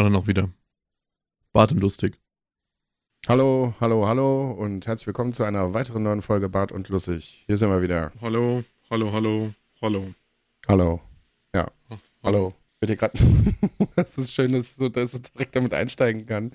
[0.00, 0.48] anderen auch wieder.
[1.52, 2.18] Bart und lustig.
[3.28, 7.44] Hallo, hallo, hallo und herzlich willkommen zu einer weiteren neuen Folge Bart und Lustig.
[7.46, 8.10] Hier sind wir wieder.
[8.22, 10.14] Hallo, hallo, hallo, hallo.
[10.66, 11.00] Hallo.
[11.54, 11.70] Ja.
[12.22, 12.54] Hallo.
[12.78, 13.18] Bitte gerade.
[13.96, 16.52] Es ist schön, dass so, dass ich direkt damit einsteigen kann.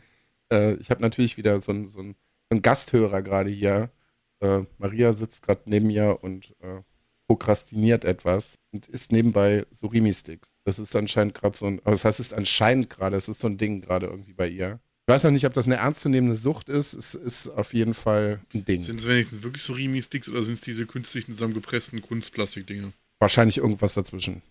[0.52, 3.91] Äh, ich habe natürlich wieder so einen so so Gasthörer gerade hier.
[4.40, 6.82] Äh, Maria sitzt gerade neben mir und äh,
[7.27, 10.59] prokrastiniert etwas und isst nebenbei Surimi-Sticks.
[10.63, 13.48] Das ist anscheinend gerade so ein, das heißt, es ist anscheinend gerade, es ist so
[13.48, 14.79] ein Ding gerade irgendwie bei ihr.
[15.07, 16.93] Ich weiß noch nicht, ob das eine ernstzunehmende Sucht ist.
[16.93, 18.81] Es ist auf jeden Fall ein Ding.
[18.81, 22.91] Sind es wenigstens wirklich Surimi-Sticks oder sind es diese künstlichen zusammengepressten Kunstplastik-Dinge?
[23.20, 24.41] Wahrscheinlich irgendwas dazwischen.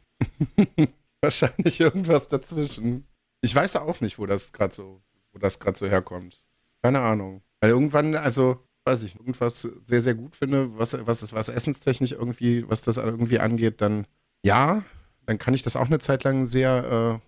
[1.20, 3.04] Wahrscheinlich irgendwas dazwischen.
[3.40, 5.02] Ich weiß auch nicht, wo das gerade so,
[5.32, 6.40] wo das gerade so herkommt.
[6.82, 7.42] Keine Ahnung.
[7.60, 12.68] Weil irgendwann, also weiß ich, irgendwas sehr, sehr gut finde, was, was, was essenstechnisch irgendwie,
[12.68, 14.06] was das irgendwie angeht, dann
[14.44, 14.84] ja,
[15.26, 17.20] dann kann ich das auch eine Zeit lang sehr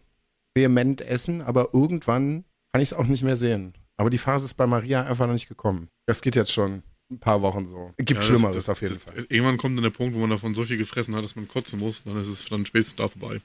[0.54, 3.72] äh, vehement essen, aber irgendwann kann ich es auch nicht mehr sehen.
[3.96, 5.88] Aber die Phase ist bei Maria einfach noch nicht gekommen.
[6.04, 7.92] Das geht jetzt schon ein paar Wochen so.
[7.96, 9.26] Gibt ja, Schlimmeres das, das, auf jeden das, Fall.
[9.30, 11.78] Irgendwann kommt dann der Punkt, wo man davon so viel gefressen hat, dass man kotzen
[11.78, 13.40] muss, dann ist es dann spätestens da vorbei.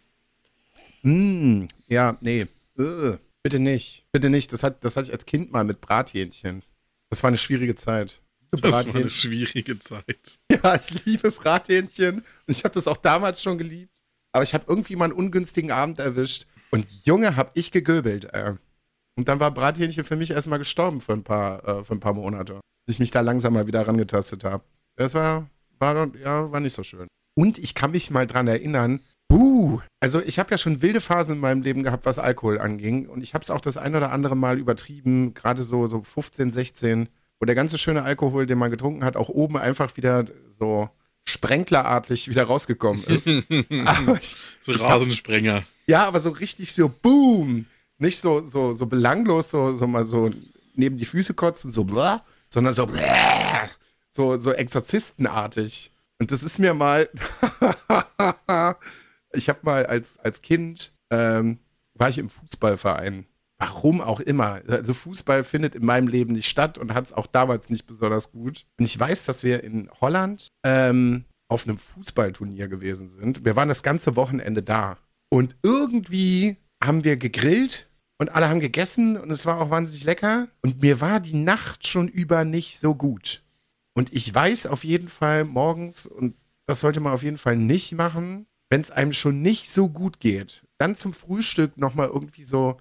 [1.04, 2.48] Mm, ja, nee.
[2.78, 4.06] Ugh, bitte nicht.
[4.12, 4.52] Bitte nicht.
[4.52, 6.64] Das, hat, das hatte ich als Kind mal mit Brathähnchen.
[7.12, 8.22] Das war eine schwierige Zeit.
[8.52, 10.40] Das war eine schwierige Zeit.
[10.64, 12.18] Ja, ich liebe Brathähnchen.
[12.18, 14.00] Und ich habe das auch damals schon geliebt.
[14.32, 16.46] Aber ich habe irgendwie mal einen ungünstigen Abend erwischt.
[16.70, 18.26] Und Junge, hab ich gegöbelt.
[18.26, 18.56] Äh.
[19.18, 22.14] Und dann war Brathähnchen für mich erstmal gestorben für ein paar, äh, für ein paar
[22.14, 22.60] Monate.
[22.86, 24.64] Bis ich mich da langsam mal wieder rangetastet habe.
[24.96, 25.50] Das war,
[25.80, 27.08] war, ja, war nicht so schön.
[27.36, 29.80] Und ich kann mich mal dran erinnern, Buh.
[30.02, 33.08] Also ich habe ja schon wilde Phasen in meinem Leben gehabt, was Alkohol anging.
[33.08, 36.52] Und ich habe es auch das ein oder andere Mal übertrieben, gerade so, so 15,
[36.52, 37.08] 16,
[37.40, 40.26] wo der ganze schöne Alkohol, den man getrunken hat, auch oben einfach wieder
[40.60, 40.90] so
[41.24, 43.28] sprenklerartig wieder rausgekommen ist.
[44.20, 45.64] ich, so Rasensprenger.
[45.88, 47.68] Ja, aber so richtig so boom.
[48.00, 50.30] Nicht so, so, so belanglos, so, so mal so
[50.76, 53.70] neben die Füße kotzen, so blah, sondern so blah,
[54.12, 55.92] so, so exorzistenartig.
[56.20, 57.10] Und das ist mir mal
[59.34, 61.60] ich habe mal als, als Kind, ähm,
[61.94, 63.26] war ich im Fußballverein.
[63.58, 64.62] Warum auch immer.
[64.68, 68.32] Also Fußball findet in meinem Leben nicht statt und hat es auch damals nicht besonders
[68.32, 68.66] gut.
[68.80, 73.46] Und ich weiß, dass wir in Holland ähm, auf einem Fußballturnier gewesen sind.
[73.46, 74.98] Wir waren das ganze Wochenende da.
[75.30, 77.88] Und irgendwie haben wir gegrillt
[78.18, 80.48] und alle haben gegessen und es war auch wahnsinnig lecker.
[80.62, 83.44] Und mir war die Nacht schon über nicht so gut.
[83.94, 87.92] Und ich weiß auf jeden Fall morgens, und das sollte man auf jeden Fall nicht
[87.92, 92.80] machen, wenn es einem schon nicht so gut geht, dann zum Frühstück nochmal irgendwie so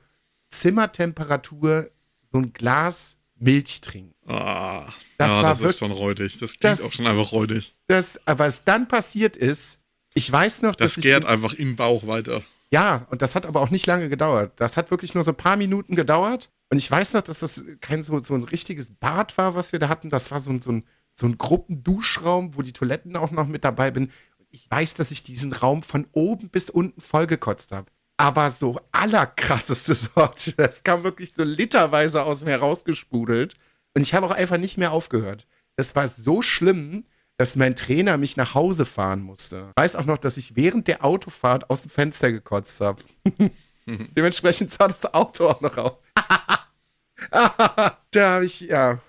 [0.51, 1.91] Zimmertemperatur
[2.33, 4.15] so ein Glas Milch trinken.
[4.25, 6.39] Ah, das ja, war das ist schon räudig.
[6.39, 7.75] Das klingt das, auch schon einfach räudig.
[7.89, 9.81] Das, was dann passiert ist,
[10.15, 12.43] ich weiß noch, das dass gärt ich, einfach im Bauch weiter.
[12.71, 14.53] Ja, und das hat aber auch nicht lange gedauert.
[14.57, 16.51] Das hat wirklich nur so ein paar Minuten gedauert.
[16.69, 19.81] Und ich weiß noch, dass das kein so, so ein richtiges Bad war, was wir
[19.81, 20.09] da hatten.
[20.09, 20.85] Das war so ein, so ein,
[21.15, 24.13] so ein Gruppenduschraum, wo die Toiletten auch noch mit dabei bin
[24.51, 27.91] ich weiß, dass ich diesen Raum von oben bis unten vollgekotzt habe.
[28.17, 30.53] Aber so allerkrasseste Sorte.
[30.53, 33.55] Das kam wirklich so literweise aus mir rausgespudelt.
[33.95, 35.47] Und ich habe auch einfach nicht mehr aufgehört.
[35.77, 37.05] Das war so schlimm,
[37.39, 39.73] dass mein Trainer mich nach Hause fahren musste.
[39.77, 43.03] Ich weiß auch noch, dass ich während der Autofahrt aus dem Fenster gekotzt habe.
[43.87, 45.99] Dementsprechend sah das Auto auch noch auf.
[47.31, 49.01] da habe ich, ja,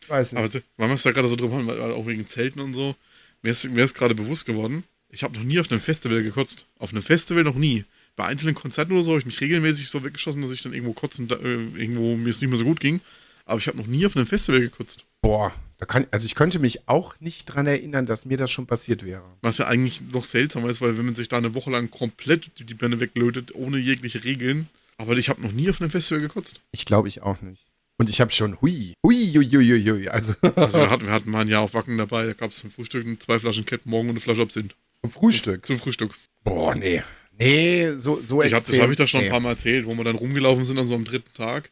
[0.00, 0.56] ich weiß nicht.
[0.56, 2.94] Aber man muss da gerade so drüber auch wegen Zelten und so.
[3.42, 4.84] Mir ist, mir ist gerade bewusst geworden,
[5.14, 6.66] ich habe noch nie auf einem Festival gekotzt.
[6.78, 7.84] Auf einem Festival noch nie.
[8.16, 10.92] Bei einzelnen Konzerten oder so habe ich mich regelmäßig so weggeschossen, dass ich dann irgendwo
[10.92, 13.00] kotzen, äh, irgendwo mir es nicht mehr so gut ging.
[13.44, 15.04] Aber ich habe noch nie auf einem Festival gekotzt.
[15.22, 18.66] Boah, da kann, also ich könnte mich auch nicht dran erinnern, dass mir das schon
[18.66, 19.24] passiert wäre.
[19.42, 22.50] Was ja eigentlich noch seltsamer ist, weil wenn man sich da eine Woche lang komplett
[22.58, 24.68] die Birne weglötet, ohne jegliche Regeln.
[24.96, 26.60] Aber ich habe noch nie auf einem Festival gekotzt.
[26.72, 27.70] Ich glaube ich auch nicht.
[27.96, 30.08] Und ich habe schon, hui, hui, hui, hui, hui.
[30.08, 32.56] Also, also wir, hatten, wir hatten mal ein Jahr auf Wacken dabei, da gab es
[32.56, 34.74] zum Frühstück zwei Flaschen Cat Morgen und eine Flasche Absinth.
[35.04, 35.66] Zum Frühstück?
[35.66, 36.14] Zum Frühstück.
[36.44, 37.02] Boah, nee.
[37.38, 39.26] Nee, so, so ich hab, Das habe ich da schon nee.
[39.26, 41.70] ein paar Mal erzählt, wo wir dann rumgelaufen sind an so einem dritten Tag.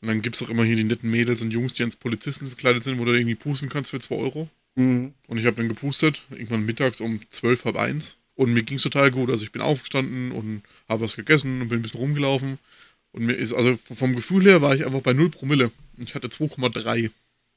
[0.00, 2.46] Und dann gibt es auch immer hier die netten Mädels und Jungs, die als Polizisten
[2.46, 4.48] verkleidet sind, wo du irgendwie pusten kannst für 2 Euro.
[4.76, 5.12] Mhm.
[5.26, 8.16] Und ich habe dann gepustet, irgendwann mittags um 12, halb eins.
[8.34, 9.28] Und mir ging es total gut.
[9.28, 12.58] Also ich bin aufgestanden und habe was gegessen und bin ein bisschen rumgelaufen.
[13.12, 15.70] Und mir ist, also vom Gefühl her war ich einfach bei 0 Promille.
[15.98, 17.10] Ich hatte 2,3.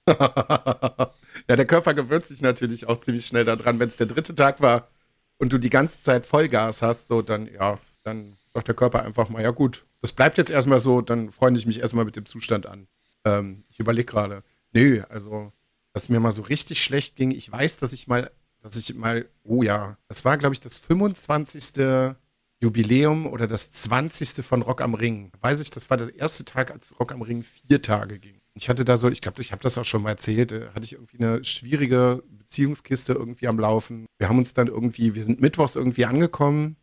[1.48, 3.80] ja, der Körper gewöhnt sich natürlich auch ziemlich schnell daran.
[3.80, 4.90] Wenn es der dritte Tag war
[5.38, 9.30] und du die ganze Zeit Vollgas hast, so dann, ja, dann sagt der Körper einfach
[9.30, 12.26] mal, ja gut, das bleibt jetzt erstmal so, dann freue ich mich erstmal mit dem
[12.26, 12.88] Zustand an.
[13.26, 14.44] Ähm, ich überlege gerade,
[14.74, 15.52] nö, also,
[15.94, 17.32] dass mir mal so richtig schlecht ging.
[17.32, 18.32] Ich weiß, dass ich mal,
[18.62, 22.16] dass ich mal, oh ja, das war, glaube ich, das 25.
[22.62, 24.46] Jubiläum oder das 20.
[24.46, 25.32] von Rock am Ring.
[25.42, 28.40] Weiß ich, das war der erste Tag, als Rock am Ring vier Tage ging.
[28.56, 30.86] Ich hatte da so, ich glaube, ich habe das auch schon mal erzählt, äh, hatte
[30.86, 34.06] ich irgendwie eine schwierige Beziehungskiste irgendwie am Laufen.
[34.20, 36.78] Wir haben uns dann irgendwie, wir sind mittwochs irgendwie angekommen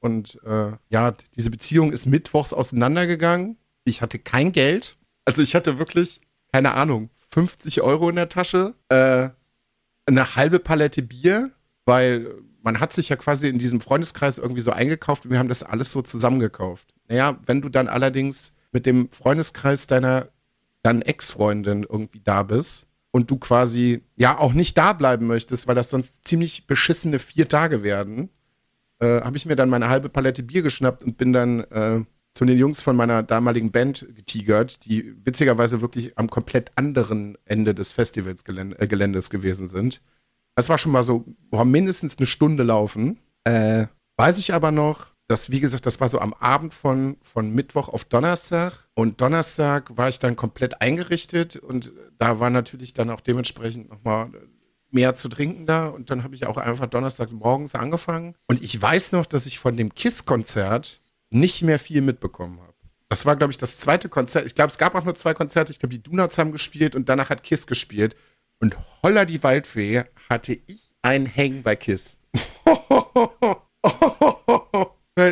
[0.00, 3.56] und äh, ja, diese Beziehung ist mittwochs auseinandergegangen.
[3.84, 4.98] Ich hatte kein Geld.
[5.24, 6.20] Also ich hatte wirklich,
[6.52, 9.30] keine Ahnung, 50 Euro in der Tasche, äh,
[10.06, 11.50] eine halbe Palette Bier,
[11.84, 15.48] weil man hat sich ja quasi in diesem Freundeskreis irgendwie so eingekauft und wir haben
[15.48, 16.94] das alles so zusammengekauft.
[17.08, 20.28] Naja, wenn du dann allerdings mit dem Freundeskreis deiner
[20.86, 25.74] dann Ex-Freundin irgendwie da bist und du quasi ja auch nicht da bleiben möchtest, weil
[25.74, 28.30] das sonst ziemlich beschissene vier Tage werden,
[29.00, 32.04] äh, habe ich mir dann meine halbe Palette Bier geschnappt und bin dann äh,
[32.34, 37.74] zu den Jungs von meiner damaligen Band getigert, die witzigerweise wirklich am komplett anderen Ende
[37.74, 40.02] des Festivalsgeländes äh, gewesen sind.
[40.54, 43.18] Das war schon mal so, boah, mindestens eine Stunde laufen.
[43.42, 43.86] Äh,
[44.18, 47.88] weiß ich aber noch, dass, wie gesagt, das war so am Abend von, von Mittwoch
[47.88, 48.72] auf Donnerstag.
[48.94, 54.30] Und Donnerstag war ich dann komplett eingerichtet und da war natürlich dann auch dementsprechend nochmal
[54.90, 55.88] mehr zu trinken da.
[55.88, 58.34] Und dann habe ich auch einfach Donnerstag morgens angefangen.
[58.46, 61.00] Und ich weiß noch, dass ich von dem KISS-Konzert
[61.30, 62.72] nicht mehr viel mitbekommen habe.
[63.08, 64.46] Das war, glaube ich, das zweite Konzert.
[64.46, 65.72] Ich glaube, es gab auch nur zwei Konzerte.
[65.72, 68.16] Ich glaube, die Donuts haben gespielt und danach hat KISS gespielt.
[68.60, 72.18] Und holla die Waldfee hatte ich einen Hängen bei KISS.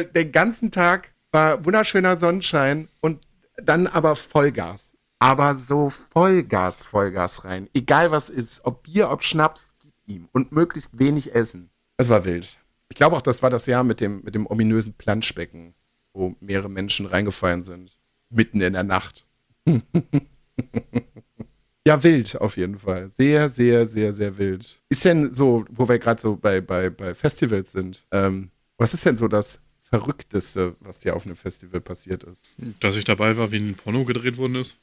[0.02, 3.26] Den ganzen Tag war wunderschöner Sonnenschein und
[3.56, 4.94] dann aber Vollgas.
[5.19, 7.69] Aber so Vollgas, Vollgas rein.
[7.73, 10.29] Egal was ist, ob Bier, ob Schnaps, gib ihm.
[10.32, 11.70] Und möglichst wenig essen.
[11.96, 12.58] Es war wild.
[12.88, 15.75] Ich glaube auch, das war das Jahr mit dem, mit dem ominösen Planschbecken,
[16.12, 17.96] wo mehrere Menschen reingefallen sind.
[18.31, 19.26] Mitten in der Nacht.
[21.87, 23.11] Ja, wild auf jeden Fall.
[23.11, 24.81] Sehr, sehr, sehr, sehr wild.
[24.88, 29.05] Ist denn so, wo wir gerade so bei, bei, bei Festivals sind, ähm, was ist
[29.05, 29.64] denn so das
[29.99, 32.46] Verrückteste, was dir auf einem Festival passiert ist?
[32.81, 34.76] Dass ich dabei war, wie ein Porno gedreht worden ist.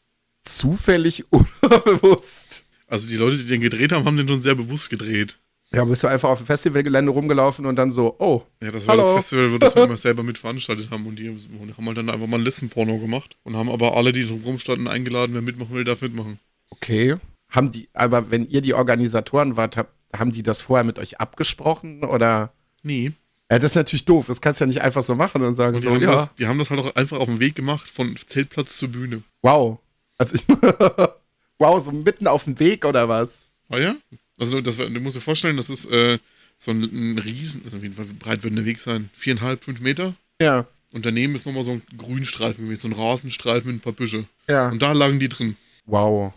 [0.44, 2.66] Zufällig oder bewusst?
[2.88, 5.38] Also die Leute, die den gedreht haben, haben den schon sehr bewusst gedreht.
[5.74, 8.44] Ja, bist du einfach auf dem Festivalgelände rumgelaufen und dann so, oh.
[8.62, 9.16] Ja, das war hallo.
[9.16, 12.38] das Festival, wo das wir selber mitveranstaltet haben und die haben halt dann einfach mal
[12.38, 16.02] ein Listenporno gemacht und haben aber alle, die drum rumstanden, eingeladen, wer mitmachen will, darf
[16.02, 16.40] mitmachen.
[16.72, 17.16] Okay.
[17.50, 21.22] Haben die, aber wenn ihr die Organisatoren wart, hab, haben die das vorher mit euch
[21.22, 22.54] abgesprochen oder?
[22.84, 23.14] Nee.
[23.52, 24.28] Ja, das ist natürlich doof.
[24.28, 26.00] Das kannst du ja nicht einfach so machen und sagen und so, ja.
[26.00, 29.24] Das, die haben das halt auch einfach auf dem Weg gemacht, von Zeltplatz zur Bühne.
[29.42, 29.80] Wow.
[30.18, 30.46] Also ich,
[31.60, 33.52] wow, so mitten auf dem Weg oder was?
[33.68, 33.96] Ah ja?
[34.40, 36.18] Also das, du musst dir vorstellen, das ist äh,
[36.56, 39.10] so ein, ein Riesen, also wie breit würde der Weg sein?
[39.12, 40.16] Viereinhalb, fünf Meter?
[40.42, 40.66] Ja.
[40.94, 44.28] Und daneben ist nochmal so ein Grünstreifen so ein Rasenstreifen mit ein paar Büsche.
[44.48, 44.70] Ja.
[44.70, 45.58] Und da lagen die drin.
[45.86, 46.32] Wow.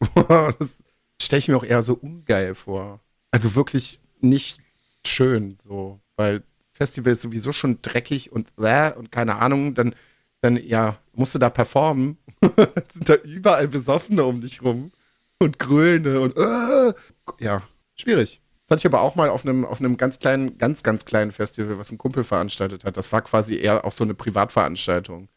[0.58, 0.82] das
[1.20, 3.00] stelle ich mir auch eher so ungeil vor.
[3.30, 4.60] Also wirklich nicht
[5.06, 6.42] schön, so, weil
[6.82, 9.94] Festival ist sowieso schon dreckig und äh, und keine Ahnung, dann,
[10.40, 12.18] dann ja, musst du da performen.
[12.92, 14.90] sind da überall Besoffene um dich rum
[15.38, 16.92] und Grölende und äh,
[17.38, 17.62] ja,
[17.94, 18.40] schwierig.
[18.66, 21.30] Das hatte ich aber auch mal auf einem, auf einem ganz kleinen, ganz, ganz kleinen
[21.30, 22.96] Festival, was ein Kumpel veranstaltet hat.
[22.96, 25.28] Das war quasi eher auch so eine Privatveranstaltung.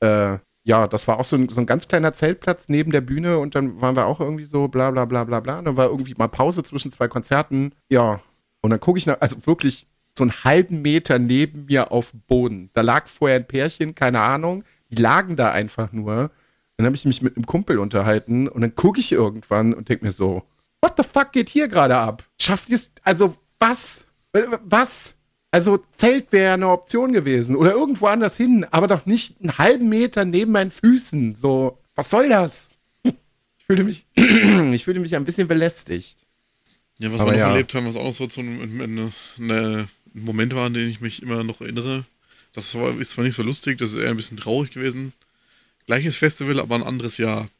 [0.00, 3.38] Äh, ja, das war auch so ein, so ein ganz kleiner Zeltplatz neben der Bühne
[3.38, 5.58] und dann waren wir auch irgendwie so bla bla bla bla bla.
[5.58, 7.72] Und dann war irgendwie mal Pause zwischen zwei Konzerten.
[7.88, 8.20] Ja.
[8.60, 12.20] Und dann gucke ich nach, also wirklich so einen halben Meter neben mir auf dem
[12.20, 12.70] Boden.
[12.72, 14.64] Da lag vorher ein Pärchen, keine Ahnung.
[14.90, 16.30] Die lagen da einfach nur.
[16.76, 20.04] Dann habe ich mich mit einem Kumpel unterhalten und dann gucke ich irgendwann und denke
[20.04, 20.42] mir so,
[20.80, 22.24] what the fuck geht hier gerade ab?
[22.40, 24.04] Schafft ihr es, also was?
[24.64, 25.14] Was?
[25.50, 29.88] Also Zelt wäre eine Option gewesen oder irgendwo anders hin, aber doch nicht einen halben
[29.88, 31.34] Meter neben meinen Füßen.
[31.34, 32.72] So, was soll das?
[33.02, 36.26] Ich fühlte mich, ich fühlte mich ein bisschen belästigt.
[36.98, 37.50] Ja, was aber wir noch ja.
[37.50, 39.88] erlebt haben, was auch so so ein, eine, eine
[40.24, 42.04] Moment war, an den ich mich immer noch erinnere.
[42.52, 45.12] Das war, ist zwar nicht so lustig, das ist eher ein bisschen traurig gewesen.
[45.86, 47.50] Gleiches Festival, aber ein anderes Jahr.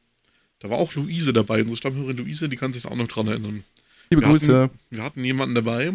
[0.60, 3.28] Da war auch Luise dabei, unsere Stammhörerin Luise, die kann sich da auch noch dran
[3.28, 3.62] erinnern.
[4.10, 4.62] Liebe wir Grüße.
[4.62, 5.92] Hatten, wir hatten jemanden dabei,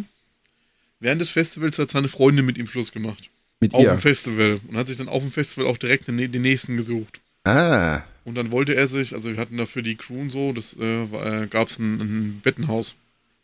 [0.99, 3.29] während des Festivals hat seine Freundin mit ihm Schluss gemacht.
[3.59, 3.89] Mit auf ihr?
[3.89, 4.59] dem Festival.
[4.67, 7.19] Und hat sich dann auf dem Festival auch direkt den, den nächsten gesucht.
[7.43, 8.03] Ah.
[8.23, 10.75] Und dann wollte er sich, also wir hatten da für die Crew und so, das
[10.79, 12.95] äh, äh gab es ein, ein Bettenhaus.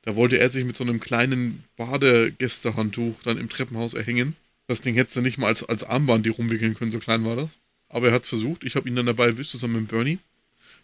[0.07, 4.37] Da wollte er sich mit so einem kleinen Badegästehandtuch dann im Treppenhaus erhängen.
[4.65, 7.35] Das Ding hättest du nicht mal als, als Armband die rumwickeln können, so klein war
[7.35, 7.49] das.
[7.89, 8.63] Aber er hat es versucht.
[8.63, 10.19] Ich habe ihn dann dabei erwischt, zusammen mit Bernie.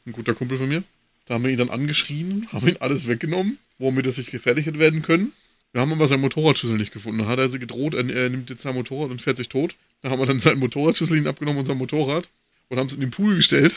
[0.05, 0.83] Ein guter Kumpel von mir.
[1.25, 4.79] Da haben wir ihn dann angeschrien, haben ihn alles weggenommen, womit er sich gefährlich hätte
[4.79, 5.31] werden können.
[5.71, 7.19] Wir haben aber seinen Motorradschlüssel nicht gefunden.
[7.19, 9.77] Dann hat er sie gedroht, er, er nimmt jetzt sein Motorrad und fährt sich tot.
[10.01, 12.27] Da haben wir dann seinen Motorradschlüssel ihn abgenommen und sein Motorrad
[12.67, 13.73] und haben es in den Pool gestellt.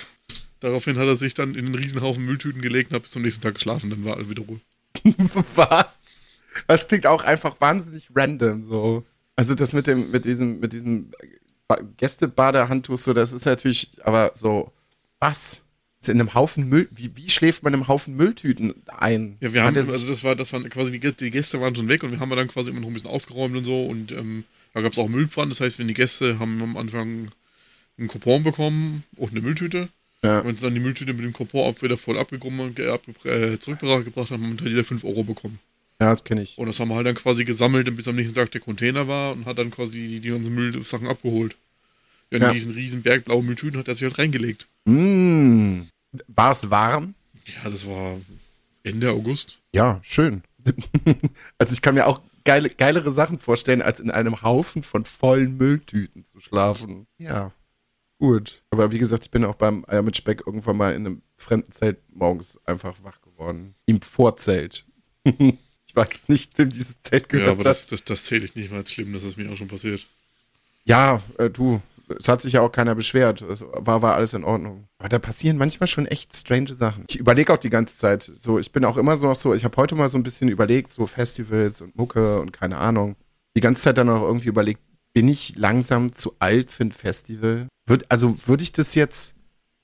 [0.59, 3.43] Daraufhin hat er sich dann in den Riesenhaufen Mülltüten gelegt und hat bis zum nächsten
[3.43, 3.91] Tag geschlafen.
[3.91, 4.59] Dann war er wieder Ruhe.
[5.57, 6.03] Was?
[6.67, 9.05] Das klingt auch einfach wahnsinnig random so.
[9.37, 11.11] Also das mit dem, mit diesem, mit diesem
[11.99, 14.73] Gästebadehandtuch, so, das ist natürlich, aber so,
[15.21, 15.63] was?
[16.01, 19.37] Ist in einem Haufen Müll, wie, wie schläft man in einem Haufen Mülltüten ein?
[19.41, 22.03] Ja, wir haben, also das war, das waren quasi, die, die Gäste waren schon weg
[22.03, 24.83] und wir haben dann quasi immer noch ein bisschen aufgeräumt und so und ähm, da
[24.83, 27.31] gab es auch Müllpfannen, das heißt, wenn die Gäste haben am Anfang
[27.99, 29.89] einen Coupon bekommen und eine Mülltüte.
[30.23, 30.41] Ja.
[30.41, 34.69] Und dann die Mülltüte mit dem auch wieder voll abgekommen, äh, zurückgebracht haben, und dann
[34.69, 35.59] jeder 5 Euro bekommen.
[36.01, 36.59] Ja, das kenne ich.
[36.59, 39.33] Und das haben wir halt dann quasi gesammelt, bis am nächsten Tag der Container war
[39.33, 41.57] und hat dann quasi die, die ganzen Müllsachen abgeholt.
[42.31, 42.53] Ja, in ja.
[42.53, 44.67] diesen riesen Berg blaue Mülltüten hat er sich halt reingelegt.
[44.85, 45.83] Mm.
[46.29, 47.15] War es warm?
[47.47, 48.19] Ja, das war
[48.83, 49.59] Ende August.
[49.75, 50.43] Ja, schön.
[51.59, 55.57] also ich kann mir auch geile, geilere Sachen vorstellen, als in einem Haufen von vollen
[55.57, 57.07] Mülltüten zu schlafen.
[57.19, 57.53] Ja.
[58.19, 58.63] Gut.
[58.71, 61.71] Aber wie gesagt, ich bin auch beim Eier mit Speck irgendwann mal in einem fremden
[61.73, 63.75] Zelt morgens einfach wach geworden.
[63.85, 64.87] Im Vorzelt.
[65.25, 67.47] ich weiß nicht, wem dieses Zelt gehört.
[67.47, 69.57] Ja, aber das, das, das zähle ich nicht mal als schlimm, das ist mir auch
[69.57, 70.07] schon passiert.
[70.85, 71.83] Ja, äh, du,
[72.19, 73.43] es hat sich ja auch keiner beschwert.
[73.43, 74.89] Es war, war alles in Ordnung.
[74.99, 77.05] Aber da passieren manchmal schon echt strange Sachen.
[77.09, 78.23] Ich überlege auch die ganze Zeit.
[78.23, 80.49] So, ich bin auch immer so noch so, ich habe heute mal so ein bisschen
[80.49, 83.17] überlegt, so Festivals und Mucke und keine Ahnung.
[83.57, 84.81] Die ganze Zeit dann auch irgendwie überlegt,
[85.13, 87.69] bin ich langsam zu alt für ein Festival?
[87.87, 89.37] Würd, also würde ich das jetzt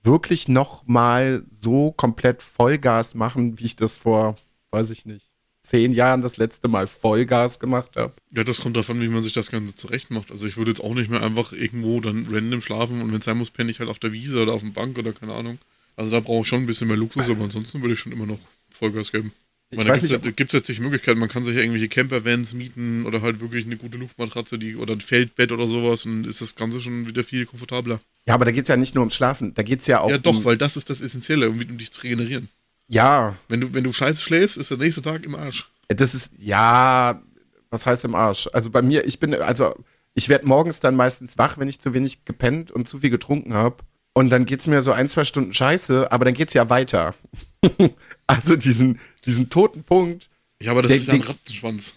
[0.02, 4.34] wirklich noch mal so komplett Vollgas machen, wie ich das vor,
[4.70, 5.28] weiß ich nicht,
[5.62, 8.12] zehn Jahren das letzte Mal Vollgas gemacht habe.
[8.32, 10.32] Ja, das kommt davon, wie man sich das Ganze zurecht macht.
[10.32, 13.24] Also ich würde jetzt auch nicht mehr einfach irgendwo dann random schlafen und wenn es
[13.24, 15.58] sein muss, penne ich halt auf der Wiese oder auf dem Bank oder keine Ahnung.
[15.94, 18.26] Also da brauche ich schon ein bisschen mehr Luxus, aber ansonsten würde ich schon immer
[18.26, 18.40] noch
[18.70, 19.32] Vollgas geben.
[19.72, 23.06] Ich meine, da gibt es jetzt nicht Möglichkeiten, man kann sich ja irgendwelche Campervans mieten
[23.06, 26.54] oder halt wirklich eine gute Luftmatratze die, oder ein Feldbett oder sowas und ist das
[26.54, 28.00] Ganze schon wieder viel komfortabler.
[28.26, 30.10] Ja, aber da geht es ja nicht nur ums Schlafen, da geht es ja auch
[30.10, 32.48] Ja doch, um weil das ist das Essentielle, um, um dich zu regenerieren.
[32.88, 33.38] Ja.
[33.48, 35.70] Wenn du, wenn du scheiße schläfst, ist der nächste Tag im Arsch.
[35.88, 37.22] Das ist, ja,
[37.70, 38.50] was heißt im Arsch?
[38.52, 39.74] Also bei mir, ich bin, also
[40.12, 43.54] ich werde morgens dann meistens wach, wenn ich zu wenig gepennt und zu viel getrunken
[43.54, 43.76] habe.
[44.14, 46.68] Und dann geht es mir so ein, zwei Stunden scheiße, aber dann geht es ja
[46.68, 47.14] weiter.
[48.26, 50.28] also diesen, diesen toten Punkt.
[50.62, 51.94] Ja, aber das der, ist ja ein Rattenschwanz.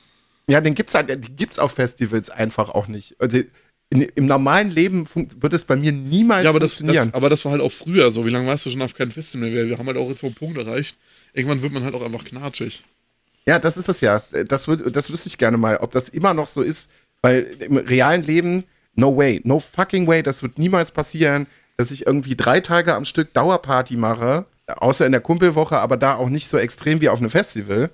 [0.48, 3.16] Ja, den gibt's halt, den gibt's auf Festivals einfach auch nicht.
[3.20, 3.40] Also
[3.90, 6.96] in, im normalen Leben wird es bei mir niemals ja, aber funktionieren.
[6.96, 8.26] Das, das, aber das war halt auch früher so.
[8.26, 9.68] Wie lange warst du schon auf keinem Festival mehr?
[9.68, 10.98] Wir haben halt auch jetzt so einen Punkt erreicht.
[11.34, 12.84] Irgendwann wird man halt auch einfach knatschig.
[13.46, 14.24] Ja, das ist es ja.
[14.48, 16.90] Das, wird, das wüsste ich gerne mal, ob das immer noch so ist.
[17.22, 18.64] Weil im realen Leben,
[18.96, 23.06] no way, no fucking way, das wird niemals passieren, dass ich irgendwie drei Tage am
[23.06, 27.20] Stück Dauerparty mache Außer in der Kumpelwoche, aber da auch nicht so extrem wie auf
[27.20, 27.92] einem Festival.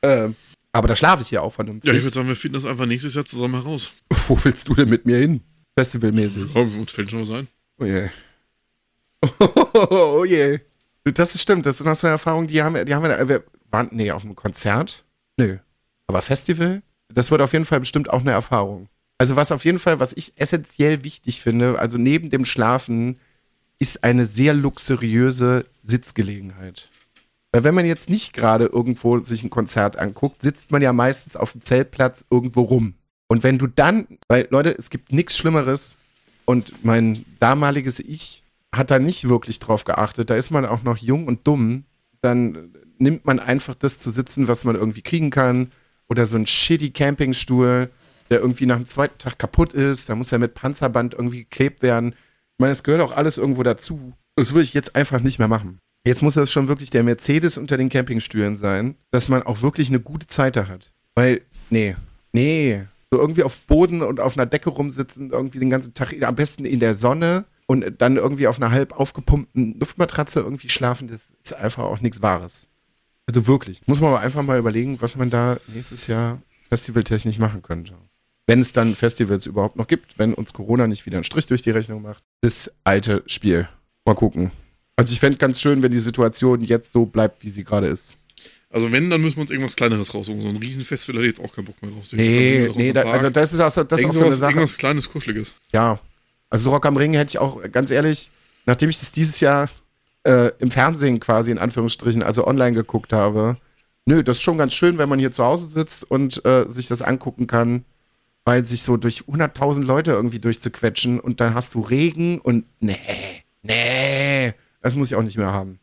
[0.00, 0.28] Äh,
[0.72, 1.88] aber da schlafe ich ja auch vernünftig.
[1.88, 3.92] Ja, ich würde sagen, wir finden das einfach nächstes Jahr zusammen heraus.
[4.26, 5.40] Wo willst du denn mit mir hin?
[5.78, 6.52] Festivalmäßig.
[6.52, 7.48] Ja, uns fällt schon was ein.
[7.78, 8.08] Oh je.
[9.90, 10.60] Oh, je.
[11.04, 13.88] Das ist stimmt, das sind auch so Erfahrungen, die haben, die haben wir, wir waren,
[13.92, 15.04] nee, auf einem Konzert?
[15.36, 15.58] Nö.
[16.06, 16.82] Aber Festival?
[17.08, 18.88] Das wird auf jeden Fall bestimmt auch eine Erfahrung.
[19.18, 23.18] Also was auf jeden Fall, was ich essentiell wichtig finde, also neben dem Schlafen,
[23.78, 26.90] ist eine sehr luxuriöse Sitzgelegenheit.
[27.52, 31.36] Weil wenn man jetzt nicht gerade irgendwo sich ein Konzert anguckt, sitzt man ja meistens
[31.36, 32.94] auf dem Zeltplatz irgendwo rum.
[33.28, 35.96] Und wenn du dann, weil Leute, es gibt nichts Schlimmeres
[36.44, 38.42] und mein damaliges Ich
[38.74, 41.84] hat da nicht wirklich drauf geachtet, da ist man auch noch jung und dumm,
[42.22, 45.70] dann nimmt man einfach das zu sitzen, was man irgendwie kriegen kann.
[46.08, 47.88] Oder so ein shitty Campingstuhl,
[48.30, 51.82] der irgendwie nach dem zweiten Tag kaputt ist, da muss er mit Panzerband irgendwie geklebt
[51.82, 52.14] werden
[52.56, 54.12] ich meine, es gehört auch alles irgendwo dazu.
[54.36, 55.80] Das würde ich jetzt einfach nicht mehr machen.
[56.06, 59.88] Jetzt muss das schon wirklich der Mercedes unter den Campingstühlen sein, dass man auch wirklich
[59.88, 60.92] eine gute Zeit da hat.
[61.16, 61.96] Weil, nee,
[62.32, 66.34] nee, so irgendwie auf Boden und auf einer Decke rumsitzen, irgendwie den ganzen Tag, am
[66.36, 71.32] besten in der Sonne und dann irgendwie auf einer halb aufgepumpten Luftmatratze irgendwie schlafen, das
[71.42, 72.68] ist einfach auch nichts Wahres.
[73.26, 73.80] Also wirklich.
[73.86, 77.94] Muss man aber einfach mal überlegen, was man da nächstes Jahr festivaltechnisch machen könnte
[78.46, 81.62] wenn es dann Festivals überhaupt noch gibt, wenn uns Corona nicht wieder einen Strich durch
[81.62, 82.22] die Rechnung macht.
[82.42, 83.68] Das alte Spiel.
[84.04, 84.50] Mal gucken.
[84.96, 88.18] Also ich fände ganz schön, wenn die Situation jetzt so bleibt, wie sie gerade ist.
[88.70, 90.40] Also wenn, dann müssen wir uns irgendwas Kleineres raussuchen.
[90.40, 92.04] So ein Riesenfestival hätte jetzt auch keinen Bock mehr drauf.
[92.12, 94.52] Nee, nee, da, also das ist auch so, das ist auch so eine Sache.
[94.52, 95.54] Irgendwas Kleines, Kuscheliges.
[95.72, 95.98] Ja.
[96.50, 98.30] Also Rock am Ring hätte ich auch, ganz ehrlich,
[98.66, 99.68] nachdem ich das dieses Jahr
[100.24, 103.56] äh, im Fernsehen quasi in Anführungsstrichen, also online geguckt habe,
[104.06, 106.88] nö, das ist schon ganz schön, wenn man hier zu Hause sitzt und äh, sich
[106.88, 107.84] das angucken kann
[108.44, 112.96] weil sich so durch 100.000 Leute irgendwie durchzuquetschen und dann hast du Regen und nee,
[113.62, 115.78] nee, das muss ich auch nicht mehr haben.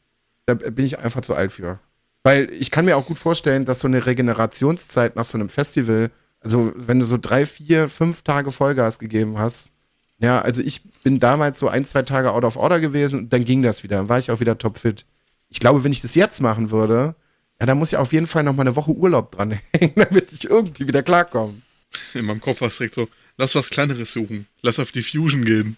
[0.46, 1.80] Da bin ich einfach zu alt für.
[2.24, 6.12] Weil ich kann mir auch gut vorstellen, dass so eine Regenerationszeit nach so einem Festival,
[6.40, 9.72] also wenn du so drei, vier, fünf Tage Vollgas gegeben hast,
[10.20, 13.44] ja, also ich bin damals so ein, zwei Tage out of order gewesen und dann
[13.44, 15.06] ging das wieder, dann war ich auch wieder topfit.
[15.50, 17.16] Ich glaube, wenn ich das jetzt machen würde,
[17.60, 19.62] ja, dann muss ich auf jeden Fall noch mal eine Woche Urlaub dranhängen,
[19.96, 21.56] damit ich irgendwie wieder klarkomme.
[22.14, 24.48] In meinem Kopf war es direkt so, lass was Kleineres suchen.
[24.62, 25.78] Lass auf die Fusion gehen.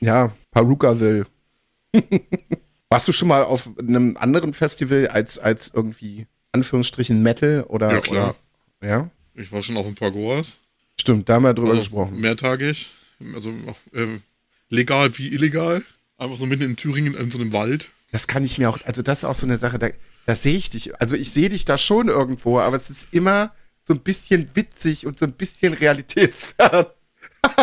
[0.00, 1.26] Ja, Paruka will.
[2.90, 7.92] Warst du schon mal auf einem anderen Festival als, als irgendwie Anführungsstrichen Metal oder?
[7.92, 8.36] Ja, klar.
[8.80, 9.10] Oder, ja?
[9.34, 10.58] Ich war schon auf ein paar Goas.
[11.00, 12.20] Stimmt, da haben wir drüber Also gesprochen.
[12.20, 12.94] Mehrtagig.
[13.34, 13.50] Also
[13.92, 14.18] äh,
[14.68, 15.82] legal wie illegal.
[16.18, 17.90] Einfach so mitten in Thüringen in so einem Wald.
[18.12, 19.88] Das kann ich mir auch, also das ist auch so eine Sache, da,
[20.26, 21.00] da sehe ich dich.
[21.00, 23.52] Also ich sehe dich da schon irgendwo, aber es ist immer
[23.86, 26.86] so ein bisschen witzig und so ein bisschen realitätsfern.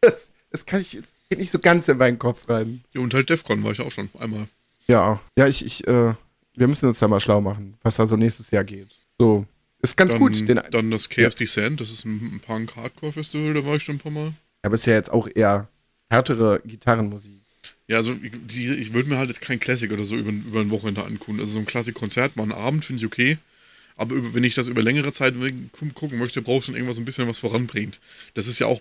[0.00, 2.84] das, das kann ich jetzt geht nicht so ganz in meinen Kopf rein.
[2.94, 4.48] Ja, und halt Defcon war ich auch schon einmal.
[4.86, 6.14] Ja, ja, ich, ich, äh,
[6.54, 8.88] wir müssen uns da mal schlau machen, was da so nächstes Jahr geht.
[9.18, 9.46] So,
[9.82, 10.48] ist ganz Dann, gut.
[10.48, 14.00] Den, dann das Chaos Descent, das ist ein, ein Punk-Hardcore-Festival, da war ich schon ein
[14.00, 14.34] paar Mal.
[14.62, 15.68] aber ist ja jetzt auch eher
[16.10, 17.40] härtere Gitarrenmusik.
[17.86, 20.70] Ja, also ich, ich würde mir halt jetzt kein Classic oder so über, über ein
[20.70, 21.38] Wochenende angucken.
[21.40, 23.38] Also so ein Classic-Konzert mal einen Abend finde ich okay.
[23.96, 27.04] Aber wenn ich das über längere Zeit gu- gucken möchte, brauche ich schon irgendwas ein
[27.04, 28.00] bisschen was voranbringt.
[28.34, 28.80] Das ist ja auch,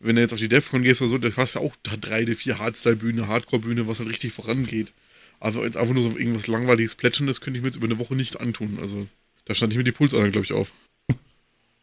[0.00, 1.96] wenn du jetzt auf die Defcon gehst oder so, da hast du ja auch da
[1.96, 4.92] drei, vier Hardstyle-Bühne, Hardcore-Bühne, was halt richtig vorangeht.
[5.40, 8.14] Also jetzt einfach nur so irgendwas langweiliges Plätscherndes könnte ich mir jetzt über eine Woche
[8.14, 8.78] nicht antun.
[8.80, 9.06] Also
[9.44, 10.72] da stand ich mit die Pulsadern, glaube ich, auf.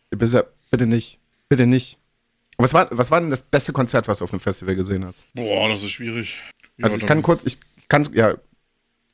[0.10, 1.20] Bitte, bitte nicht.
[1.50, 1.98] Bitte nicht.
[2.58, 5.26] Was war, was war denn das beste Konzert, was du auf einem Festival gesehen hast?
[5.34, 6.40] Boah, das ist schwierig.
[6.78, 7.58] Ja, also ich kann kurz, ich
[7.88, 8.36] kann, ja,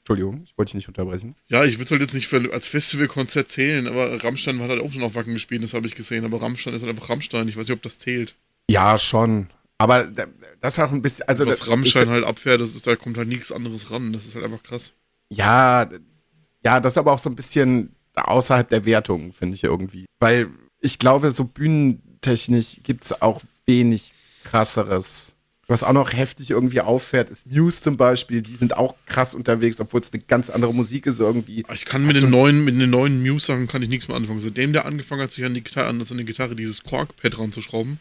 [0.10, 1.36] Entschuldigung, ich wollte dich nicht unterbrechen.
[1.50, 4.82] Ja, ich würde es halt jetzt nicht für, als Festivalkonzert zählen, aber Rammstein hat halt
[4.82, 6.24] auch schon auf Wacken gespielt, das habe ich gesehen.
[6.24, 7.50] Aber Rammstein ist halt einfach Rammstein.
[7.50, 8.36] Ich weiß nicht, ob das zählt.
[8.70, 9.48] Ja, schon.
[9.78, 10.28] Aber da-
[10.62, 12.96] das ist auch ein bisschen, also Was das- Rammstein ich, halt abfährt, das ist, da
[12.96, 14.14] kommt halt nichts anderes ran.
[14.14, 14.94] Das ist halt einfach krass.
[15.30, 15.90] Ja,
[16.64, 20.06] ja, das ist aber auch so ein bisschen außerhalb der Wertung, finde ich irgendwie.
[20.22, 20.48] Weil
[20.80, 24.14] ich glaube, so bühnentechnisch gibt es auch wenig
[24.46, 25.34] krasseres.
[25.70, 28.42] Was auch noch heftig irgendwie auffährt, ist Muse zum Beispiel.
[28.42, 31.66] Die sind auch krass unterwegs, obwohl es eine ganz andere Musik ist irgendwie.
[31.74, 34.40] Ich kann mit Also- den neuen, mit den neuen Muse-Sachen kann ich nichts mehr anfangen.
[34.40, 37.38] Seitdem der angefangen hat, sich an die Gitarre, an, das an die Gitarre dieses Cork-Pad
[37.38, 38.00] ranzuschrauben,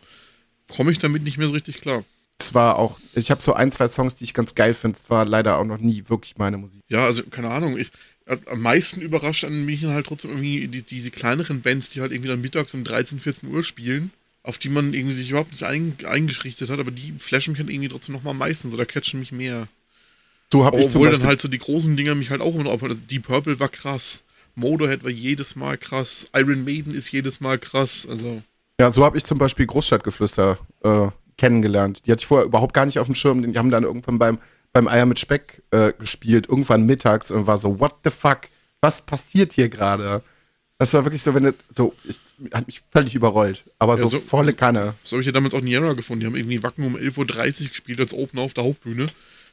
[0.70, 2.04] komme ich damit nicht mehr so richtig klar.
[2.38, 4.98] Es war auch, ich habe so ein, zwei Songs, die ich ganz geil finde.
[5.02, 6.82] Es war leider auch noch nie wirklich meine Musik.
[6.88, 7.78] Ja, also keine Ahnung.
[7.78, 7.90] Ich,
[8.26, 12.12] äh, am meisten überrascht an mich halt trotzdem irgendwie die, diese kleineren Bands, die halt
[12.12, 14.10] irgendwie dann mittags um 13, 14 Uhr spielen,
[14.46, 17.70] auf die man irgendwie sich überhaupt nicht ein, eingerichtet hat, aber die flashen mich halt
[17.70, 19.68] irgendwie trotzdem noch mal am meisten oder catchen mich mehr.
[20.52, 22.70] So habe ich zum Obwohl dann halt so die großen Dinger mich halt auch immer.
[22.70, 24.22] Also Deep Purple war krass.
[24.54, 26.28] Motorhead war jedes Mal krass.
[26.34, 28.06] Iron Maiden ist jedes Mal krass.
[28.08, 28.40] Also,
[28.80, 32.06] Ja, so habe ich zum Beispiel Großstadtgeflüster äh, kennengelernt.
[32.06, 33.52] Die hatte ich vorher überhaupt gar nicht auf dem Schirm.
[33.52, 34.38] Die haben dann irgendwann beim,
[34.72, 38.42] beim Eier mit Speck äh, gespielt, irgendwann mittags und war so, what the fuck?
[38.80, 40.22] Was passiert hier gerade?
[40.78, 42.18] Das war wirklich so, wenn das, so, ich,
[42.52, 43.64] hat mich völlig überrollt.
[43.78, 44.94] Aber Ja, so, so- volle Kanne.
[45.02, 46.20] so habe ich ja damals auch Niera gefunden.
[46.20, 49.08] Die haben irgendwie Wacken um 11.30 Uhr gespielt als Opener auf der Hauptbühne.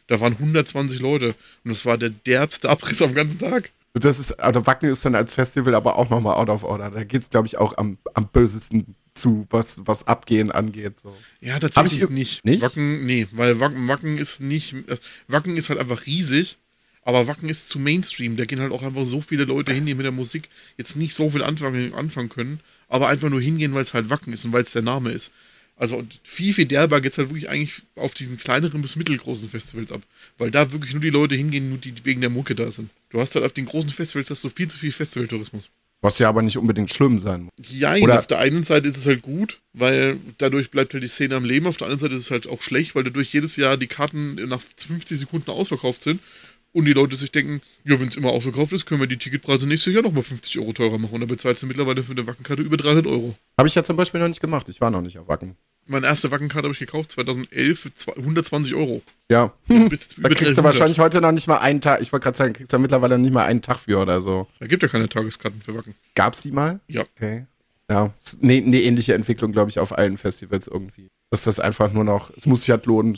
[0.08, 1.34] Da waren 120 Leute.
[1.64, 3.72] Und das war der derbste Abriss am ganzen Tag.
[3.94, 6.90] Und Das ist, also Wacken ist dann als Festival aber auch nochmal out of order.
[6.90, 11.00] Da geht's, glaube ich, auch am, am bösesten zu, was, was Abgehen angeht.
[11.00, 11.16] So.
[11.40, 12.44] Ja, tatsächlich nicht.
[12.44, 12.62] nicht?
[12.64, 14.74] Wacken, nee, weil Wacken, Wacken ist nicht.
[14.74, 16.58] äh, Wacken ist halt einfach riesig,
[17.06, 18.38] aber Wacken ist zu Mainstream.
[18.38, 21.14] Da gehen halt auch einfach so viele Leute hin, die mit der Musik jetzt nicht
[21.14, 24.54] so viel anfangen, anfangen können, aber einfach nur hingehen, weil es halt Wacken ist und
[24.54, 25.32] weil es der Name ist.
[25.76, 29.92] Also viel, viel derber geht es halt wirklich eigentlich auf diesen kleineren bis mittelgroßen Festivals
[29.92, 30.02] ab.
[30.38, 32.90] Weil da wirklich nur die Leute hingehen, nur die wegen der Mucke da sind.
[33.10, 35.70] Du hast halt auf den großen Festivals hast du viel zu viel Festivaltourismus.
[36.02, 37.72] Was ja aber nicht unbedingt schlimm sein muss.
[37.72, 41.08] Ja, Oder- auf der einen Seite ist es halt gut, weil dadurch bleibt halt die
[41.08, 41.66] Szene am Leben.
[41.66, 44.36] Auf der anderen Seite ist es halt auch schlecht, weil dadurch jedes Jahr die Karten
[44.36, 46.20] nach 50 Sekunden ausverkauft sind
[46.74, 49.68] und die Leute sich denken, ja, wenn es immer ausverkauft ist, können wir die Ticketpreise
[49.68, 51.14] nächstes Jahr nochmal 50 Euro teurer machen.
[51.14, 53.36] Und da bezahlst du mittlerweile für eine Wackenkarte über 300 Euro.
[53.58, 54.68] Habe ich ja zum Beispiel noch nicht gemacht.
[54.70, 55.56] Ich war noch nicht auf Wacken.
[55.86, 59.02] Meine erste Wackenkarte habe ich gekauft 2011 für zwei- 120 Euro.
[59.30, 59.54] Ja.
[59.68, 62.02] Bis Da kriegst du wahrscheinlich heute noch nicht mal einen Tag.
[62.02, 64.48] Ich wollte gerade sagen, kriegst du mittlerweile nicht mal einen Tag für oder so.
[64.60, 65.94] Da gibt ja keine Tageskarten für Wacken.
[66.16, 66.80] Gab's die mal?
[66.88, 67.02] Ja.
[67.02, 67.46] Okay.
[67.90, 71.10] Ja, eine ne ähnliche Entwicklung, glaube ich, auf allen Festivals irgendwie.
[71.34, 73.18] Dass das einfach nur noch, es muss sich halt lohnen,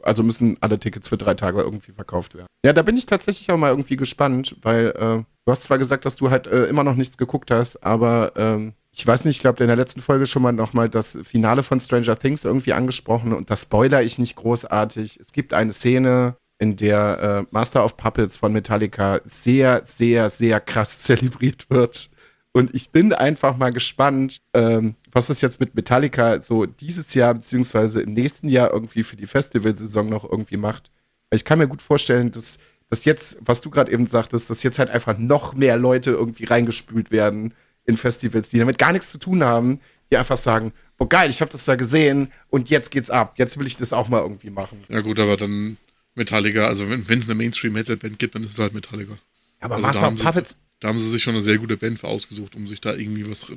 [0.00, 2.46] also müssen alle Tickets für drei Tage irgendwie verkauft werden.
[2.64, 6.06] Ja, da bin ich tatsächlich auch mal irgendwie gespannt, weil äh, du hast zwar gesagt,
[6.06, 9.42] dass du halt äh, immer noch nichts geguckt hast, aber ähm, ich weiß nicht, ich
[9.42, 13.34] glaube, in der letzten Folge schon mal nochmal das Finale von Stranger Things irgendwie angesprochen
[13.34, 15.20] und das spoiler ich nicht großartig.
[15.20, 20.60] Es gibt eine Szene, in der äh, Master of Puppets von Metallica sehr, sehr, sehr
[20.60, 22.10] krass zelebriert wird.
[22.56, 27.34] Und ich bin einfach mal gespannt, ähm, was das jetzt mit Metallica so dieses Jahr
[27.34, 30.90] beziehungsweise im nächsten Jahr irgendwie für die Festivalsaison noch irgendwie macht.
[31.30, 32.58] Weil ich kann mir gut vorstellen, dass,
[32.90, 36.44] dass jetzt, was du gerade eben sagtest, dass jetzt halt einfach noch mehr Leute irgendwie
[36.44, 37.54] reingespült werden
[37.86, 39.80] in Festivals, die damit gar nichts zu tun haben,
[40.12, 43.34] die einfach sagen, boah geil, ich habe das da gesehen und jetzt geht's ab.
[43.36, 44.84] Jetzt will ich das auch mal irgendwie machen.
[44.88, 45.76] Ja gut, aber dann
[46.14, 49.18] Metallica, also wenn es eine Mainstream-Metal-Band gibt, dann ist es halt Metallica.
[49.58, 51.98] Aber Also Master of sie- Puppets, Da haben sie sich schon eine sehr gute Band
[51.98, 53.56] für ausgesucht, um sich da irgendwie was so,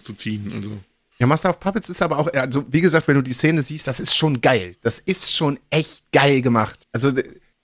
[0.00, 0.52] zu ziehen.
[0.54, 0.78] Also
[1.18, 3.88] Ja, Master of Puppets ist aber auch, also wie gesagt, wenn du die Szene siehst,
[3.88, 4.76] das ist schon geil.
[4.82, 6.84] Das ist schon echt geil gemacht.
[6.92, 7.10] Also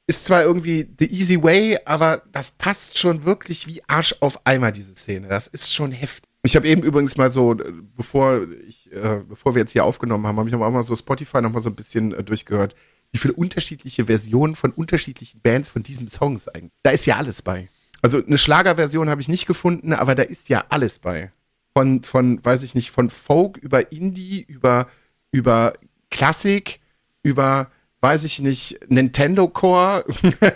[0.08, 4.72] ist zwar irgendwie the easy way, aber das passt schon wirklich wie Arsch auf Eimer,
[4.72, 5.28] diese Szene.
[5.28, 6.28] Das ist schon heftig.
[6.42, 7.56] Ich habe eben übrigens mal so,
[7.96, 11.40] bevor ich, äh, bevor wir jetzt hier aufgenommen haben, habe ich auch mal so Spotify
[11.40, 12.74] noch mal so ein bisschen äh, durchgehört,
[13.12, 16.72] wie viele unterschiedliche Versionen von unterschiedlichen Bands von diesen Songs eigentlich.
[16.82, 17.68] Da ist ja alles bei.
[18.04, 21.32] Also eine Schlagerversion habe ich nicht gefunden, aber da ist ja alles bei.
[21.72, 24.88] Von, von, weiß ich nicht, von Folk über Indie, über,
[25.32, 25.72] über
[26.10, 26.80] Klassik,
[27.22, 27.70] über
[28.02, 30.04] weiß ich nicht, Nintendo Core.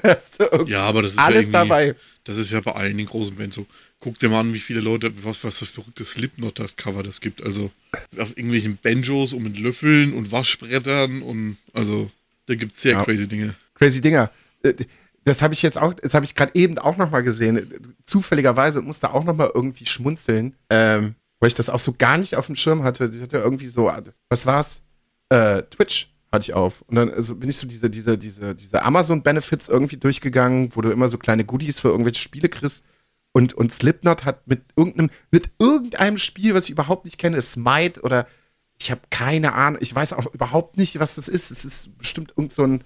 [0.67, 1.95] ja, aber das ist alles ja dabei.
[2.25, 3.65] Das ist ja bei allen den großen Bands so.
[3.99, 7.23] Guck dir mal an, wie viele Leute, was, was das verrückte Slipknot das Cover das
[7.23, 7.43] gibt.
[7.43, 7.71] Also
[8.19, 12.11] auf irgendwelchen Banjos und mit Löffeln und Waschbrettern und also
[12.45, 13.05] da gibt es sehr ja.
[13.05, 13.55] crazy Dinge.
[13.75, 14.31] Crazy Dinger.
[15.25, 18.87] Das habe ich jetzt auch, das habe ich gerade eben auch nochmal gesehen, zufälligerweise und
[18.87, 22.57] musste auch nochmal irgendwie schmunzeln, ähm, weil ich das auch so gar nicht auf dem
[22.57, 23.11] Schirm hatte.
[23.13, 23.93] Ich hatte irgendwie so,
[24.29, 24.83] was war's?
[25.29, 26.83] Äh, Twitch hatte ich auf.
[26.83, 30.91] Und dann also bin ich so diese, diese, diese, diese Amazon-Benefits irgendwie durchgegangen, wo du
[30.91, 32.85] immer so kleine Goodies für irgendwelche Spiele kriegst.
[33.33, 38.01] Und, und Slipknot hat mit irgendeinem, mit irgendeinem Spiel, was ich überhaupt nicht kenne, Smite
[38.03, 38.27] oder
[38.81, 41.51] ich habe keine Ahnung, ich weiß auch überhaupt nicht, was das ist.
[41.51, 42.85] Es ist bestimmt irgend so ein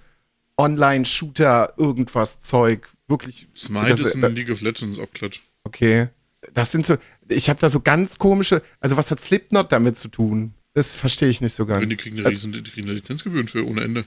[0.57, 2.89] Online-Shooter, irgendwas Zeug.
[3.07, 3.47] Wirklich.
[3.55, 5.41] Smite das, ist ein äh, League of Legends Abklatsch.
[5.63, 6.09] Okay.
[6.53, 10.09] Das sind so, ich habe da so ganz komische, also was hat Slipknot damit zu
[10.09, 10.53] tun?
[10.73, 11.87] Das verstehe ich nicht so ganz.
[11.87, 14.05] Die kriegen, eine die kriegen eine Lizenzgebühren für ohne Ende.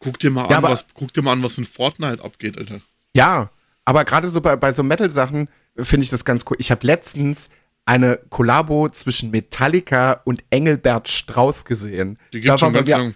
[0.00, 2.80] Guck dir mal ja, an, was, guck dir mal an, was in Fortnite abgeht, Alter.
[3.16, 3.50] Ja,
[3.84, 6.56] aber gerade so bei, bei so Metal-Sachen finde ich das ganz cool.
[6.58, 7.48] Ich habe letztens
[7.86, 12.18] eine Kollabo zwischen Metallica und Engelbert Strauß gesehen.
[12.32, 13.14] Die gibt schon ganz lang.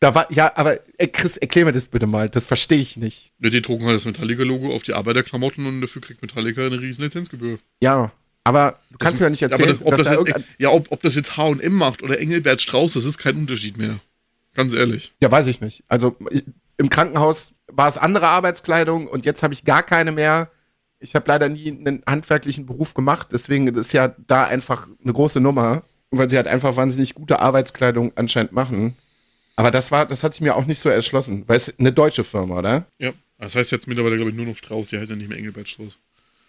[0.00, 0.80] Da war, ja, aber
[1.12, 2.28] Chris, erklär mir das bitte mal.
[2.28, 3.32] Das verstehe ich nicht.
[3.40, 7.02] Ja, die drucken halt das Metallica-Logo auf die Arbeiterklamotten und dafür kriegt Metallica eine riesen
[7.02, 7.58] Lizenzgebühr.
[7.80, 8.12] Ja,
[8.44, 10.92] aber du kannst das, mir ja nicht erzählen, ja, ob, das da jetzt, ja, ob,
[10.92, 13.98] ob das jetzt H&M macht oder Engelbert Strauß, das ist kein Unterschied mehr.
[14.54, 15.14] Ganz ehrlich.
[15.20, 15.82] Ja, weiß ich nicht.
[15.88, 16.16] Also
[16.76, 20.50] im Krankenhaus war es andere Arbeitskleidung und jetzt habe ich gar keine mehr.
[21.00, 25.40] Ich habe leider nie einen handwerklichen Beruf gemacht, deswegen ist ja da einfach eine große
[25.40, 28.96] Nummer, weil sie halt einfach wahnsinnig gute Arbeitskleidung anscheinend machen.
[29.56, 32.24] Aber das war, das hat sich mir auch nicht so erschlossen, weil es eine deutsche
[32.24, 32.86] Firma, oder?
[32.98, 35.38] Ja, das heißt jetzt mittlerweile, glaube ich, nur noch Strauß, die heißt ja nicht mehr
[35.38, 35.98] Engelbert Strauß.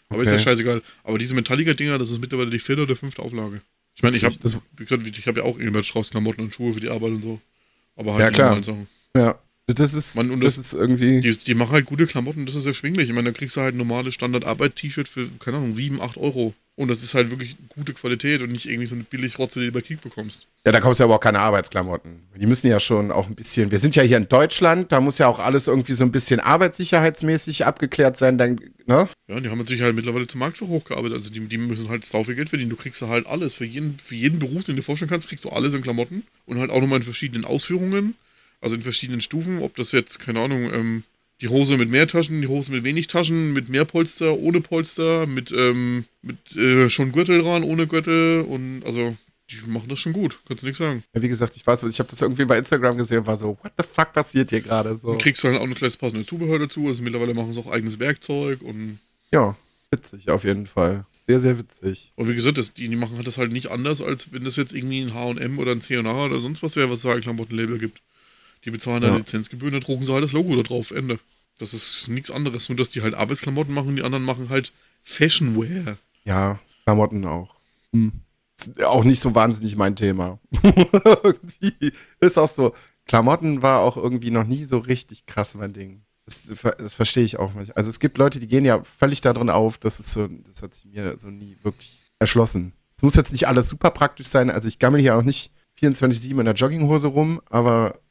[0.10, 0.28] Aber okay.
[0.28, 0.82] ist ja scheißegal.
[1.04, 3.62] Aber diese Metallica-Dinger, das ist mittlerweile die vierte oder fünfte Auflage.
[3.96, 6.90] Ich meine, ich habe ich hab ja auch Engelbert Strauß Klamotten und Schuhe für die
[6.90, 7.42] Arbeit und so.
[7.96, 8.62] Aber halt ja, klar.
[8.62, 8.88] Sachen.
[9.16, 9.40] Ja.
[9.68, 11.20] Das ist, Man, das, das, ist irgendwie.
[11.20, 13.10] Die, die, machen halt gute Klamotten, das ist erschwinglich.
[13.10, 16.54] Ich meine, da kriegst du halt ein normales Standard-Arbeit-T-Shirt für, keine Ahnung, 7, 8 Euro.
[16.78, 19.66] Und das ist halt wirklich gute Qualität und nicht irgendwie so eine billig Rotze, die
[19.66, 20.46] du bei Kick bekommst.
[20.64, 22.20] Ja, da kaufst du aber auch keine Arbeitsklamotten.
[22.36, 23.72] Die müssen ja schon auch ein bisschen.
[23.72, 26.40] Wir sind ja hier in Deutschland, da muss ja auch alles irgendwie so ein bisschen
[26.40, 28.38] arbeitssicherheitsmäßig abgeklärt sein.
[28.38, 29.10] Dann, ne?
[29.28, 31.18] Ja, die haben sich halt mittlerweile zum Markt für hochgearbeitet.
[31.18, 32.70] Also die, die müssen halt sau viel Geld verdienen.
[32.70, 33.56] Du kriegst da halt alles.
[33.56, 36.28] Für jeden, für jeden Beruf, den du vorstellen kannst, kriegst du alles in Klamotten.
[36.46, 38.14] Und halt auch nochmal in verschiedenen Ausführungen.
[38.62, 39.62] Also in verschiedenen Stufen.
[39.62, 41.04] Ob das jetzt, keine Ahnung, ähm,
[41.42, 45.28] die Hose mit mehr Taschen, die Hose mit wenig Taschen, mit mehr Polster, ohne Polster,
[45.28, 49.16] mit, ähm, mit äh, schon Gürtel dran, ohne Gürtel und also
[49.50, 51.04] die machen das schon gut, kannst du nichts sagen.
[51.14, 53.58] Ja, wie gesagt, ich weiß, ich habe das irgendwie bei Instagram gesehen und war so,
[53.62, 55.10] what the fuck passiert hier gerade so.
[55.10, 57.72] Und kriegst du halt auch noch kleines passende Zubehör dazu, also mittlerweile machen sie auch
[57.72, 59.00] eigenes Werkzeug und.
[59.32, 59.56] Ja,
[59.92, 61.06] witzig auf jeden Fall.
[61.28, 62.12] Sehr, sehr witzig.
[62.16, 64.74] Und wie gesagt, das, die, die machen das halt nicht anders, als wenn das jetzt
[64.74, 67.78] irgendwie ein H&M oder ein C&A oder sonst was wäre, was es da ein Klamottenlabel
[67.78, 68.02] gibt.
[68.66, 69.10] Die bezahlen ja.
[69.10, 70.92] da Lizenzgebühren, dann drucken sie halt das Logo da drauf.
[70.92, 71.20] Ende.
[71.58, 75.98] Das ist nichts anderes, nur dass die halt Arbeitsklamotten machen, die anderen machen halt Fashionwear.
[76.24, 77.56] Ja, Klamotten auch.
[77.94, 78.12] Hm.
[78.60, 80.40] Ist auch nicht so wahnsinnig mein Thema.
[81.24, 82.74] irgendwie ist auch so.
[83.06, 86.04] Klamotten war auch irgendwie noch nie so richtig krass mein Ding.
[86.26, 86.42] Das,
[86.78, 87.78] das verstehe ich auch nicht.
[87.78, 90.74] Also es gibt Leute, die gehen ja völlig darin auf, das ist so, das hat
[90.74, 92.74] sich mir so nie wirklich erschlossen.
[92.98, 94.50] Es muss jetzt nicht alles super praktisch sein.
[94.50, 98.02] Also ich gammel hier auch nicht 24-7 in der Jogginghose rum, aber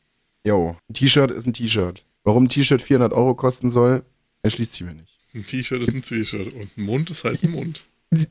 [0.47, 2.05] Jo, ein T-Shirt ist ein T-Shirt.
[2.23, 4.05] Warum ein T-Shirt 400 Euro kosten soll,
[4.45, 5.19] erschließt sich mir nicht.
[5.35, 7.87] Ein T-Shirt ist ein T-Shirt und ein Mund ist halt ein Mund.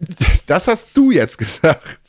[0.48, 2.00] Das hast du jetzt gesagt.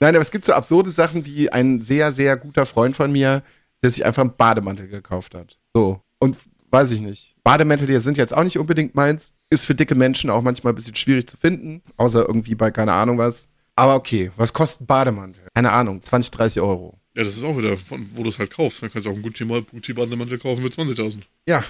[0.00, 3.42] Nein, aber es gibt so absurde Sachen wie ein sehr, sehr guter Freund von mir,
[3.82, 5.58] der sich einfach einen Bademantel gekauft hat.
[5.74, 6.02] So.
[6.18, 6.36] Und
[6.70, 7.34] weiß ich nicht.
[7.42, 9.32] Bademäntel, die sind jetzt auch nicht unbedingt meins.
[9.48, 11.82] Ist für dicke Menschen auch manchmal ein bisschen schwierig zu finden.
[11.96, 13.48] Außer irgendwie bei keine Ahnung was.
[13.76, 15.46] Aber okay, was kostet ein Bademantel?
[15.54, 16.97] Keine Ahnung, 20, 30 Euro.
[17.18, 18.80] Ja, das ist auch wieder, von, wo du es halt kaufst.
[18.80, 21.22] Dann kannst du auch einen Gucci-Bademantel kaufen für 20.000.
[21.48, 21.64] Ja,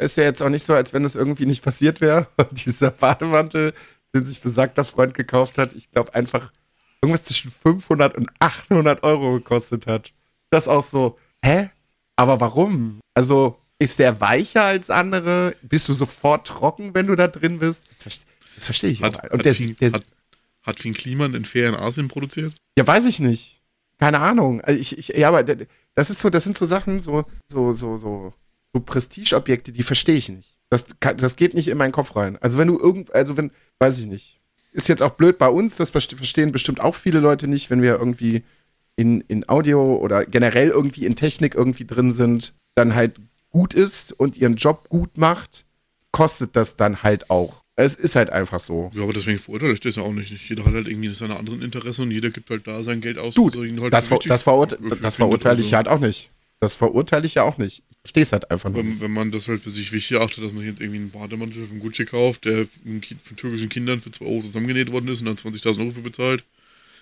[0.00, 2.26] ist ja jetzt auch nicht so, als wenn das irgendwie nicht passiert wäre.
[2.36, 3.74] Und dieser Bademantel,
[4.12, 6.50] den sich besagter Freund gekauft hat, ich glaube einfach
[7.00, 10.12] irgendwas zwischen 500 und 800 Euro gekostet hat.
[10.50, 11.70] Das auch so, hä?
[12.16, 12.98] Aber warum?
[13.14, 15.54] Also, ist der weicher als andere?
[15.62, 17.86] Bist du sofort trocken, wenn du da drin bist?
[18.02, 18.22] Das,
[18.66, 19.30] verstehe ich hat, auch.
[19.30, 20.02] Und hat, der, Fien, der, hat,
[20.62, 22.52] hat Finn Kliman in Fair in Asien produziert?
[22.76, 23.57] Ja, weiß ich nicht.
[23.98, 24.60] Keine Ahnung.
[24.60, 27.96] Also ich, ich, ja, aber das ist so, das sind so Sachen, so, so, so,
[27.96, 28.32] so,
[28.72, 30.56] so Prestigeobjekte, die verstehe ich nicht.
[30.70, 32.36] Das, das geht nicht in meinen Kopf rein.
[32.40, 34.40] Also wenn du irgend, also wenn, weiß ich nicht.
[34.70, 37.98] Ist jetzt auch blöd bei uns, das verstehen bestimmt auch viele Leute nicht, wenn wir
[37.98, 38.44] irgendwie
[38.96, 43.18] in, in Audio oder generell irgendwie in Technik irgendwie drin sind, dann halt
[43.50, 45.64] gut ist und ihren Job gut macht,
[46.12, 47.62] kostet das dann halt auch.
[47.80, 48.90] Es ist halt einfach so.
[48.92, 50.32] Ja, aber deswegen verurteile ich das ja auch nicht.
[50.48, 53.34] Jeder hat halt irgendwie seine anderen Interessen und jeder gibt halt da sein Geld aus.
[53.34, 56.32] Du, halt das, ver das, verurte das verurteile ich halt auch nicht.
[56.58, 57.84] Das verurteile ich ja auch nicht.
[57.90, 58.78] Ich verstehe es halt einfach nur.
[58.78, 61.68] Wenn, wenn, man das halt für sich wichtig achtet, dass man jetzt irgendwie einen Bademantel
[61.68, 65.36] von Gucci kauft, der von türkischen Kindern für 2 Euro zusammengenäht worden ist und dann
[65.36, 66.42] 20.000 Euro für bezahlt.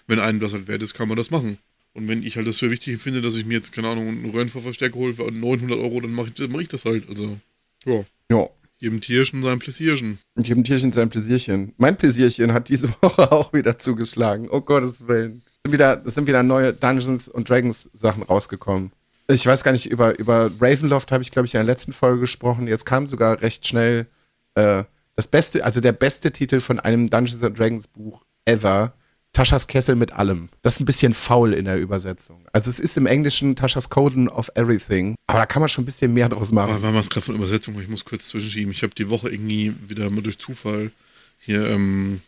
[0.07, 1.57] Wenn einem das halt wert ist, kann man das machen.
[1.95, 4.29] Und wenn ich halt das für wichtig empfinde, dass ich mir jetzt, keine Ahnung, einen
[4.29, 7.09] Röhrenverstärker hole für 900 Euro, dann mache ich, mach ich das halt.
[7.09, 7.39] Also,
[7.87, 8.05] ja.
[8.31, 8.51] Ja.
[8.79, 10.19] Jedem Tierchen sein Pläsierchen.
[10.39, 11.73] Jedem Tierchen sein Pläsierchen.
[11.79, 14.49] Mein Pläsierchen hat diese Woche auch wieder zugeschlagen.
[14.51, 15.43] Oh Gottes Willen.
[15.47, 18.93] Es sind wieder, es sind wieder neue Dungeons und Dragons Sachen rausgekommen.
[19.29, 22.21] Ich weiß gar nicht, über, über Ravenloft habe ich, glaube ich, in der letzten Folge
[22.21, 22.69] gesprochen.
[22.69, 24.07] Jetzt kam sogar recht schnell
[24.55, 24.85] äh,
[25.17, 28.93] das beste, also der beste Titel von einem Dungeons and Dragons Buch ever.
[29.37, 30.49] Taschas Kessel mit allem.
[30.63, 32.41] Das ist ein bisschen faul in der Übersetzung.
[32.55, 35.87] Also es ist im Englischen Taschas Coden of Everything, aber da kann man schon ein
[35.87, 36.73] bisschen mehr draus machen.
[36.73, 38.73] Aber man es gerade von Übersetzung, ich muss kurz zwischenschieben.
[38.73, 40.91] Ich habe die Woche irgendwie wieder mal durch Zufall
[41.39, 42.21] hier ähm,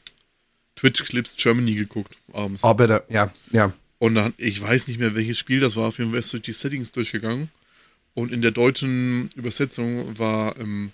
[0.76, 2.62] Twitch Clips Germany geguckt abends.
[2.62, 3.72] Oh bitte, ja, ja.
[3.98, 6.42] Und dann, ich weiß nicht mehr, welches Spiel das war, auf jeden Fall ist durch
[6.42, 7.48] die Settings durchgegangen.
[8.12, 10.92] Und in der deutschen Übersetzung war ähm,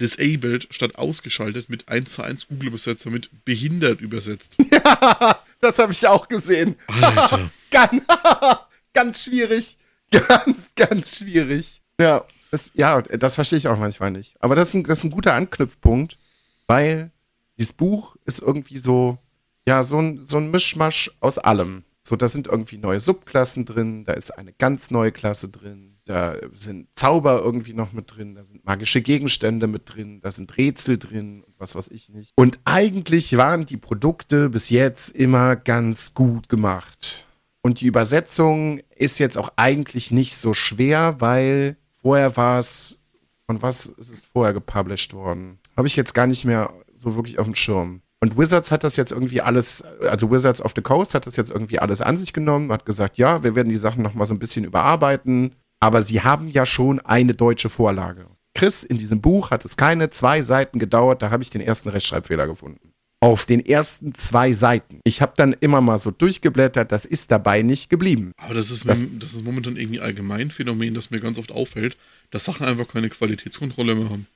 [0.00, 4.56] disabled statt ausgeschaltet mit 1 zu 1 Google-Übersetzer mit behindert übersetzt.
[4.72, 6.76] Ja, das habe ich auch gesehen.
[6.88, 7.50] Alter.
[7.70, 8.02] ganz,
[8.92, 9.78] ganz schwierig.
[10.10, 11.80] Ganz, ganz schwierig.
[12.00, 14.34] Ja, das, ja, das verstehe ich auch manchmal nicht.
[14.40, 16.18] Aber das ist, ein, das ist ein guter Anknüpfpunkt,
[16.66, 17.12] weil
[17.58, 19.18] dieses Buch ist irgendwie so,
[19.66, 21.84] ja, so ein, so ein Mischmasch aus allem.
[22.02, 26.34] So, da sind irgendwie neue Subklassen drin, da ist eine ganz neue Klasse drin, da
[26.52, 30.98] sind Zauber irgendwie noch mit drin, da sind magische Gegenstände mit drin, da sind Rätsel
[30.98, 32.32] drin und was weiß ich nicht.
[32.34, 37.26] Und eigentlich waren die Produkte bis jetzt immer ganz gut gemacht.
[37.62, 42.98] Und die Übersetzung ist jetzt auch eigentlich nicht so schwer, weil vorher war es,
[43.46, 45.58] von was ist es vorher gepublished worden?
[45.76, 48.02] Habe ich jetzt gar nicht mehr so wirklich auf dem Schirm.
[48.20, 51.50] Und Wizards hat das jetzt irgendwie alles, also Wizards of the Coast hat das jetzt
[51.50, 54.38] irgendwie alles an sich genommen, hat gesagt, ja, wir werden die Sachen nochmal so ein
[54.38, 58.26] bisschen überarbeiten aber sie haben ja schon eine deutsche Vorlage.
[58.54, 61.88] Chris, in diesem Buch hat es keine zwei Seiten gedauert, da habe ich den ersten
[61.88, 62.92] Rechtschreibfehler gefunden.
[63.18, 65.00] Auf den ersten zwei Seiten.
[65.02, 68.30] Ich habe dann immer mal so durchgeblättert, das ist dabei nicht geblieben.
[68.36, 71.96] Aber das ist, das, das ist momentan irgendwie allgemein Phänomen, das mir ganz oft auffällt,
[72.30, 74.28] dass Sachen einfach keine Qualitätskontrolle mehr haben.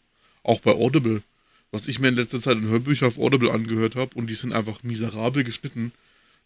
[0.43, 1.23] Auch bei Audible.
[1.71, 4.53] Was ich mir in letzter Zeit in Hörbüchern auf Audible angehört habe und die sind
[4.53, 5.93] einfach miserabel geschnitten.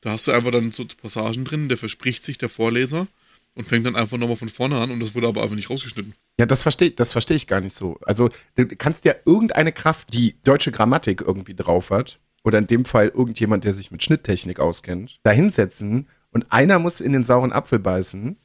[0.02, 3.06] Da hast du einfach dann so Passagen drin, der verspricht sich der Vorleser
[3.54, 6.14] und fängt dann einfach nochmal von vorne an und das wurde aber einfach nicht rausgeschnitten.
[6.38, 7.98] Ja, das verstehe das versteh ich gar nicht so.
[8.02, 12.84] Also, du kannst ja irgendeine Kraft, die deutsche Grammatik irgendwie drauf hat, oder in dem
[12.84, 17.52] Fall irgendjemand, der sich mit Schnitttechnik auskennt, da hinsetzen und einer muss in den sauren
[17.52, 18.36] Apfel beißen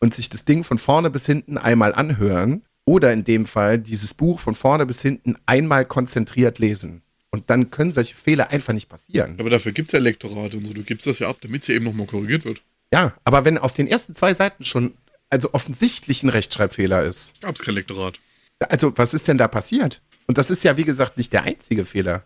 [0.00, 4.14] und sich das Ding von vorne bis hinten einmal anhören oder in dem Fall dieses
[4.14, 7.02] Buch von vorne bis hinten einmal konzentriert lesen.
[7.30, 9.36] Und dann können solche Fehler einfach nicht passieren.
[9.38, 10.72] Aber dafür gibt es ja Lektorate und so.
[10.72, 12.62] Du gibst das ja ab, damit es ja eben nochmal korrigiert wird.
[12.92, 14.94] Ja, aber wenn auf den ersten zwei Seiten schon
[15.30, 17.40] also offensichtlich ein Rechtschreibfehler ist.
[17.40, 18.18] Gab es kein Lektorat.
[18.60, 20.00] Also, was ist denn da passiert?
[20.26, 22.24] Und das ist ja, wie gesagt, nicht der einzige Fehler.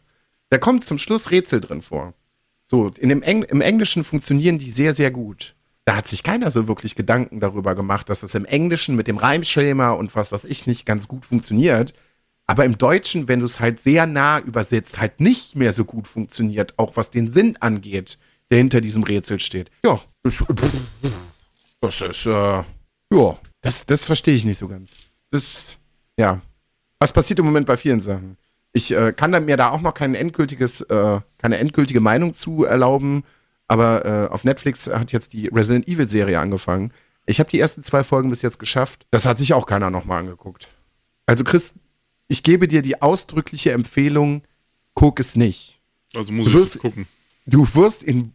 [0.51, 2.15] Da kommt zum Schluss Rätsel drin vor.
[2.71, 5.55] So, in dem Engl im Englischen funktionieren die sehr, sehr gut.
[5.85, 9.19] Da hat sich keiner so wirklich Gedanken darüber gemacht, dass es im Englischen mit dem
[9.19, 11.93] Reimschema und was weiß ich nicht ganz gut funktioniert.
[12.47, 16.07] Aber im Deutschen, wenn du es halt sehr nah übersetzt, halt nicht mehr so gut
[16.07, 18.19] funktioniert, auch was den Sinn angeht
[18.53, 19.71] der hinter diesem Rätsel steht.
[19.83, 20.45] Ja, das,
[21.81, 22.63] das ist, äh,
[23.13, 24.95] ja, das, das verstehe ich nicht so ganz.
[25.31, 25.79] Das,
[26.17, 26.41] ja.
[26.99, 28.37] Was passiert im Moment bei vielen Sachen?
[28.73, 33.25] Ich äh, kann mir da auch noch kein endgültiges, äh, keine endgültige Meinung zu erlauben,
[33.69, 36.93] aber äh, auf Netflix hat jetzt die Resident Evil Serie angefangen.
[37.27, 39.07] Ich habe die ersten zwei Folgen bis jetzt geschafft.
[39.11, 40.69] Das hat sich auch keiner nochmal angeguckt.
[41.27, 41.75] Also Chris,
[42.29, 44.43] ich gebe dir die ausdrückliche Empfehlung,
[44.95, 45.81] guck es nicht.
[46.15, 47.07] Also muss du wirst, ich es gucken.
[47.47, 48.33] Du wirst in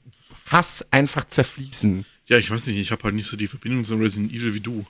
[0.47, 2.05] Hass einfach zerfließen.
[2.25, 4.59] Ja, ich weiß nicht, ich habe halt nicht so die Verbindung zu Resident Evil wie
[4.59, 4.85] du.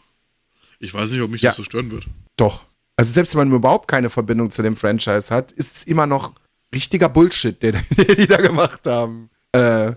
[0.79, 2.07] Ich weiß nicht, ob mich ja, das so stören wird.
[2.35, 2.65] Doch.
[2.95, 6.33] Also selbst wenn man überhaupt keine Verbindung zu dem Franchise hat, ist es immer noch
[6.73, 9.29] richtiger Bullshit, den, den die da gemacht haben.
[9.51, 9.93] Äh,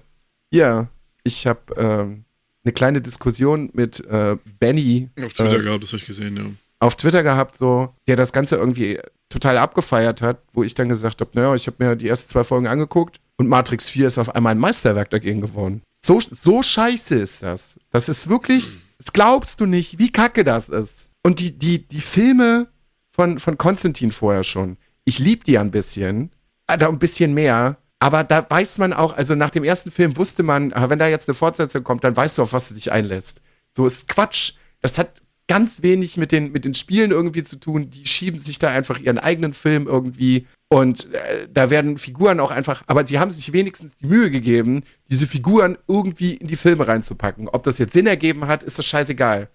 [0.51, 0.89] ja,
[1.25, 2.23] ich habe äh,
[2.65, 5.09] eine kleine Diskussion mit äh, Benny.
[5.23, 6.45] Auf Twitter äh, gehabt, das habe ich gesehen, ja.
[6.79, 11.21] Auf Twitter gehabt, so, der das Ganze irgendwie total abgefeiert hat, wo ich dann gesagt
[11.21, 14.35] habe, naja, ich habe mir die ersten zwei Folgen angeguckt und Matrix 4 ist auf
[14.35, 15.81] einmal ein Meisterwerk dagegen geworden.
[16.05, 17.81] So, so scheiße ist das.
[17.91, 21.09] Das ist wirklich, das glaubst du nicht, wie kacke das ist.
[21.23, 22.67] Und die, die, die Filme
[23.11, 24.77] von, von Konstantin vorher schon,
[25.07, 26.33] ich liebe die ein bisschen,
[26.67, 30.43] äh, ein bisschen mehr, aber da weiß man auch, also nach dem ersten Film wusste
[30.43, 33.41] man, wenn da jetzt eine Fortsetzung kommt, dann weißt du, auf was du dich einlässt.
[33.75, 34.53] So ist Quatsch.
[34.83, 37.89] Das hat ganz wenig mit den, mit den Spielen irgendwie zu tun.
[37.89, 42.53] Die schieben sich da einfach ihren eigenen Film irgendwie und äh, da werden Figuren auch
[42.53, 46.87] einfach, aber sie haben sich wenigstens die Mühe gegeben, diese Figuren irgendwie in die Filme
[46.87, 47.49] reinzupacken.
[47.49, 49.49] Ob das jetzt Sinn ergeben hat, ist das scheißegal.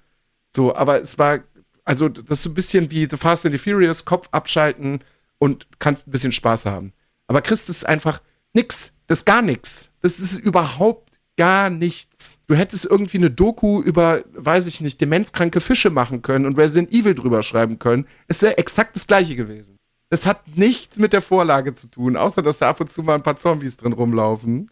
[0.54, 1.40] So, aber es war,
[1.86, 5.00] also das ist so ein bisschen wie The Fast and the Furious, Kopf abschalten
[5.38, 6.92] und kannst ein bisschen Spaß haben.
[7.28, 8.22] Aber Christ ist einfach
[8.54, 8.94] nix.
[9.08, 9.90] Das ist gar nichts.
[10.02, 12.40] Das ist überhaupt gar nichts.
[12.48, 16.92] Du hättest irgendwie eine Doku über, weiß ich nicht, demenzkranke Fische machen können und Resident
[16.92, 18.06] Evil drüber schreiben können.
[18.28, 19.80] Es wäre exakt das gleiche gewesen.
[20.16, 23.16] Es hat nichts mit der Vorlage zu tun, außer dass da ab und zu mal
[23.16, 24.72] ein paar Zombies drin rumlaufen.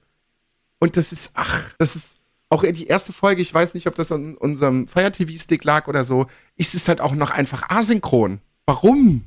[0.79, 4.10] Und das ist, ach, das ist auch die erste Folge, ich weiß nicht, ob das
[4.13, 8.39] an unserem Fire TV-Stick lag oder so, ist es halt auch noch einfach asynchron.
[8.65, 9.25] Warum?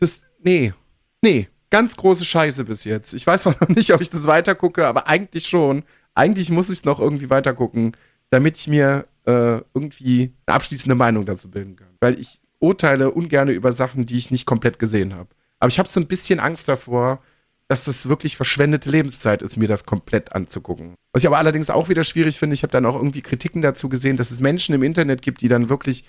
[0.00, 0.74] Das, nee,
[1.22, 3.14] nee, ganz große Scheiße bis jetzt.
[3.14, 5.82] Ich weiß auch noch nicht, ob ich das weitergucke, aber eigentlich schon.
[6.14, 7.96] Eigentlich muss ich es noch irgendwie weitergucken,
[8.28, 11.96] damit ich mir äh, irgendwie eine abschließende Meinung dazu bilden kann.
[12.00, 15.30] Weil ich urteile ungern über Sachen, die ich nicht komplett gesehen habe.
[15.64, 17.22] Aber ich habe so ein bisschen Angst davor,
[17.68, 20.92] dass das wirklich verschwendete Lebenszeit ist, mir das komplett anzugucken.
[21.14, 23.88] Was ich aber allerdings auch wieder schwierig finde, ich habe dann auch irgendwie Kritiken dazu
[23.88, 26.04] gesehen, dass es Menschen im Internet gibt, die dann wirklich,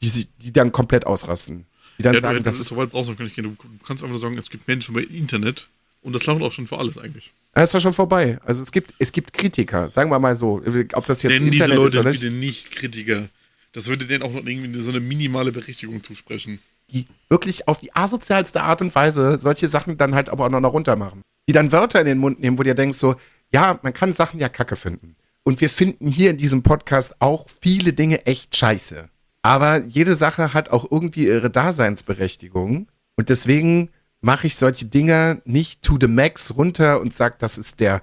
[0.00, 1.66] die, die dann komplett ausrasten.
[1.98, 3.42] Die dann ja, sagen, das ist so weit brauchst du gar nicht gehen.
[3.42, 5.68] Du kannst einfach nur sagen, es gibt Menschen bei Internet
[6.02, 7.32] und das lautet auch schon für alles eigentlich.
[7.56, 8.38] Ist ja schon vorbei.
[8.44, 10.62] Also es gibt, es gibt Kritiker, sagen wir mal so.
[10.92, 12.20] Ob das jetzt Nennen Internet diese Leute ist oder nicht.
[12.20, 13.28] bitte nicht Kritiker.
[13.72, 17.94] Das würde denen auch noch irgendwie so eine minimale Berechtigung zusprechen die wirklich auf die
[17.94, 21.22] asozialste Art und Weise solche Sachen dann halt aber auch noch runter machen.
[21.48, 23.14] Die dann Wörter in den Mund nehmen, wo dir denkst so,
[23.52, 25.16] ja, man kann Sachen ja kacke finden.
[25.42, 29.08] Und wir finden hier in diesem Podcast auch viele Dinge echt scheiße.
[29.42, 32.88] Aber jede Sache hat auch irgendwie ihre Daseinsberechtigung.
[33.16, 37.80] Und deswegen mache ich solche Dinge nicht to the max runter und sage, das ist
[37.80, 38.02] der,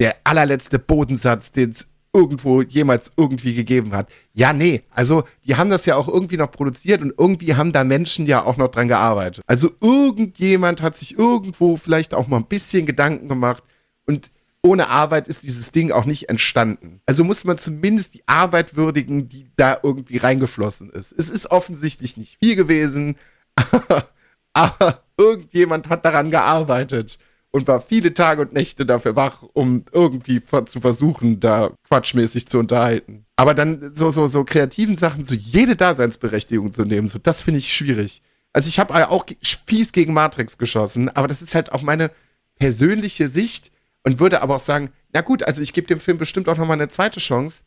[0.00, 4.10] der allerletzte Bodensatz, den es irgendwo jemals irgendwie gegeben hat.
[4.34, 7.84] Ja, nee, also die haben das ja auch irgendwie noch produziert und irgendwie haben da
[7.84, 9.42] Menschen ja auch noch dran gearbeitet.
[9.46, 13.64] Also irgendjemand hat sich irgendwo vielleicht auch mal ein bisschen Gedanken gemacht
[14.04, 14.30] und
[14.64, 17.00] ohne Arbeit ist dieses Ding auch nicht entstanden.
[17.06, 21.12] Also muss man zumindest die Arbeit würdigen, die da irgendwie reingeflossen ist.
[21.12, 23.16] Es ist offensichtlich nicht viel gewesen,
[24.52, 27.18] aber irgendjemand hat daran gearbeitet
[27.52, 32.58] und war viele Tage und Nächte dafür wach, um irgendwie zu versuchen, da quatschmäßig zu
[32.58, 33.26] unterhalten.
[33.36, 37.58] Aber dann so, so, so kreativen Sachen, so jede Daseinsberechtigung zu nehmen, so das finde
[37.58, 38.22] ich schwierig.
[38.54, 39.26] Also ich habe auch
[39.66, 42.10] fies gegen Matrix geschossen, aber das ist halt auch meine
[42.58, 43.70] persönliche Sicht
[44.02, 46.76] und würde aber auch sagen, na gut, also ich gebe dem Film bestimmt auch nochmal
[46.76, 47.64] eine zweite Chance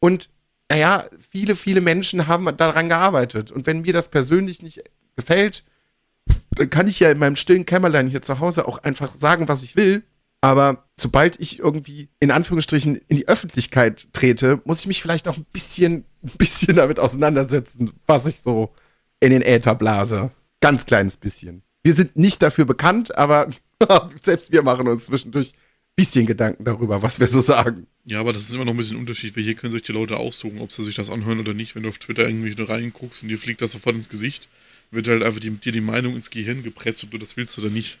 [0.00, 0.30] und
[0.70, 4.82] naja, viele, viele Menschen haben daran gearbeitet und wenn mir das persönlich nicht
[5.16, 5.64] gefällt,
[6.50, 9.62] dann kann ich ja in meinem stillen Kämmerlein hier zu Hause auch einfach sagen, was
[9.62, 10.02] ich will.
[10.40, 15.36] Aber sobald ich irgendwie in Anführungsstrichen in die Öffentlichkeit trete, muss ich mich vielleicht auch
[15.36, 18.72] ein bisschen, ein bisschen damit auseinandersetzen, was ich so
[19.20, 20.30] in den Äther blase.
[20.60, 21.62] Ganz kleines bisschen.
[21.82, 23.50] Wir sind nicht dafür bekannt, aber
[24.22, 27.86] selbst wir machen uns zwischendurch ein bisschen Gedanken darüber, was wir so sagen.
[28.04, 29.92] Ja, aber das ist immer noch ein bisschen ein Unterschied, weil hier können sich die
[29.92, 31.74] Leute aussuchen, ob sie sich das anhören oder nicht.
[31.74, 34.48] Wenn du auf Twitter irgendwie reinguckst und dir fliegt das sofort ins Gesicht,
[34.90, 37.70] wird halt einfach die, dir die Meinung ins Gehirn gepresst, ob du das willst oder
[37.70, 37.98] nicht.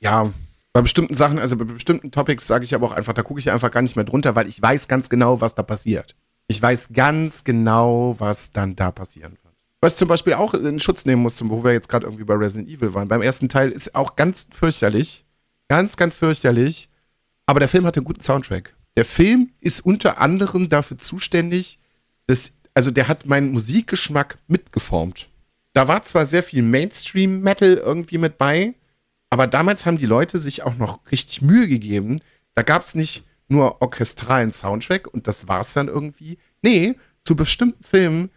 [0.00, 0.32] Ja,
[0.72, 3.50] bei bestimmten Sachen, also bei bestimmten Topics sage ich aber auch einfach, da gucke ich
[3.50, 6.14] einfach gar nicht mehr drunter, weil ich weiß ganz genau, was da passiert.
[6.48, 9.54] Ich weiß ganz genau, was dann da passieren wird.
[9.80, 12.68] Was zum Beispiel auch in Schutz nehmen muss, wo wir jetzt gerade irgendwie bei Resident
[12.68, 13.08] Evil waren.
[13.08, 15.24] Beim ersten Teil ist auch ganz fürchterlich.
[15.68, 16.88] Ganz, ganz fürchterlich.
[17.46, 18.74] Aber der Film hat einen guten Soundtrack.
[18.96, 21.78] Der Film ist unter anderem dafür zuständig,
[22.26, 25.28] dass, also der hat meinen Musikgeschmack mitgeformt.
[25.76, 28.72] Da war zwar sehr viel Mainstream-Metal irgendwie mit bei,
[29.28, 32.18] aber damals haben die Leute sich auch noch richtig Mühe gegeben.
[32.54, 36.38] Da gab es nicht nur orchestralen Soundtrack und das war's dann irgendwie.
[36.62, 38.30] Nee, zu bestimmten Filmen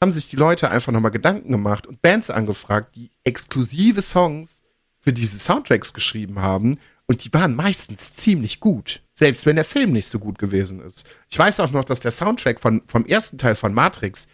[0.00, 4.62] haben sich die Leute einfach nochmal Gedanken gemacht und Bands angefragt, die exklusive Songs
[4.98, 9.92] für diese Soundtracks geschrieben haben und die waren meistens ziemlich gut, selbst wenn der Film
[9.92, 11.04] nicht so gut gewesen ist.
[11.28, 14.28] Ich weiß auch noch, dass der Soundtrack von, vom ersten Teil von Matrix,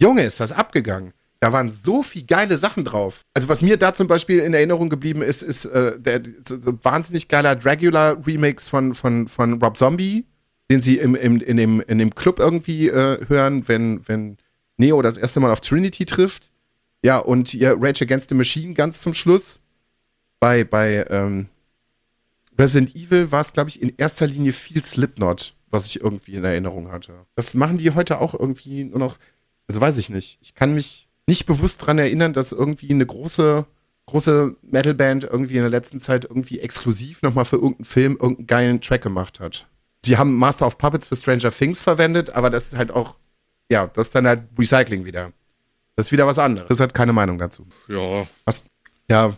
[0.00, 1.12] Junge, ist das abgegangen.
[1.40, 3.22] Da waren so viel geile Sachen drauf.
[3.32, 6.76] Also was mir da zum Beispiel in Erinnerung geblieben ist, ist äh, der so, so
[6.82, 10.26] wahnsinnig geiler Dracula-Remix von, von, von Rob Zombie,
[10.70, 14.36] den sie im, im, in, dem, in dem Club irgendwie äh, hören, wenn, wenn
[14.76, 16.50] Neo das erste Mal auf Trinity trifft.
[17.02, 19.60] Ja, und ihr Rage Against the Machine ganz zum Schluss.
[20.40, 21.48] Bei, bei ähm,
[22.58, 25.54] Resident Evil war es, glaube ich, in erster Linie viel Slipknot.
[25.70, 27.26] was ich irgendwie in Erinnerung hatte.
[27.34, 29.18] Das machen die heute auch irgendwie nur noch,
[29.68, 30.38] also weiß ich nicht.
[30.40, 33.66] Ich kann mich nicht bewusst daran erinnern, dass irgendwie eine große,
[34.06, 38.80] große Metalband irgendwie in der letzten Zeit irgendwie exklusiv nochmal für irgendeinen Film irgendeinen geilen
[38.80, 39.68] Track gemacht hat.
[40.04, 43.16] Sie haben Master of Puppets für Stranger Things verwendet, aber das ist halt auch,
[43.68, 45.32] ja, das ist dann halt Recycling wieder.
[45.96, 46.68] Das ist wieder was anderes.
[46.68, 47.66] Das hat keine Meinung dazu.
[47.88, 48.26] Ja.
[48.46, 48.64] Was,
[49.08, 49.36] ja,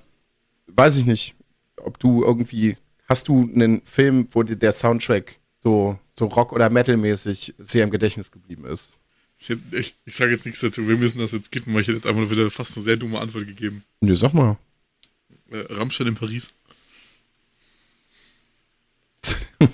[0.68, 1.34] weiß ich nicht,
[1.76, 2.76] ob du irgendwie,
[3.08, 7.90] hast du einen Film, wo dir der Soundtrack so, so Rock- oder Metal-mäßig sehr im
[7.90, 8.99] Gedächtnis geblieben ist?
[9.40, 10.86] Ich, ich, ich sage jetzt nichts dazu.
[10.86, 13.18] Wir müssen das jetzt kippen, weil ich hätte jetzt einfach wieder fast eine sehr dumme
[13.18, 13.82] Antwort gegeben.
[14.00, 14.58] Nee, sag mal.
[15.50, 16.52] Äh, Rammstein in Paris.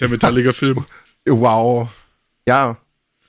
[0.00, 0.84] Der Metallica-Film.
[1.26, 1.88] Wow.
[2.48, 2.76] Ja.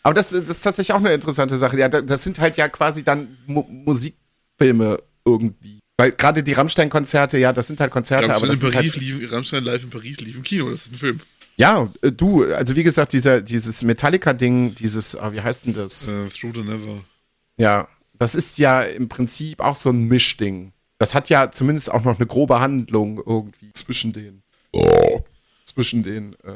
[0.02, 1.78] Aber das, das ist tatsächlich auch eine interessante Sache.
[1.78, 5.80] Ja, das sind halt ja quasi dann Mu Musikfilme irgendwie.
[5.98, 9.02] Weil gerade die Rammstein-Konzerte, ja, das sind halt Konzerte, Rammstein aber das in Paris sind
[9.04, 11.22] halt, lief, Rammstein live in Paris lief im Kino, das ist ein Film.
[11.58, 16.08] Ja, äh, du, also wie gesagt, dieser, dieses Metallica-Ding, dieses, ah, wie heißt denn das?
[16.08, 17.04] Äh, Through the Never.
[17.58, 20.72] Ja, das ist ja im Prinzip auch so ein Mischding.
[21.00, 25.22] Das hat ja zumindest auch noch eine grobe Handlung irgendwie zwischen den, oh,
[25.66, 26.54] zwischen den äh,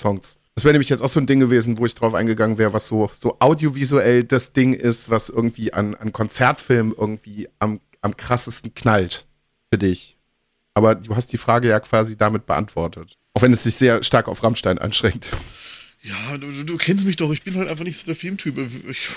[0.00, 0.38] Songs.
[0.54, 2.86] Das wäre nämlich jetzt auch so ein Ding gewesen, wo ich drauf eingegangen wäre, was
[2.86, 8.74] so, so audiovisuell das Ding ist, was irgendwie an, an Konzertfilmen irgendwie am, am krassesten
[8.74, 9.26] knallt
[9.70, 10.16] für dich.
[10.74, 13.18] Aber du hast die Frage ja quasi damit beantwortet.
[13.36, 15.28] Auch wenn es sich sehr stark auf Rammstein anschränkt.
[16.02, 18.56] Ja, du, du kennst mich doch, ich bin halt einfach nicht so der Filmtyp.
[18.88, 19.10] Ich,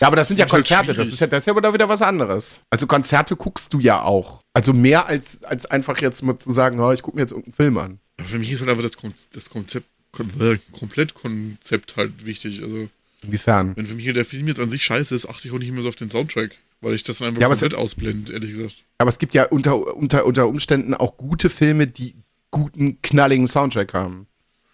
[0.00, 1.12] ja, aber das sind ja halt Konzerte, das schwierig.
[1.14, 2.60] ist ja, das ist ja wieder wieder was anderes.
[2.70, 4.42] Also Konzerte guckst du ja auch.
[4.52, 7.54] Also mehr als, als einfach jetzt mal zu sagen, oh, ich gucke mir jetzt irgendeinen
[7.54, 7.98] Film an.
[8.18, 12.62] Aber für mich ist halt einfach das, Kon das Konzept, Kon äh, Komplettkonzept halt wichtig.
[12.62, 12.88] Also,
[13.22, 13.74] Inwiefern?
[13.74, 15.82] wenn für mich der Film jetzt an sich scheiße ist, achte ich auch nicht mehr
[15.82, 16.52] so auf den Soundtrack.
[16.80, 18.84] Weil ich das einfach Ja, komplett ausblende, ehrlich gesagt.
[18.98, 22.14] Aber es gibt ja unter, unter, unter Umständen auch gute Filme, die
[22.50, 24.26] guten, knalligen Soundtrack haben.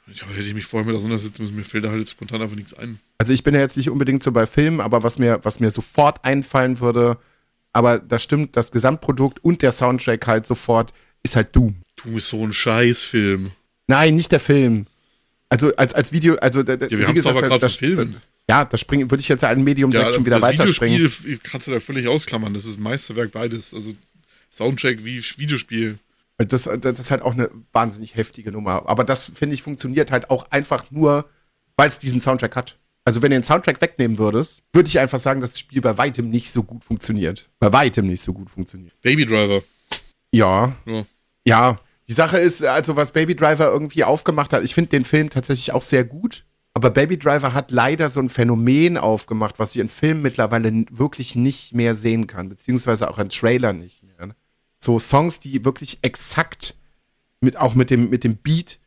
[0.06, 2.42] Ich aber hätte ich mich vorher mit auseinandersetzen müssen, mir fällt da halt jetzt spontan
[2.42, 2.98] einfach nichts ein.
[3.18, 5.70] Also ich bin ja jetzt nicht unbedingt so bei Filmen, aber was mir, was mir
[5.70, 7.18] sofort einfallen würde,
[7.72, 11.76] aber das stimmt, das Gesamtprodukt und der Soundtrack halt sofort, ist halt Doom.
[11.96, 13.52] Du bist so ein Scheißfilm.
[13.86, 14.86] Nein, nicht der Film.
[15.48, 18.20] Also als, als Video, also ja, wir haben es aber gerade Filmen.
[18.48, 20.98] Ja, da springen, würde ich jetzt ein Medium Ja, direkt schon wieder das weiterspringen.
[20.98, 22.52] Videospiel kannst du da völlig ausklammern.
[22.52, 23.72] Das ist ein Meisterwerk beides.
[23.72, 23.92] Also
[24.50, 25.98] Soundtrack wie Videospiel.
[26.38, 28.88] Das, das ist halt auch eine wahnsinnig heftige Nummer.
[28.88, 31.26] Aber das, finde ich, funktioniert halt auch einfach nur,
[31.76, 32.78] weil es diesen Soundtrack hat.
[33.04, 35.96] Also wenn du den Soundtrack wegnehmen würdest, würde ich einfach sagen, dass das Spiel bei
[35.98, 37.50] weitem nicht so gut funktioniert.
[37.58, 38.98] Bei weitem nicht so gut funktioniert.
[39.02, 39.62] Baby Driver.
[40.32, 41.04] Ja, Ja.
[41.46, 41.80] ja.
[42.06, 45.72] Die Sache ist, also was Baby Driver irgendwie aufgemacht hat, ich finde den Film tatsächlich
[45.72, 46.44] auch sehr gut.
[46.74, 51.34] Aber Baby Driver hat leider so ein Phänomen aufgemacht, was ich in Filmen mittlerweile wirklich
[51.36, 54.34] nicht mehr sehen kann, beziehungsweise auch in Trailern nicht mehr.
[54.84, 56.74] So Songs, die wirklich exakt
[57.40, 58.78] mit auch mit dem mit dem Beat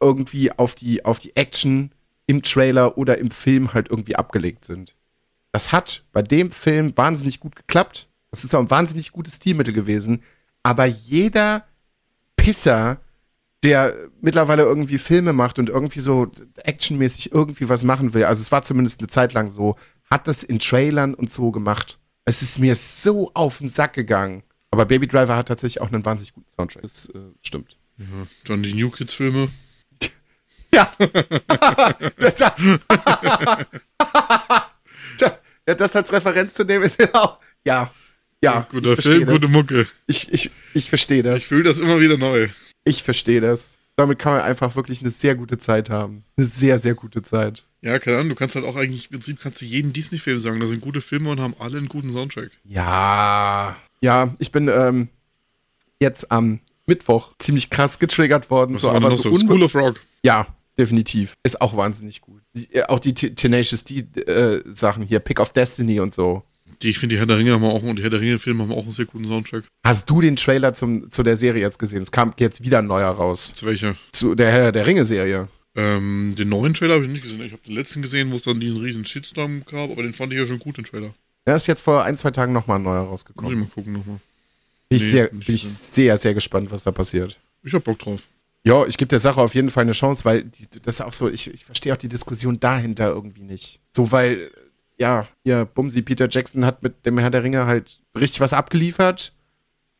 [0.00, 1.92] irgendwie auf die auf die Action
[2.26, 4.96] im Trailer oder im Film halt irgendwie abgelegt sind.
[5.52, 8.08] Das hat bei dem Film wahnsinnig gut geklappt.
[8.32, 10.24] Das ist auch ein wahnsinnig gutes Stilmittel gewesen.
[10.64, 11.64] Aber jeder
[12.36, 13.00] Pisser,
[13.62, 18.50] der mittlerweile irgendwie Filme macht und irgendwie so actionmäßig irgendwie was machen will, also es
[18.50, 19.76] war zumindest eine Zeit lang so,
[20.10, 22.00] hat das in Trailern und so gemacht.
[22.24, 24.42] Es ist mir so auf den Sack gegangen.
[24.74, 26.82] Aber Baby Driver hat tatsächlich auch einen wahnsinnig guten Soundtrack.
[26.82, 27.76] Das äh, stimmt.
[27.96, 28.06] ja.
[28.44, 29.48] Dann die New Kids Filme.
[30.72, 30.92] Ja.
[35.20, 37.38] ja, das als Referenz zu nehmen ist ja auch.
[37.64, 37.94] Ja.
[38.42, 38.66] Ja.
[38.68, 39.34] Guter Film, das.
[39.34, 39.86] gute Mucke.
[40.08, 41.42] Ich, ich, ich verstehe das.
[41.42, 42.48] Ich fühle das immer wieder neu.
[42.82, 43.78] Ich verstehe das.
[43.94, 46.24] Damit kann man einfach wirklich eine sehr gute Zeit haben.
[46.36, 47.64] Eine sehr, sehr gute Zeit.
[47.84, 50.58] Ja, keine Ahnung, du kannst halt auch eigentlich, im Prinzip kannst du jeden Disney-Film sagen,
[50.58, 52.50] da sind gute Filme und haben alle einen guten Soundtrack.
[52.64, 53.76] Ja.
[54.00, 55.08] Ja, ich bin ähm,
[56.00, 58.74] jetzt am Mittwoch ziemlich krass getriggert worden.
[58.74, 60.00] Was so, war aber noch so School of Rock.
[60.22, 60.46] Ja,
[60.78, 61.34] definitiv.
[61.42, 62.40] Ist auch wahnsinnig gut.
[62.70, 66.42] Äh, auch die Tenacious D-Sachen hier, Pick of Destiny und so.
[66.80, 68.72] Die, ich finde, die Herr der Ringe haben auch, und die Herr der Ringe-Filme haben
[68.72, 69.64] auch einen sehr guten Soundtrack.
[69.84, 72.00] Hast du den Trailer zum, zu der Serie jetzt gesehen?
[72.00, 73.52] Es kam jetzt wieder ein neuer raus.
[73.54, 73.94] Zu welcher?
[74.12, 75.48] Zu der Herr der Ringe-Serie.
[75.76, 77.42] Ähm, den neuen Trailer habe ich nicht gesehen.
[77.42, 80.32] Ich habe den letzten gesehen, wo es dann diesen riesen Shitstorm gab, aber den fand
[80.32, 81.12] ich ja schon gut, den Trailer.
[81.44, 83.58] Da ist jetzt vor ein, zwei Tagen nochmal ein neuer Muss ich rausgekommen.
[83.60, 84.18] mal gucken nochmal.
[84.88, 87.38] Bin ich, Nee, sehr, nicht bin ich sehr, sehr gespannt, was da passiert.
[87.62, 88.22] Ich hab Bock drauf.
[88.62, 91.12] Ja, ich gebe der Sache auf jeden Fall eine Chance, weil die, das ist auch
[91.12, 93.80] so, ich, ich verstehe auch die Diskussion dahinter irgendwie nicht.
[93.94, 94.50] So, weil,
[94.96, 99.32] ja, ja, Bumsi, Peter Jackson hat mit dem Herr der Ringe halt richtig was abgeliefert.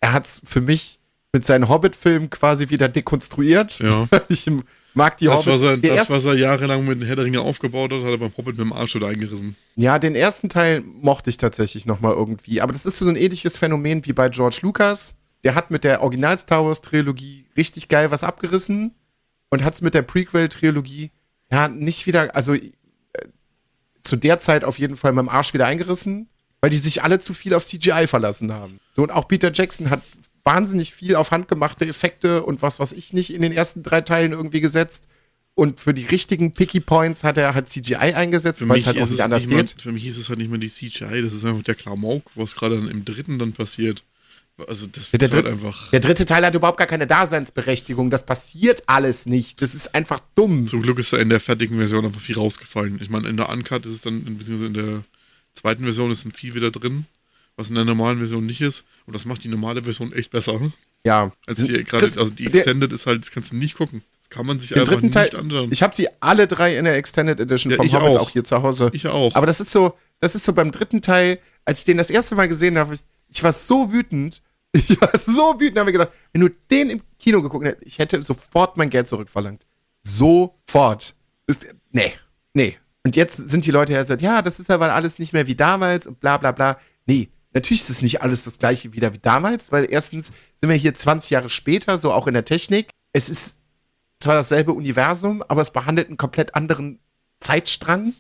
[0.01, 0.99] Er hat's für mich
[1.33, 3.81] mit seinen Hobbit-Filmen quasi wieder dekonstruiert.
[3.81, 4.09] Ja.
[4.29, 4.49] Ich
[4.95, 7.41] mag die Das, was er, das, erste- was er jahrelang mit den Herr der Ringe
[7.41, 9.57] aufgebaut hat, hat er beim Hobbit mit dem Arsch wieder eingerissen.
[9.77, 12.61] Ja, den ersten Teil mochte ich tatsächlich noch mal irgendwie.
[12.61, 15.17] Aber das ist so ein ähnliches Phänomen wie bei George Lucas.
[15.43, 18.95] Der hat mit der Original Star Wars Trilogie richtig geil was abgerissen.
[19.51, 21.11] und hat es mit der Prequel-Trilogie
[21.53, 22.71] ja nicht wieder, also äh,
[24.03, 26.29] zu der Zeit auf jeden Fall mit dem Arsch wieder eingerissen,
[26.61, 28.79] weil die sich alle zu viel auf CGI verlassen haben.
[28.95, 30.03] So, und auch Peter Jackson hat
[30.45, 34.33] wahnsinnig viel auf handgemachte Effekte und was, was ich nicht in den ersten drei Teilen
[34.33, 35.09] irgendwie gesetzt.
[35.57, 39.09] Und für die richtigen Picky Points hat er halt CGI eingesetzt, weil es halt auch
[39.09, 39.77] nicht anders nicht geht.
[39.77, 42.25] Mal, für mich ist es halt nicht mehr die CGI, das ist einfach der Klamauk,
[42.35, 44.03] was gerade dann im dritten dann passiert.
[44.69, 45.91] Also das der ist halt einfach.
[45.91, 48.11] Der dritte Teil hat überhaupt gar keine Daseinsberechtigung.
[48.11, 49.61] Das passiert alles nicht.
[49.61, 50.67] Das ist einfach dumm.
[50.67, 52.99] Zum Glück ist da in der fertigen Version einfach viel rausgefallen.
[53.01, 55.05] Ich meine, in der Uncut ist es dann, beziehungsweise in der
[55.55, 57.07] zweiten Version ist ein viel wieder drin,
[57.57, 58.85] was in der normalen Version nicht ist.
[59.07, 60.61] Und das macht die normale Version echt besser.
[61.05, 61.33] Ja.
[61.47, 64.03] Als die gerade, also die Extended ist halt, das kannst du nicht gucken.
[64.21, 65.71] Das kann man sich den einfach nicht Teil, anschauen.
[65.71, 68.21] Ich habe sie alle drei in der Extended Edition Ja, vom ich Hobbit auch.
[68.21, 68.91] auch hier zu Hause.
[68.95, 69.35] Ich auch.
[69.35, 72.35] Aber das ist so, das ist so beim dritten Teil, als ich den das erste
[72.35, 74.41] Mal gesehen habe, ich, ich war so wütend.
[74.77, 78.01] Ich war so wütend, habe mir gedacht, wenn du den im Kino geguckt hättest, ich
[78.01, 79.65] hätte sofort mein Geld zurückverlangt.
[80.03, 81.15] Sofort.
[81.47, 82.13] Ist, nee,
[82.55, 82.77] nee.
[83.05, 85.55] Und jetzt sind die Leute ja so, ja, das ist aber alles nicht mehr wie
[85.55, 86.79] damals und bla bla bla.
[87.07, 90.77] Nee, natürlich ist es nicht alles das gleiche wieder wie damals, weil erstens sind wir
[90.77, 92.91] hier 20 Jahre später, so auch in der Technik.
[93.13, 93.59] Es ist
[94.21, 96.99] zwar dasselbe Universum, aber es behandelt einen komplett anderen
[97.41, 98.15] Zeitstrang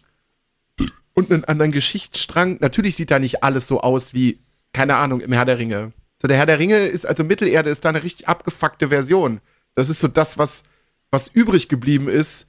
[1.14, 2.58] und einen anderen Geschichtsstrang.
[2.60, 4.38] Natürlich sieht da nicht alles so aus wie,
[4.72, 5.92] keine Ahnung, im Herr der Ringe.
[6.20, 9.40] So, der Herr der Ringe ist, also Mittelerde ist da eine richtig abgefuckte Version.
[9.74, 10.62] Das ist so das, was,
[11.10, 12.48] was übrig geblieben ist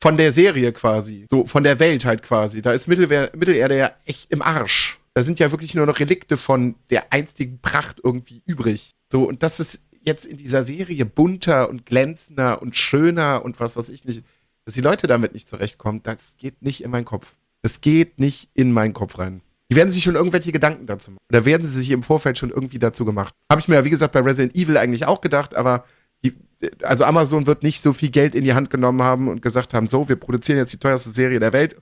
[0.00, 1.26] von der Serie quasi.
[1.30, 2.62] So, von der Welt halt quasi.
[2.62, 4.98] Da ist Mittelerde ja echt im Arsch.
[5.14, 8.90] Da sind ja wirklich nur noch Relikte von der einstigen Pracht irgendwie übrig.
[9.10, 13.76] So, und das ist jetzt in dieser Serie bunter und glänzender und schöner und was
[13.76, 14.24] weiß ich nicht,
[14.64, 17.36] dass die Leute damit nicht zurechtkommen, das geht nicht in meinen Kopf.
[17.62, 19.40] Das geht nicht in meinen Kopf rein.
[19.70, 21.20] Die werden sich schon irgendwelche Gedanken dazu machen.
[21.30, 23.34] Oder werden sie sich im Vorfeld schon irgendwie dazu gemacht.
[23.50, 25.84] Habe ich mir ja, wie gesagt, bei Resident Evil eigentlich auch gedacht, aber
[26.24, 26.34] die,
[26.82, 29.88] also Amazon wird nicht so viel Geld in die Hand genommen haben und gesagt haben,
[29.88, 31.76] so, wir produzieren jetzt die teuerste Serie der Welt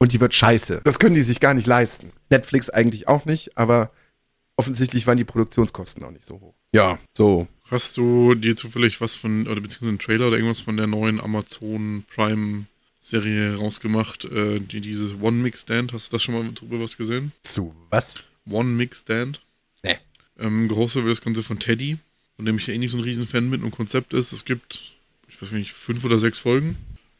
[0.00, 0.80] und die wird scheiße.
[0.82, 2.12] Das können die sich gar nicht leisten.
[2.30, 3.92] Netflix eigentlich auch nicht, aber
[4.56, 6.54] offensichtlich waren die Produktionskosten auch nicht so hoch.
[6.72, 7.46] Ja, so.
[7.70, 11.20] Hast du dir zufällig was von, oder beziehungsweise einen Trailer oder irgendwas von der neuen
[11.20, 12.64] Amazon Prime
[12.98, 16.96] Serie rausgemacht, äh, die dieses One Mix Stand, hast du das schon mal drüber was
[16.96, 17.32] gesehen?
[17.42, 18.24] Zu was?
[18.48, 19.40] One Mix Stand?
[19.82, 19.98] Nee.
[20.38, 21.98] Ähm, gehorstet wird das Ganze von Teddy,
[22.36, 24.94] von dem ich ja eh nicht so ein Riesenfan bin und Konzept ist, es gibt,
[25.28, 26.76] ich weiß nicht, fünf oder sechs Folgen.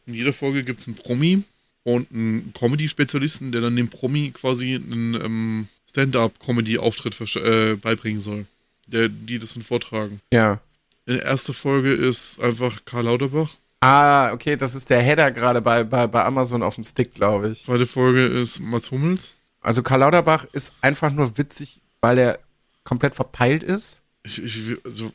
[0.07, 1.45] In jeder Folge gibt es einen Promi
[1.85, 8.47] und einen Comedy-Spezialisten, der dann dem Promi quasi einen ähm, Stand-up-Comedy-Auftritt äh, beibringen soll.
[8.87, 10.21] Der, die das dann vortragen.
[10.33, 10.61] Ja.
[11.07, 13.55] Die erste Folge ist einfach Karl Lauterbach.
[13.81, 17.51] Ah, okay, das ist der Header gerade bei, bei, bei Amazon auf dem Stick, glaube
[17.51, 17.63] ich.
[17.65, 19.37] Zweite Folge ist Mats Hummels.
[19.61, 22.39] Also Karl Lauterbach ist einfach nur witzig, weil er
[22.85, 24.01] komplett verpeilt ist.
[24.23, 25.13] Ich, ich, also,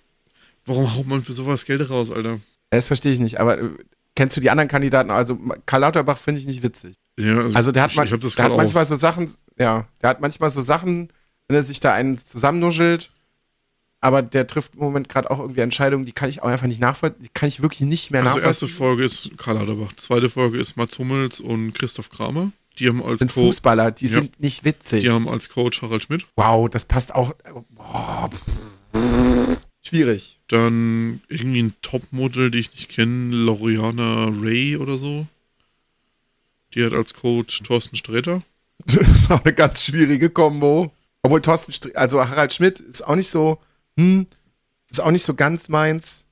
[0.65, 2.39] warum haut man für sowas Geld raus, Alter?
[2.69, 3.69] Das verstehe ich nicht, aber äh,
[4.15, 5.11] kennst du die anderen Kandidaten?
[5.11, 6.95] Also Karl Lauterbach finde ich nicht witzig.
[7.19, 8.89] Ja, also, also der hat, ich, man, ich der hat manchmal auf.
[8.89, 11.09] so Sachen, ja, der hat manchmal so Sachen,
[11.47, 13.11] wenn er sich da einen zusammennuschelt,
[14.01, 16.81] aber der trifft im Moment gerade auch irgendwie Entscheidungen, die kann ich auch einfach nicht
[16.81, 18.49] nachvollziehen, die kann ich wirklich nicht mehr Also nachvollziehen.
[18.49, 22.51] erste Folge ist Karl Lauterbach, zweite Folge ist Mats Hummels und Christoph Kramer.
[22.79, 24.11] Die haben als sind Co Fußballer, die Ja.
[24.11, 25.03] sind nicht witzig.
[25.05, 26.25] die haben als Coach Harald Schmidt.
[26.35, 27.33] Wow, das passt auch.
[27.69, 28.29] Boah,
[29.87, 30.39] schwierig.
[30.47, 35.27] Dann irgendwie ein Topmodel, die ich nicht kenne, Loriana Ray oder so.
[36.73, 38.43] Die hat als Coach Thorsten Sträter.
[38.85, 40.91] Das ist auch eine ganz schwierige Kombo.
[41.23, 43.57] Obwohl Thorsten, Str also Harald Schmidt ist auch nicht so,
[43.97, 44.27] hm,
[44.91, 46.25] ist auch nicht so ganz meins.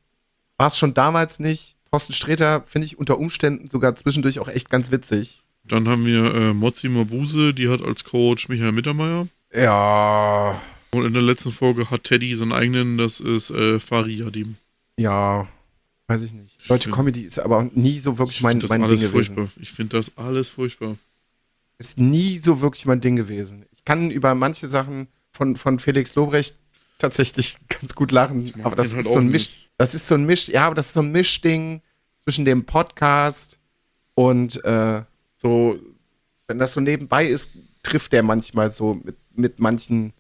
[0.57, 1.77] War es schon damals nicht.
[1.89, 5.41] Thorsten Sträter finde ich unter Umständen sogar zwischendurch auch echt ganz witzig.
[5.63, 9.27] Dann haben wir äh, Mozzi Mabuse, die hat als Coach Michael Mittermeier.
[9.53, 10.61] Ja,
[10.93, 14.55] Und in der letzten Folge hat Teddy seinen eigenen, das ist äh, Fari Yadim.
[14.97, 15.47] ja,
[16.07, 16.59] weiß ich nicht.
[16.69, 19.09] Deutsche find- Comedy ist aber auch nie so wirklich mein, mein Ding gewesen.
[19.11, 19.47] furchtbar.
[19.61, 20.97] Ich finde das alles furchtbar.
[21.79, 23.65] Ist nie so wirklich mein Ding gewesen.
[23.71, 26.57] Ich kann über manche Sachen von, von Felix Lobrecht
[26.99, 29.69] tatsächlich ganz gut lachen, Ich aber das halt ist so ein Misch, nicht.
[29.77, 31.81] das ist so ein Misch, ja, aber das ist so ein Mischding
[32.23, 33.57] zwischen dem Podcast
[34.13, 35.01] und äh,
[35.41, 35.79] so,
[36.47, 40.13] wenn das so nebenbei ist, trifft der manchmal so mit, mit manchen,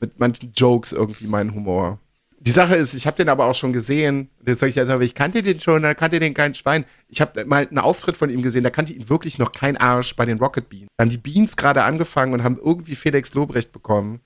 [0.00, 1.98] mit manchen Jokes irgendwie meinen Humor.
[2.40, 4.30] Die Sache ist, ich habe den aber auch schon gesehen.
[4.46, 6.84] Jetzt sag ich jetzt, ich kannte den schon, da kannte den kein Schwein.
[7.08, 10.14] Ich habe mal einen Auftritt von ihm gesehen, da kannte ihn wirklich noch kein Arsch
[10.14, 10.88] bei den Rocket Beans.
[10.96, 14.20] Da haben die Beans gerade angefangen und haben irgendwie Felix Lobrecht bekommen.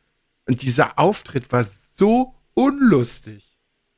[0.47, 3.57] Und dieser Auftritt war so unlustig.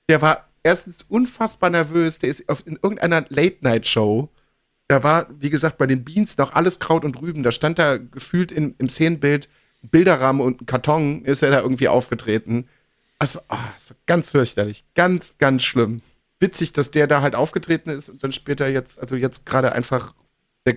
[0.08, 4.28] Der war erstens unfassbar nervös, der ist auf, in irgendeiner Late-Night-Show.
[4.86, 7.42] Da war, wie gesagt, bei den Beans noch alles Kraut und Rüben.
[7.42, 9.48] Da stand da gefühlt in, im Szenenbild
[9.90, 12.68] Bilderrahmen und ein Karton, ist er da irgendwie aufgetreten.
[13.18, 13.40] Also,
[13.76, 14.84] es war ganz fürchterlich.
[14.94, 16.02] Ganz, ganz schlimm.
[16.40, 20.14] witzig, dass der da halt aufgetreten ist und dann später jetzt, also jetzt gerade einfach
[20.66, 20.76] der,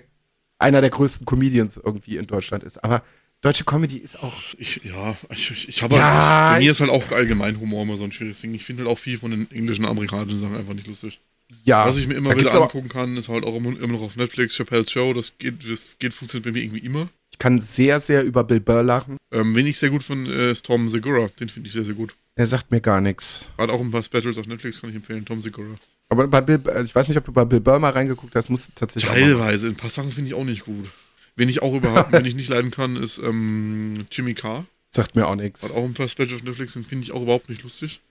[0.60, 2.84] einer der größten Comedians irgendwie in Deutschland ist.
[2.84, 3.04] Aber
[3.42, 4.34] deutsche Comedy ist auch.
[4.58, 7.84] Ich, ja, ich, ich, ich habe ja, halt, bei mir ist halt auch allgemein Humor
[7.84, 8.54] immer so ein schwieriges Ding.
[8.54, 11.20] Ich finde halt auch viel von den englischen, amerikanischen Sachen einfach nicht lustig.
[11.64, 11.86] Ja.
[11.86, 14.92] Was ich mir immer wieder angucken kann, ist halt auch immer noch auf Netflix Chappelle's
[14.92, 15.14] Show.
[15.14, 17.08] Das geht, das geht, funktioniert bei mir irgendwie immer.
[17.32, 19.18] Ich kann sehr, sehr über Bill Burr lachen.
[19.32, 21.30] Ähm, wen ich sehr gut finde, ist Tom Segura.
[21.40, 22.16] Den finde ich sehr, sehr gut.
[22.36, 23.46] Er sagt mir gar nichts.
[23.58, 25.26] Hat auch ein paar Specials auf Netflix, kann ich empfehlen.
[25.26, 25.76] Tom Segura.
[26.10, 28.70] Aber bei Bill, ich weiß nicht, ob du bei Bill Burr mal reingeguckt hast, musst
[28.70, 29.12] du tatsächlich.
[29.12, 30.90] Teilweise, ein paar Sachen finde ich auch nicht gut.
[31.36, 34.66] Wen ich auch überhaupt, wenn ich nicht leiden kann, ist ähm, Jimmy Carr.
[34.90, 35.64] Sagt mir auch nichts.
[35.70, 38.02] Hat auch ein paar Specials auf Netflix, den finde ich auch überhaupt nicht lustig.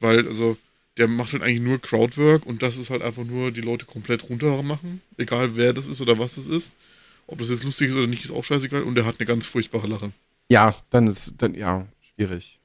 [0.00, 0.56] Weil, also,
[0.98, 4.28] der macht halt eigentlich nur Crowdwork und das ist halt einfach nur die Leute komplett
[4.28, 5.00] runter machen.
[5.16, 6.76] Egal wer das ist oder was das ist.
[7.26, 8.82] Ob das jetzt lustig ist oder nicht, ist auch scheißegal.
[8.82, 10.12] Und der hat eine ganz furchtbare Lache.
[10.48, 12.58] Ja, dann ist, dann, ja, schwierig.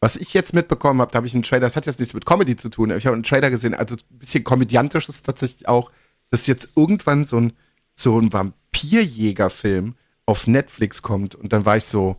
[0.00, 2.26] Was ich jetzt mitbekommen habe, da habe ich einen Trailer, das hat jetzt nichts mit
[2.26, 2.90] Comedy zu tun.
[2.90, 5.90] Ich habe einen Trailer gesehen, also ein bisschen komödiantisch ist tatsächlich auch,
[6.30, 7.52] dass jetzt irgendwann so ein,
[7.94, 9.94] so ein Vampirjäger-Film
[10.26, 11.34] auf Netflix kommt.
[11.34, 12.16] Und dann war ich so,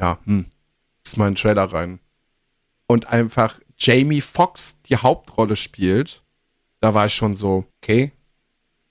[0.00, 0.46] ja, hm,
[1.04, 1.98] ist mal ein Trailer rein.
[2.86, 6.22] Und einfach Jamie Foxx die Hauptrolle spielt,
[6.80, 8.12] da war ich schon so, okay.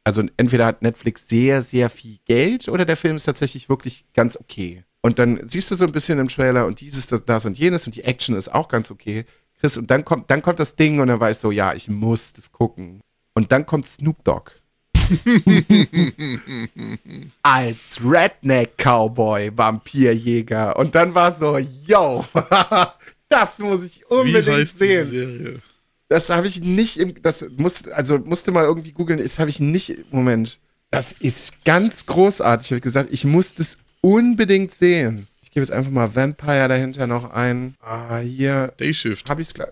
[0.03, 4.35] Also entweder hat Netflix sehr, sehr viel Geld oder der Film ist tatsächlich wirklich ganz
[4.35, 4.83] okay.
[5.01, 7.85] Und dann siehst du so ein bisschen im Trailer und dieses, das, das und jenes
[7.85, 9.25] und die Action ist auch ganz okay.
[9.59, 11.87] Chris, und dann kommt, dann kommt das Ding und dann war ich so, ja, ich
[11.87, 13.01] muss das gucken.
[13.33, 14.51] Und dann kommt Snoop Dogg.
[17.43, 20.77] Als Redneck-Cowboy, Vampirjäger.
[20.77, 22.25] Und dann war so, yo,
[23.33, 25.09] das muss ich unbedingt Wie heißt sehen.
[25.09, 25.61] Die Serie?
[26.07, 29.59] Das habe ich nicht im, das musste, also musste mal irgendwie googeln, das habe ich
[29.59, 30.59] nicht Moment.
[30.91, 32.67] Das ist ganz großartig.
[32.67, 35.27] Ich habe gesagt, ich muss das unbedingt sehen.
[35.41, 37.73] Ich gebe jetzt einfach mal Vampire dahinter noch ein.
[37.79, 38.73] Ah, hier.
[38.77, 39.27] Dayshift.
[39.27, 39.69] Habe ich es gleich.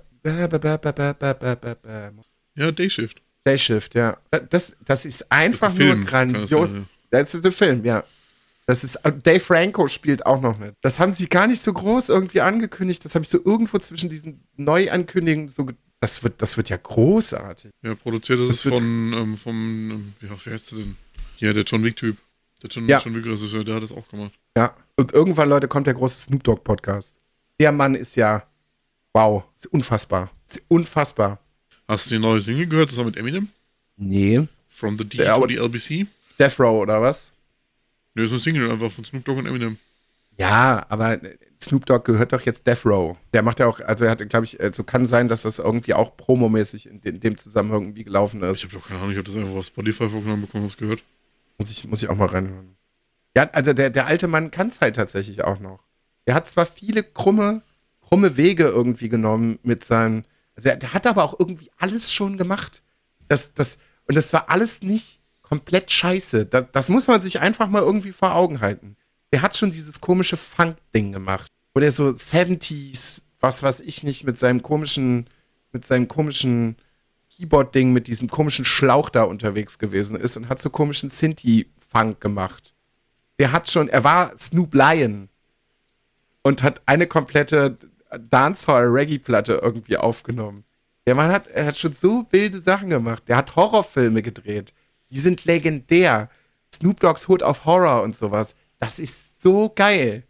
[2.55, 3.22] Ja, Dayshift.
[3.43, 4.18] Dayshift, ja.
[4.49, 6.70] Das, das ist einfach das ist nur Film, grandios.
[6.70, 7.20] Sein, ja.
[7.20, 8.03] Das ist ein Film, ja.
[8.72, 10.76] Das ist, Dave Franco spielt auch noch mit.
[10.80, 13.03] Das haben sie gar nicht so groß irgendwie angekündigt.
[13.03, 15.67] Das habe ich so irgendwo zwischen diesen Neuankündigungen so.
[15.99, 17.69] Das wird, das wird ja großartig.
[17.84, 20.95] Ja, produziert ist das es von, ähm, vom, ähm, wie, wie heißt der denn?
[21.39, 22.15] Ja, der John Wick-Typ.
[22.63, 23.01] Der John, ja.
[23.03, 24.32] John Wick-Regisseur, der hat das auch gemacht.
[24.55, 27.19] Ja, und irgendwann, Leute, kommt der große Snoop Dogg-Podcast.
[27.59, 28.41] Der Mann ist ja,
[29.11, 30.32] wow, ist unfassbar.
[30.47, 31.41] Ist unfassbar.
[31.89, 32.95] Hast du die neue Single gehört?
[32.95, 33.49] War mit Eminem?
[33.97, 34.47] Nee.
[34.69, 36.07] From the D der, to the LBC?
[36.39, 37.34] Death Row oder was?
[38.14, 39.78] Nee, ist eine Single einfach von Snoop Dogg und Eminem.
[40.38, 41.20] Ja, aber
[41.62, 43.16] Snoop Dogg gehört doch jetzt Death Row.
[43.34, 45.93] Der macht ja auch, also er hat, glaube ich, also kann sein, dass das irgendwie
[45.93, 48.57] auch promomäßig in, in dem Zusammenhang irgendwie gelaufen ist.
[48.57, 51.03] Ich habe doch keine Ahnung, ich habe das einfach auf Spotify vorgenommen bekommen, was gehört.
[51.57, 52.76] Muss ich, muss ich auch mal reinhören.
[53.36, 55.86] Ja, also der, der alte Mann kann es halt tatsächlich auch noch.
[56.26, 57.62] Er hat zwar viele krumme,
[58.01, 60.26] krumme Wege irgendwie genommen mit seinen
[60.57, 62.82] der, der hat aber auch irgendwie alles schon gemacht.
[63.28, 65.20] Das, das, und das war alles nicht
[65.51, 66.45] komplett scheiße.
[66.45, 68.95] Das, das muss man sich einfach mal irgendwie vor Augen halten.
[69.33, 71.51] Der hat schon dieses komische Funk-Ding gemacht.
[71.73, 75.29] Wo der so 70s, was weiß ich nicht, mit seinem komischen,
[75.73, 76.77] mit seinem komischen
[77.35, 82.73] Keyboard-Ding, mit diesem komischen Schlauch da unterwegs gewesen ist und hat so komischen Sinti-Funk gemacht.
[83.37, 85.27] Der hat schon, er war Snoop Lion
[86.43, 87.77] und hat eine komplette
[88.29, 90.63] Dancehall-Reggae-Platte irgendwie aufgenommen.
[91.05, 93.23] Der Mann hat, er hat schon so wilde Sachen gemacht.
[93.27, 94.71] Der hat Horrorfilme gedreht.
[95.12, 96.30] Die sind legendär.
[96.74, 98.55] Snoop Dogg's Hood of Horror und sowas.
[98.80, 100.24] Das ist so geil.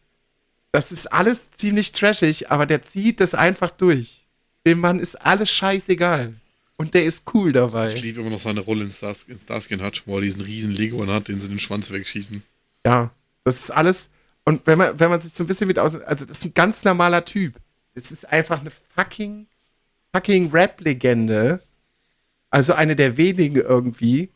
[0.72, 4.26] Das ist alles ziemlich trashig, aber der zieht das einfach durch.
[4.66, 6.34] Dem Mann ist alles scheißegal.
[6.78, 7.94] Und der ist cool dabei.
[7.94, 10.74] Ich liebe immer noch seine Rolle in, Stars in Starsky Hutch, wo er diesen riesen
[10.74, 12.42] Lego hat, den sie den Schwanz wegschießen.
[12.86, 13.12] Ja,
[13.44, 14.10] das ist alles.
[14.46, 15.94] Und wenn man, wenn man sich so ein bisschen mit aus.
[15.96, 17.54] Also, das ist ein ganz normaler Typ.
[17.94, 19.46] Es ist einfach eine fucking,
[20.12, 21.62] fucking Rap-Legende.
[22.50, 24.30] Also eine der wenigen irgendwie.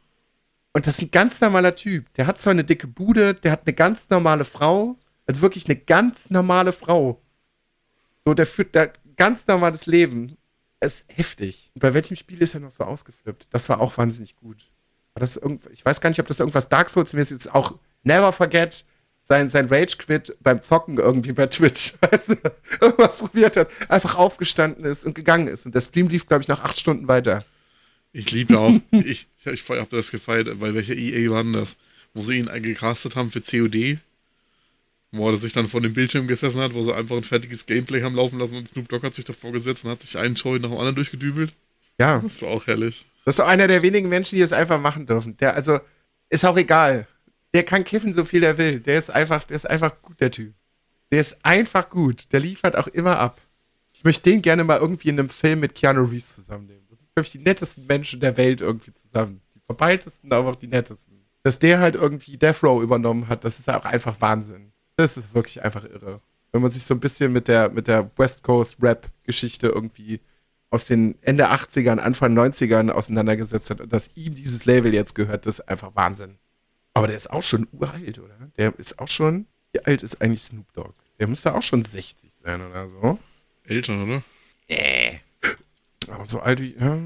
[0.75, 2.13] Und das ist ein ganz normaler Typ.
[2.15, 4.97] Der hat zwar eine dicke Bude, der hat eine ganz normale Frau.
[5.25, 7.21] Also wirklich eine ganz normale Frau.
[8.25, 10.35] So, der führt da ganz normales Leben.
[10.81, 11.71] Es ist heftig.
[11.75, 13.47] Und bei welchem Spiel ist er noch so ausgeflippt?
[13.51, 14.69] Das war auch wahnsinnig gut.
[15.13, 15.39] War das
[15.71, 17.55] ich weiß gar nicht, ob das irgendwas Dark Souls-mäßig ist.
[17.55, 18.83] Auch Never Forget
[19.23, 21.93] sein, sein Rage-Quit beim Zocken irgendwie bei Twitch.
[22.01, 22.35] Weißt du,
[22.81, 25.65] irgendwas probiert hat, einfach aufgestanden ist und gegangen ist.
[25.65, 27.45] Und der Stream lief, glaube ich, noch acht Stunden weiter.
[28.17, 31.77] Ich liebe auch, ich, ich habe das gefeiert, bei welcher EA waren das?
[32.13, 33.99] Wo sie ihn gecastet haben für COD.
[35.11, 38.01] Wo er sich dann vor dem Bildschirm gesessen hat, wo sie einfach ein fertiges Gameplay
[38.01, 40.53] haben laufen lassen und Snoop Dogg hat sich davor gesetzt und hat sich einen Show
[40.53, 41.53] nach dem anderen durchgedübelt.
[41.99, 42.19] Ja.
[42.19, 43.05] Das war auch herrlich.
[43.25, 45.35] Das ist so einer der wenigen Menschen, die es einfach machen dürfen.
[45.37, 45.79] Der, also,
[46.29, 47.07] ist auch egal.
[47.53, 48.79] Der kann kiffen, so viel er will.
[48.79, 50.53] Der ist einfach, der ist einfach gut, der Typ.
[51.11, 52.31] Der ist einfach gut.
[52.31, 53.41] Der liefert auch immer ab.
[53.91, 56.84] Ich möchte den gerne mal irgendwie in einem Film mit Keanu Reeves zusammennehmen.
[57.15, 59.41] Glaube ich, die nettesten Menschen der Welt irgendwie zusammen.
[59.53, 61.25] Die verpeiltesten, aber auch die nettesten.
[61.43, 64.73] Dass der halt irgendwie Death Row übernommen hat, das ist ja auch einfach Wahnsinn.
[64.97, 66.21] Das ist wirklich einfach irre.
[66.51, 70.19] Wenn man sich so ein bisschen mit der, mit der West Coast Rap-Geschichte irgendwie
[70.69, 75.45] aus den Ende 80ern, Anfang 90ern auseinandergesetzt hat und dass ihm dieses Label jetzt gehört,
[75.45, 76.37] das ist einfach Wahnsinn.
[76.93, 78.35] Aber der ist auch schon uralt, oder?
[78.57, 80.93] Der ist auch schon, wie alt ist eigentlich Snoop Dogg?
[81.19, 83.19] Der müsste auch schon 60 sein oder so.
[83.63, 84.23] Älter, oder?
[84.67, 85.21] Nee.
[86.09, 86.97] Aber so alt wie ja,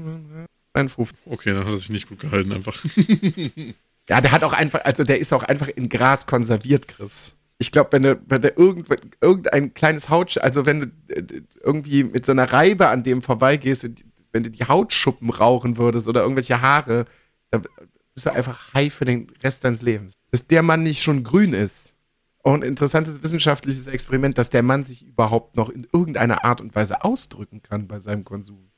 [0.72, 1.16] 51.
[1.26, 2.84] Okay, dann hat er sich nicht gut gehalten, einfach.
[4.08, 7.34] ja, der hat auch einfach, also der ist auch einfach in Gras konserviert, Chris.
[7.58, 8.48] Ich glaube, wenn du, wenn du
[9.20, 13.88] irgendein kleines Haut, also wenn du äh, irgendwie mit so einer Reibe an dem vorbeigehst,
[14.32, 17.04] wenn du die Hautschuppen rauchen würdest oder irgendwelche Haare,
[17.50, 17.62] dann
[18.14, 20.14] bist du einfach high für den Rest deines Lebens.
[20.30, 21.92] Dass der Mann nicht schon grün ist.
[22.42, 26.74] Auch ein interessantes wissenschaftliches Experiment, dass der Mann sich überhaupt noch in irgendeiner Art und
[26.74, 28.69] Weise ausdrücken kann bei seinem Konsum.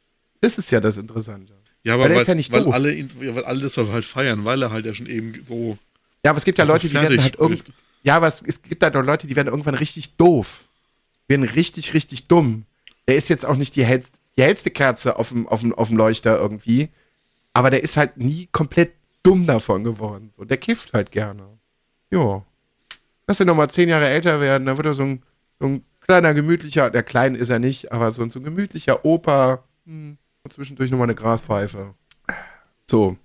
[0.43, 1.55] Das ist ja das Interessante.
[1.85, 4.71] Ja, aber weil, weil, ja nicht weil alle, weil alle das halt feiern, weil er
[4.71, 5.79] halt ja schon eben so.
[6.25, 7.73] Ja, aber es gibt ja Leute, die werden halt irgendwie.
[8.03, 10.65] Ja, aber es, es gibt halt auch Leute, die werden irgendwann richtig doof.
[11.29, 12.67] Werden richtig, richtig dumm.
[13.07, 15.89] Der ist jetzt auch nicht die hellste, die hellste Kerze auf dem, auf, dem, auf
[15.89, 16.89] dem Leuchter irgendwie.
[17.53, 20.33] Aber der ist halt nie komplett dumm davon geworden.
[20.37, 21.47] So, der kifft halt gerne.
[22.11, 22.45] Jo.
[23.29, 25.23] Lass ihn nochmal zehn Jahre älter werden, dann wird er so ein,
[25.61, 29.05] so ein kleiner, gemütlicher, der klein ist er nicht, aber so ein, so ein gemütlicher
[29.05, 29.63] Opa.
[29.87, 31.95] Hm, und zwischendurch nochmal eine Graspfeife.
[32.89, 33.17] So.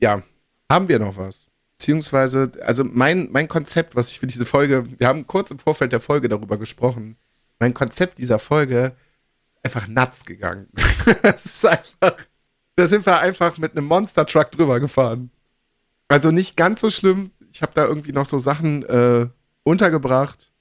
[0.00, 0.22] Ja.
[0.70, 1.50] Haben wir noch was?
[1.78, 5.92] Beziehungsweise, also mein, mein Konzept, was ich für diese Folge, wir haben kurz im Vorfeld
[5.92, 7.16] der Folge darüber gesprochen.
[7.58, 8.94] Mein Konzept dieser Folge
[9.50, 10.68] ist einfach nuts gegangen.
[11.22, 12.16] das ist einfach,
[12.76, 15.30] da sind wir einfach mit einem Monster Truck drüber gefahren.
[16.08, 17.32] Also nicht ganz so schlimm.
[17.50, 19.28] Ich habe da irgendwie noch so Sachen äh,
[19.64, 20.52] untergebracht.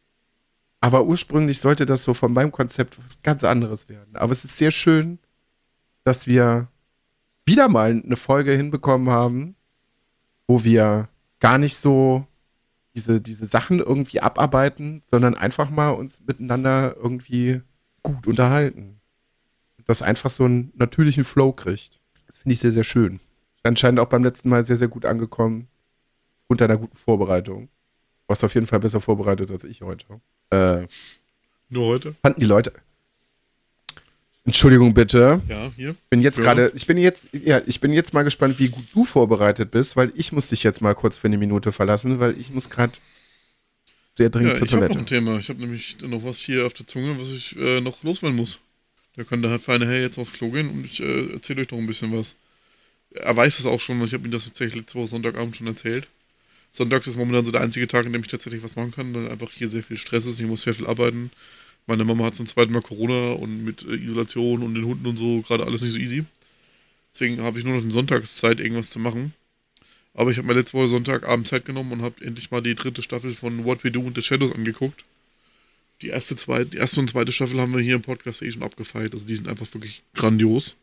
[0.81, 4.15] Aber ursprünglich sollte das so von meinem Konzept was ganz anderes werden.
[4.15, 5.19] Aber es ist sehr schön,
[6.03, 6.67] dass wir
[7.45, 9.55] wieder mal eine Folge hinbekommen haben,
[10.47, 12.25] wo wir gar nicht so
[12.95, 17.61] diese, diese Sachen irgendwie abarbeiten, sondern einfach mal uns miteinander irgendwie
[18.03, 18.99] gut unterhalten.
[19.85, 21.99] Das einfach so einen natürlichen Flow kriegt.
[22.27, 23.19] Das finde ich sehr, sehr schön.
[23.63, 25.67] Anscheinend auch beim letzten Mal sehr, sehr gut angekommen.
[26.47, 27.67] Unter einer guten Vorbereitung.
[27.67, 30.05] Du warst auf jeden Fall besser vorbereitet als ich heute.
[30.49, 30.85] Äh,
[31.69, 32.15] Nur heute?
[32.23, 32.73] Fanden die Leute,
[34.43, 35.41] Entschuldigung bitte.
[35.47, 35.95] Ja, hier.
[36.09, 36.43] Bin jetzt ja.
[36.43, 39.95] gerade, ich bin jetzt, ja, ich bin jetzt mal gespannt, wie gut du vorbereitet bist,
[39.95, 42.93] weil ich muss dich jetzt mal kurz für eine Minute verlassen, weil ich muss gerade
[44.13, 44.91] sehr dringend ja, zur ich Toilette.
[44.91, 45.37] Ich habe ein Thema.
[45.37, 48.59] Ich habe nämlich noch was hier auf der Zunge, was ich äh, noch loswerden muss.
[49.15, 51.77] Da kann der feine Herr jetzt aufs Klo gehen und ich äh, erzähle euch doch
[51.77, 52.35] ein bisschen was.
[53.11, 55.67] Er weiß es auch schon, weil ich habe ihm das tatsächlich letzte Woche Sonntagabend schon
[55.67, 56.07] erzählt.
[56.71, 59.29] Sonntags ist momentan so der einzige Tag, an dem ich tatsächlich was machen kann, weil
[59.29, 60.39] einfach hier sehr viel Stress ist.
[60.39, 61.29] Ich muss sehr viel arbeiten.
[61.87, 65.17] Meine Mama hat zum zweiten Mal Corona und mit äh, Isolation und den Hunden und
[65.17, 66.25] so gerade alles nicht so easy.
[67.13, 69.33] Deswegen habe ich nur noch eine Sonntagszeit, irgendwas zu machen.
[70.13, 73.01] Aber ich habe mir letzte Woche Sonntagabend Zeit genommen und habe endlich mal die dritte
[73.01, 75.05] Staffel von What We Do und The Shadows angeguckt.
[76.01, 78.63] Die erste, zweite, die erste und zweite Staffel haben wir hier im Podcast eh schon
[78.63, 79.13] abgefeiert.
[79.13, 80.75] Also die sind einfach wirklich grandios.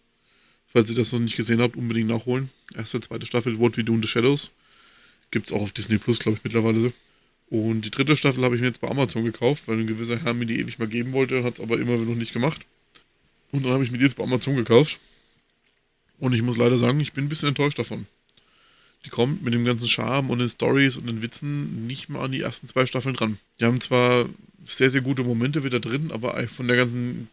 [0.67, 2.51] Falls ihr das noch nicht gesehen habt, unbedingt nachholen.
[2.75, 4.51] Erste, zweite Staffel What We Do in The Shadows.
[5.31, 6.93] Gibt es auch auf Disney Plus, glaube ich, mittlerweile.
[7.51, 10.35] Und die dritte Staffel habe ich mir jetzt bei Amazon gekauft, weil ein gewisser Herr
[10.35, 12.61] mir die ewig mal geben wollte, hat es aber immer noch nicht gemacht.
[13.53, 14.99] Und dann habe ich mir die jetzt bei Amazon gekauft.
[16.19, 18.07] Und ich muss leider sagen, ich bin ein bisschen enttäuscht davon.
[19.05, 22.33] Die kommt mit dem ganzen Charme und den Stories und den Witzen nicht mal an
[22.33, 23.39] die ersten zwei Staffeln dran.
[23.59, 24.29] Die haben zwar
[24.65, 27.29] sehr, sehr gute Momente wieder drin, aber von der ganzen,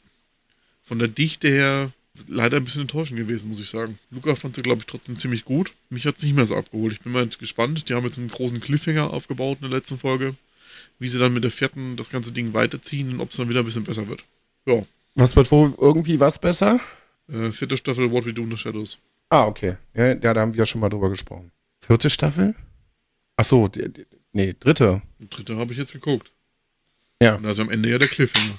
[0.83, 1.91] von der Dichte her
[2.27, 3.99] leider ein bisschen enttäuschend gewesen, muss ich sagen.
[4.11, 5.73] Luca fand sie, glaube ich, trotzdem ziemlich gut.
[5.89, 6.93] Mich hat es nicht mehr so abgeholt.
[6.93, 7.89] Ich bin mal gespannt.
[7.89, 10.35] Die haben jetzt einen großen Cliffhanger aufgebaut in der letzten Folge.
[10.99, 13.59] Wie sie dann mit der vierten das ganze Ding weiterziehen und ob es dann wieder
[13.59, 14.23] ein bisschen besser wird.
[14.65, 14.85] Ja.
[15.15, 16.79] Was wird wohl irgendwie was besser?
[17.27, 18.97] Äh, vierte Staffel What We Do in the Shadows.
[19.29, 19.77] Ah, okay.
[19.93, 21.51] Ja, ja, da haben wir ja schon mal drüber gesprochen.
[21.79, 22.55] Vierte Staffel?
[23.37, 23.69] Ach so,
[24.31, 25.01] nee, dritte.
[25.29, 26.31] Dritte habe ich jetzt geguckt.
[27.21, 27.35] Ja.
[27.35, 28.55] Und da ist am Ende ja der Cliffhanger.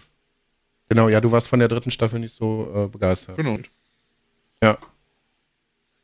[0.89, 3.37] Genau, ja, du warst von der dritten Staffel nicht so äh, begeistert.
[3.37, 3.59] Genau.
[4.63, 4.79] Ja.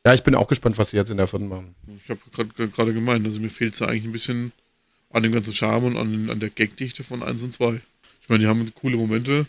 [0.05, 1.75] Ja, ich bin auch gespannt, was sie jetzt in der vierten machen.
[1.95, 2.19] Ich habe
[2.67, 4.51] gerade gemeint, also mir fehlt es eigentlich ein bisschen
[5.11, 7.79] an dem ganzen Charme und an, an der Gagdichte von 1 und 2.
[8.21, 9.47] Ich meine, die haben coole Momente.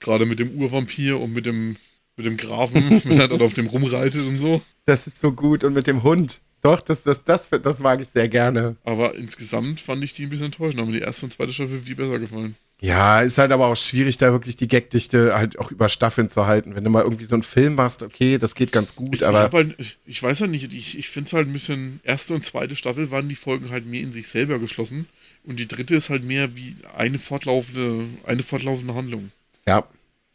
[0.00, 1.76] Gerade mit dem Urvampir und mit dem,
[2.16, 4.60] mit dem Grafen, wenn er dort auf dem rumreitet und so.
[4.84, 5.64] Das ist so gut.
[5.64, 6.40] Und mit dem Hund.
[6.60, 8.76] Doch, das, das, das, das mag ich sehr gerne.
[8.84, 10.82] Aber insgesamt fand ich die ein bisschen enttäuschend.
[10.82, 12.56] Aber die erste und zweite Staffel viel besser gefallen.
[12.80, 16.46] Ja, ist halt aber auch schwierig, da wirklich die Gagdichte halt auch über Staffeln zu
[16.46, 16.76] halten.
[16.76, 19.46] Wenn du mal irgendwie so einen Film machst, okay, das geht ganz gut, ich, aber.
[19.46, 22.42] Ich, halt, ich, weiß halt nicht, ich, ich finde es halt ein bisschen, erste und
[22.42, 25.08] zweite Staffel waren die Folgen halt mehr in sich selber geschlossen.
[25.44, 29.32] Und die dritte ist halt mehr wie eine fortlaufende, eine fortlaufende Handlung.
[29.66, 29.84] Ja.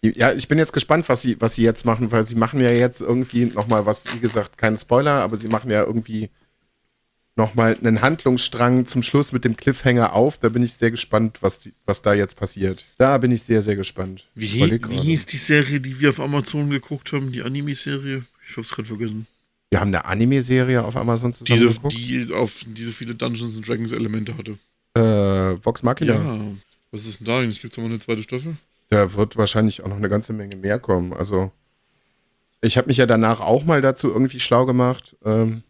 [0.02, 2.72] Ja, ich bin jetzt gespannt, was sie, was sie jetzt machen, weil sie machen ja
[2.72, 6.30] jetzt irgendwie nochmal was, wie gesagt, keine Spoiler, aber sie machen ja irgendwie
[7.36, 10.38] nochmal einen Handlungsstrang zum Schluss mit dem Cliffhanger auf.
[10.38, 12.86] Da bin ich sehr gespannt, was, die, was da jetzt passiert.
[12.98, 14.28] Da bin ich sehr, sehr gespannt.
[14.36, 18.24] Wie, wie hieß die Serie, die wir auf Amazon geguckt haben, die Anime-Serie?
[18.48, 19.28] Ich hab's gerade vergessen.
[19.72, 21.94] Wir haben eine Anime-Serie auf Amazon zusammen diese, geguckt.
[21.94, 24.60] Die auf diese viele Dungeons and Dragons Elemente hatte.
[24.96, 26.14] Äh, Vox Machina?
[26.14, 26.40] Ja.
[26.92, 27.42] Was ist denn da?
[27.42, 28.56] Gibt es noch eine zweite Staffel?
[28.90, 31.12] Da wird wahrscheinlich auch noch eine ganze Menge mehr kommen.
[31.14, 31.52] Also,
[32.62, 35.16] ich habe mich ja danach auch mal dazu irgendwie schlau gemacht.
[35.26, 35.64] Ähm,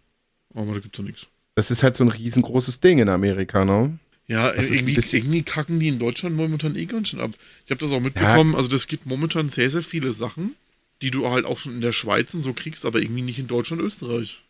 [0.54, 1.28] Aber da gibt es doch nichts.
[1.56, 4.00] Das ist halt so ein riesengroßes Ding in Amerika, ne?
[4.28, 7.32] Ja, irgendwie, irgendwie, kacken die in Deutschland momentan eh ganz schön ab.
[7.66, 8.58] Ich habe das auch mitbekommen, ja.
[8.58, 10.56] also das gibt momentan sehr, sehr viele Sachen,
[11.02, 13.48] die du halt auch schon in der Schweiz und so kriegst, aber irgendwie nicht in
[13.48, 14.44] Deutschland und Österreich.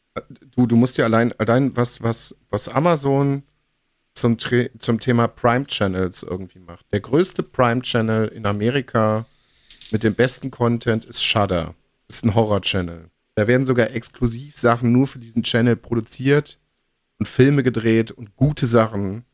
[0.56, 3.41] Du, du musst ja allein, allein was, was, was Amazon
[4.14, 4.38] zum,
[4.78, 6.86] zum Thema Prime Channels irgendwie macht.
[6.93, 9.26] Der größte Prime Channel in Amerika
[9.89, 11.74] mit dem besten Content ist Shudder.
[12.08, 13.10] Ist ein Horror-Channel.
[13.36, 16.60] Da werden sogar exklusiv Sachen nur für diesen Channel produziert
[17.20, 19.26] und Filme gedreht und gute Sachen.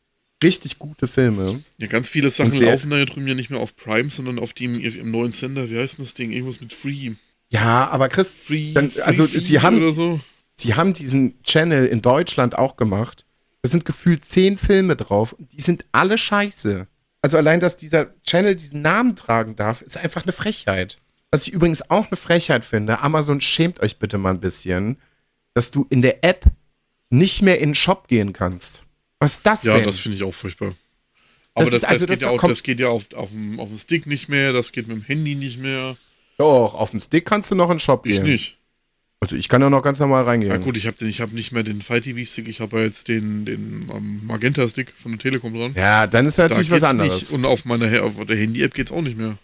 [0.42, 1.62] Richtig gute Filme.
[1.76, 4.54] Ja, ganz viele Sachen laufen da ja drüben ja nicht mehr auf Prime, sondern auf
[4.54, 5.70] dem im neuen Sender.
[5.70, 6.30] Wie heißt denn das Ding?
[6.30, 7.12] Irgendwas mit Free.
[7.50, 10.20] Ja, aber Chris, Free, dann, also Free sie haben, so.
[10.54, 13.26] sie haben diesen Channel in Deutschland auch gemacht.
[13.62, 16.86] Da sind gefühlt zehn Filme drauf und die sind alle scheiße.
[17.22, 20.98] Also allein, dass dieser Channel diesen Namen tragen darf, ist einfach eine Frechheit.
[21.30, 24.96] Was ich übrigens auch eine Frechheit finde, Amazon schämt euch bitte mal ein bisschen,
[25.54, 26.44] dass du in der App
[27.10, 28.82] nicht mehr in den Shop gehen kannst.
[29.18, 29.80] Was ist das ja, denn?
[29.82, 30.74] Ja, das finde ich auch furchtbar.
[31.54, 33.68] Aber das, das, das, also geht, ja auch, das geht ja auf, auf, dem, auf
[33.68, 35.96] dem Stick nicht mehr, das geht mit dem Handy nicht mehr.
[36.38, 38.12] Doch, auf dem Stick kannst du noch in den Shop gehen.
[38.14, 38.56] Ich nicht.
[39.22, 40.50] Also ich kann ja noch ganz normal reingehen.
[40.50, 43.08] Ja gut, ich habe hab nicht mehr den Fight TV Stick, ich habe ja jetzt
[43.08, 45.74] den, den um, ähm, Magenta Stick von der Telekom dran.
[45.76, 47.20] Ja, dann ist natürlich da was anderes.
[47.20, 47.32] Nicht.
[47.32, 49.36] Und auf meiner auf der Handy App geht's auch nicht mehr.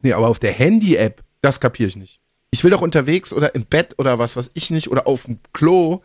[0.00, 2.20] Nee, aber auf der Handy App, das kapiere ich nicht.
[2.50, 5.40] Ich will doch unterwegs oder im Bett oder was was ich nicht oder auf dem
[5.52, 6.02] Klo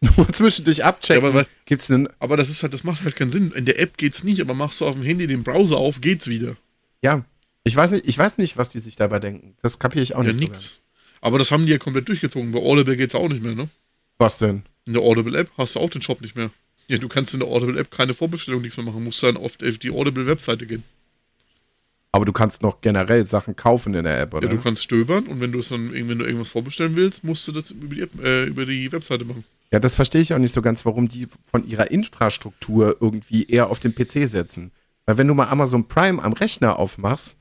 [0.16, 1.22] nur zwischendurch abchecken.
[1.22, 3.52] Ja, aber, Gibt's denn aber das ist halt, das macht halt keinen Sinn.
[3.52, 6.26] In der App geht's nicht, aber machst du auf dem Handy den Browser auf, geht's
[6.26, 6.56] wieder.
[7.02, 7.24] Ja.
[7.64, 9.54] Ich weiß nicht, ich weiß nicht, was die sich dabei denken.
[9.60, 10.40] Das kapiere ich auch ja, nicht.
[10.40, 10.76] Ja, nix.
[10.76, 10.80] So
[11.20, 12.52] aber das haben die ja komplett durchgezogen.
[12.52, 13.68] Bei Audible geht's auch nicht mehr, ne?
[14.18, 14.62] Was denn?
[14.86, 16.50] In der Audible-App hast du auch den Shop nicht mehr.
[16.88, 19.04] Ja, du kannst in der Audible-App keine Vorbestellung, nichts mehr machen.
[19.04, 20.82] Musst dann auf die Audible-Webseite gehen.
[22.12, 24.48] Aber du kannst noch generell Sachen kaufen in der App, oder?
[24.48, 27.46] Ja, du kannst stöbern und wenn du es dann, wenn du irgendwas vorbestellen willst, musst
[27.46, 29.44] du das über die, App, äh, über die Webseite machen.
[29.72, 33.70] Ja, das verstehe ich auch nicht so ganz, warum die von ihrer Infrastruktur irgendwie eher
[33.70, 34.72] auf den PC setzen.
[35.06, 37.36] Weil wenn du mal Amazon Prime am Rechner aufmachst,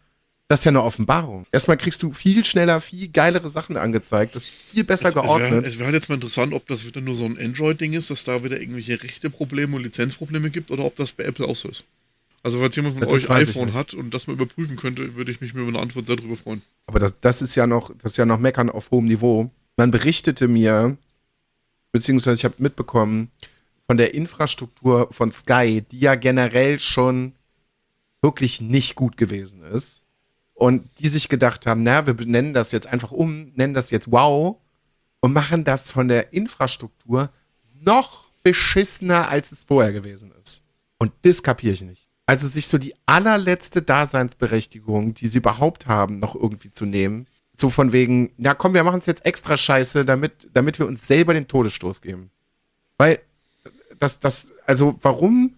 [0.47, 1.45] das ist ja eine Offenbarung.
[1.51, 4.35] Erstmal kriegst du viel schneller, viel geilere Sachen angezeigt.
[4.35, 5.63] Das ist viel besser es, geordnet.
[5.63, 8.09] Es wäre wär halt jetzt mal interessant, ob das wieder nur so ein Android-Ding ist,
[8.09, 11.69] dass da wieder irgendwelche Rechteprobleme und Lizenzprobleme gibt oder ob das bei Apple auch so
[11.69, 11.83] ist.
[12.41, 15.39] Also, falls jemand von das euch iPhone hat und das mal überprüfen könnte, würde ich
[15.39, 16.63] mich über eine Antwort sehr darüber freuen.
[16.87, 19.51] Aber das, das ist ja noch, das ist ja noch Meckern auf hohem Niveau.
[19.77, 20.97] Man berichtete mir,
[21.91, 23.31] beziehungsweise ich habe mitbekommen,
[23.87, 27.33] von der Infrastruktur von Sky, die ja generell schon
[28.21, 30.03] wirklich nicht gut gewesen ist
[30.53, 34.11] und die sich gedacht haben, na, wir nennen das jetzt einfach um, nennen das jetzt
[34.11, 34.57] Wow
[35.21, 37.29] und machen das von der Infrastruktur
[37.81, 40.63] noch beschissener, als es vorher gewesen ist.
[40.97, 42.07] Und das kapiere ich nicht.
[42.25, 47.25] Also sich so die allerletzte Daseinsberechtigung, die sie überhaupt haben, noch irgendwie zu nehmen.
[47.59, 51.05] So von wegen, na komm, wir machen es jetzt extra scheiße, damit, damit wir uns
[51.05, 52.31] selber den Todesstoß geben.
[52.97, 53.19] Weil
[53.99, 55.55] das, das, also warum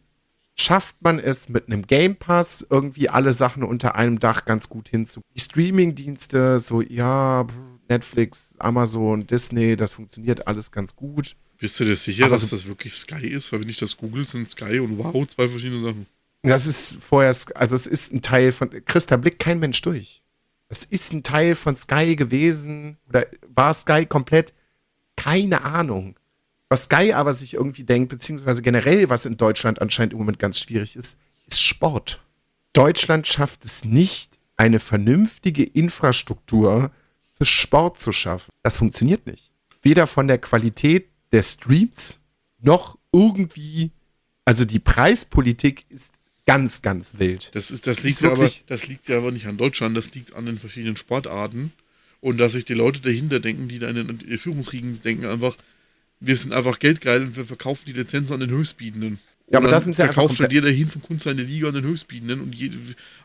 [0.55, 4.89] schafft man es mit einem Game Pass irgendwie alle Sachen unter einem Dach ganz gut
[4.89, 5.21] hinzu.
[5.35, 7.47] Die Streaming-Dienste, so ja,
[7.89, 11.35] Netflix, Amazon, Disney, das funktioniert alles ganz gut.
[11.57, 13.51] Bist du dir sicher, Aber dass so, das wirklich Sky ist?
[13.51, 16.07] Weil wenn ich das google, sind Sky und Wow zwei verschiedene Sachen.
[16.43, 20.20] Das ist vorher, also es ist ein Teil von, Christa blickt kein Mensch durch.
[20.71, 24.53] Es ist ein Teil von Sky gewesen oder war Sky komplett?
[25.17, 26.17] Keine Ahnung.
[26.69, 30.59] Was Sky aber sich irgendwie denkt, beziehungsweise generell, was in Deutschland anscheinend im Moment ganz
[30.59, 32.21] schwierig ist, ist Sport.
[32.71, 36.91] Deutschland schafft es nicht, eine vernünftige Infrastruktur
[37.33, 38.51] für Sport zu schaffen.
[38.63, 39.51] Das funktioniert nicht.
[39.81, 42.21] Weder von der Qualität der Streams
[42.59, 43.91] noch irgendwie,
[44.45, 46.13] also die Preispolitik ist
[46.51, 47.49] ganz, ganz wild.
[47.53, 50.35] Das, ist, das, liegt, ist aber, das liegt ja aber nicht an Deutschland, das liegt
[50.35, 51.71] an den verschiedenen Sportarten.
[52.19, 55.57] Und dass sich die Leute dahinter denken, die da in den Führungsriegen denken, einfach,
[56.19, 59.19] wir sind einfach geldgeil und wir verkaufen die Lizenzen an den Höchstbietenden.
[59.49, 61.83] Ja, aber das sind ja verkauft dann jeder hin zum Kunst seine Liga an den
[61.83, 62.77] Höchstbietenden und jede,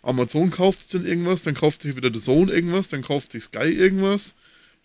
[0.03, 3.45] Amazon kauft sich dann irgendwas, dann kauft sich wieder The Zone irgendwas, dann kauft sich
[3.45, 4.35] Sky irgendwas,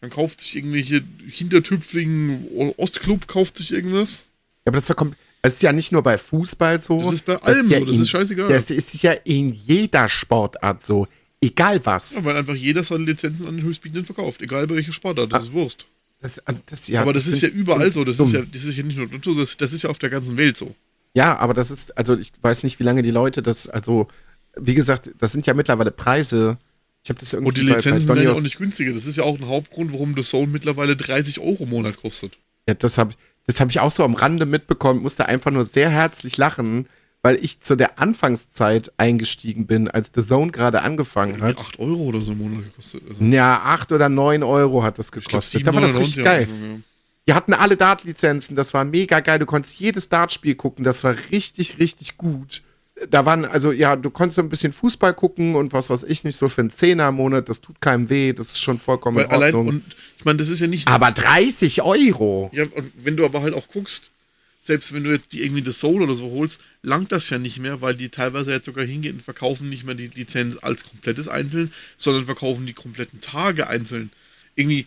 [0.02, 4.28] dann kauft sich irgendwelche hintertüpfligen Ostclub kauft sich irgendwas.
[4.66, 5.31] Ja, aber das ist ja komplett.
[5.42, 7.02] Es ist ja nicht nur bei Fußball so.
[7.02, 8.50] Das ist bei allem das so, das in, ist scheißegal.
[8.50, 11.08] Das ist ja in jeder Sportart so.
[11.42, 12.16] Egal was.
[12.16, 15.42] Ja, weil einfach jeder seine Lizenzen an den Höchstbietenden verkauft, egal bei welcher Sportart, das
[15.42, 15.88] ah, ist Wurst.
[16.22, 18.78] Das, also das, ja, aber das, ist ja überall so, das ist ja, das ist
[18.78, 20.76] ja nicht nur so, das, das ist ja auf der ganzen Welt so.
[21.16, 24.08] Ja, aber das ist, also ich weiß nicht, wie lange die Leute das, also
[24.56, 26.60] wie gesagt, das sind ja mittlerweile Preise.
[27.04, 28.94] Ich habe das irgendwie Und die Lizenzen bei, bei werden ja auch nicht günstiger.
[28.94, 32.38] Das ist ja auch ein Hauptgrund, warum The Zone mittlerweile 30 Euro im Monat kostet.
[32.68, 33.16] Ja, das habe
[33.48, 36.88] das hab ich auch so am Rande mitbekommen, musste einfach nur sehr herzlich lachen,
[37.24, 41.60] weil ich zu der Anfangszeit eingestiegen bin, als The Zone gerade angefangen ja, hat.
[41.60, 43.04] 8 Euro oder so im Monat gekostet.
[43.08, 43.24] Also.
[43.24, 45.64] Ja, 8 oder 9 Euro hat das gekostet.
[45.64, 46.48] Glaub, da war das richtig geil.
[46.50, 46.80] Ja.
[47.28, 49.38] Die hatten alle Dart-Lizenzen, das war mega geil.
[49.38, 52.64] Du konntest jedes Dartspiel gucken, das war richtig, richtig gut
[53.10, 56.36] da waren, also ja, du konntest ein bisschen Fußball gucken und was weiß ich nicht,
[56.36, 59.26] so für einen Zehner im Monat, das tut keinem weh, das ist schon vollkommen Weil
[59.26, 59.68] in Ordnung.
[59.68, 60.88] Allein, und ich meine, das ist ja nicht.
[60.88, 62.52] Aber 30 Euro!
[62.54, 64.12] Ja, und wenn du aber halt auch guckst,
[64.60, 67.60] selbst wenn du jetzt die irgendwie das Soul oder so holst, langt das ja nicht
[67.60, 71.28] mehr, weil die teilweise jetzt sogar hingehen und verkaufen nicht mehr die Lizenz als komplettes
[71.28, 74.12] einzeln, sondern verkaufen die kompletten Tage einzeln.
[74.56, 74.86] Irgendwie,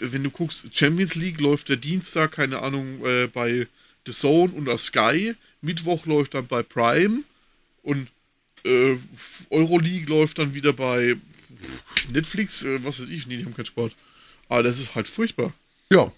[0.00, 3.66] wenn du guckst, Champions League läuft der Dienstag, keine Ahnung, äh, bei
[4.06, 7.24] The Zone und auf Sky, Mittwoch läuft dann bei Prime
[7.82, 8.08] und
[8.64, 8.96] äh,
[9.50, 11.16] Euroleague läuft dann wieder bei
[12.12, 13.94] Netflix, äh, was weiß ich, nee, die haben keinen Sport.
[14.48, 15.52] Aber das ist halt furchtbar.
[15.90, 16.12] Ja.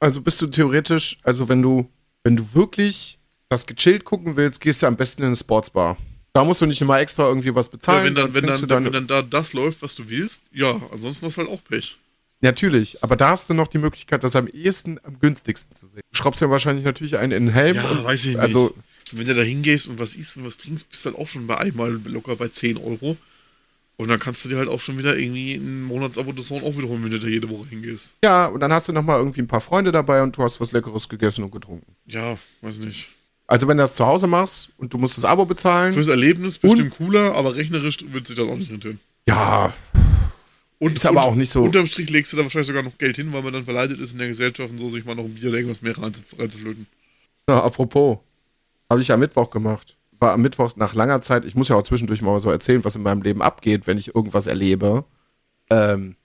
[0.00, 1.88] Also bist du theoretisch, also wenn du,
[2.22, 5.96] wenn du wirklich das gechillt gucken willst, gehst du am besten in eine Sportsbar.
[6.34, 8.00] Da musst du nicht immer extra irgendwie was bezahlen.
[8.00, 10.80] Ja, wenn dann, wenn dann, dann, wenn dann da das läuft, was du willst, ja,
[10.92, 11.98] ansonsten hast du halt auch Pech.
[12.40, 16.02] Natürlich, aber da hast du noch die Möglichkeit, das am ehesten, am günstigsten zu sehen.
[16.12, 17.74] Du schraubst ja wahrscheinlich natürlich einen in den Helm.
[17.74, 18.76] Ja, und, weiß ich also nicht.
[18.76, 21.28] Also wenn du da hingehst und was isst und was trinkst, bist du halt auch
[21.28, 23.16] schon bei einmal locker bei 10 Euro.
[23.96, 27.02] Und dann kannst du dir halt auch schon wieder irgendwie ein Monatsabo des auch wiederholen,
[27.02, 28.14] wenn du da jede Woche hingehst.
[28.22, 30.70] Ja, und dann hast du nochmal irgendwie ein paar Freunde dabei und du hast was
[30.70, 31.96] Leckeres gegessen und getrunken.
[32.06, 33.08] Ja, weiß nicht.
[33.48, 35.92] Also wenn du das zu Hause machst und du musst das Abo bezahlen.
[35.94, 39.00] Fürs Erlebnis bestimmt cooler, aber rechnerisch wird sich das auch nicht rentieren.
[39.28, 39.74] Ja.
[40.78, 41.64] Und, ist aber und, auch nicht so.
[41.64, 44.12] Unterm Strich legst du da wahrscheinlich sogar noch Geld hin, weil man dann verleitet ist
[44.12, 46.86] in der Gesellschaft und so, sich mal noch ein Bier oder irgendwas mehr reinzuflöten.
[47.48, 48.18] Ja, apropos.
[48.90, 49.96] Habe ich am Mittwoch gemacht.
[50.18, 52.96] War am Mittwoch nach langer Zeit, ich muss ja auch zwischendurch mal so erzählen, was
[52.96, 55.04] in meinem Leben abgeht, wenn ich irgendwas erlebe.
[55.70, 56.16] Ähm,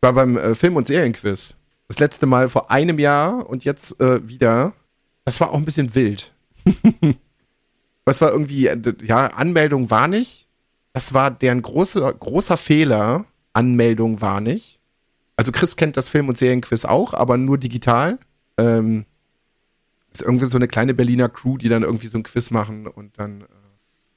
[0.00, 1.56] war beim äh, Film- und Serienquiz.
[1.88, 4.72] Das letzte Mal vor einem Jahr und jetzt äh, wieder.
[5.24, 6.32] Das war auch ein bisschen wild.
[8.04, 10.46] Was war irgendwie, äh, ja, Anmeldung war nicht.
[10.92, 13.26] Das war deren große, großer Fehler.
[13.52, 14.80] Anmeldung war nicht.
[15.36, 18.18] Also Chris kennt das Film- und Serienquiz auch, aber nur digital.
[18.58, 19.04] Ähm,
[20.12, 23.18] ist irgendwie so eine kleine Berliner Crew, die dann irgendwie so ein Quiz machen und
[23.18, 23.46] dann äh,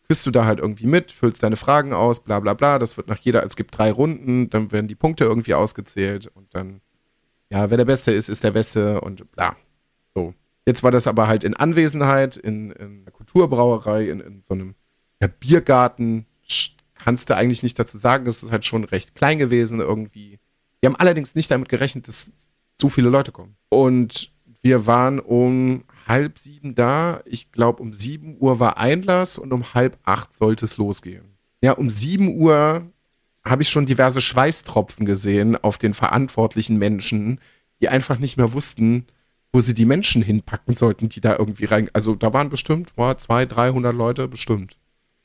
[0.07, 2.79] quizst du da halt irgendwie mit, füllst deine Fragen aus, bla bla bla.
[2.79, 6.53] Das wird nach jeder, es gibt drei Runden, dann werden die Punkte irgendwie ausgezählt und
[6.53, 6.81] dann,
[7.49, 9.55] ja, wer der Beste ist, ist der Beste und bla.
[10.13, 10.33] So.
[10.67, 14.75] Jetzt war das aber halt in Anwesenheit, in, in einer Kulturbrauerei, in, in so einem
[15.21, 16.25] ja, Biergarten.
[16.95, 20.39] Kannst du eigentlich nicht dazu sagen, es ist halt schon recht klein gewesen irgendwie.
[20.81, 22.31] Die haben allerdings nicht damit gerechnet, dass
[22.81, 23.55] so viele Leute kommen.
[23.69, 24.31] Und
[24.65, 27.21] wir waren um halb sieben da.
[27.25, 31.37] Ich glaube, um sieben Uhr war Einlass und um halb acht sollte es losgehen.
[31.61, 32.91] Ja, um sieben Uhr
[33.45, 37.39] habe ich schon diverse Schweißtropfen gesehen auf den verantwortlichen Menschen,
[37.79, 39.05] die einfach nicht mehr wussten,
[39.53, 41.91] wo sie die Menschen hinpacken sollten, die da irgendwie rein.
[41.93, 44.77] Also da waren bestimmt boah, zwei, 300 Leute, bestimmt.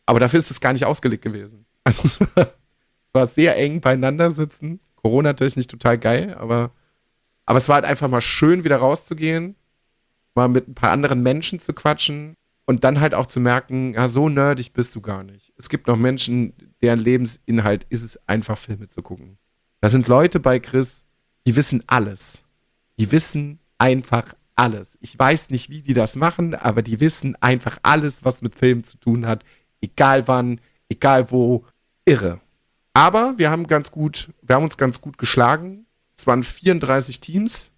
[0.04, 1.64] Aber dafür ist es gar nicht ausgelegt gewesen.
[1.82, 4.80] Also es war, es war sehr eng beieinander sitzen.
[4.96, 6.72] Corona-technisch total geil, aber
[7.50, 9.56] aber es war halt einfach mal schön, wieder rauszugehen,
[10.36, 14.08] mal mit ein paar anderen Menschen zu quatschen und dann halt auch zu merken, ja,
[14.08, 15.52] so nerdig bist du gar nicht.
[15.56, 19.36] Es gibt noch Menschen, deren Lebensinhalt ist es einfach, Filme zu gucken.
[19.80, 21.06] Da sind Leute bei Chris,
[21.44, 22.44] die wissen alles.
[23.00, 24.96] Die wissen einfach alles.
[25.00, 28.84] Ich weiß nicht, wie die das machen, aber die wissen einfach alles, was mit Filmen
[28.84, 29.42] zu tun hat.
[29.80, 31.64] Egal wann, egal wo.
[32.04, 32.40] Irre.
[32.94, 35.86] Aber wir haben ganz gut, wir haben uns ganz gut geschlagen.
[36.20, 37.70] Es waren 34 Teams.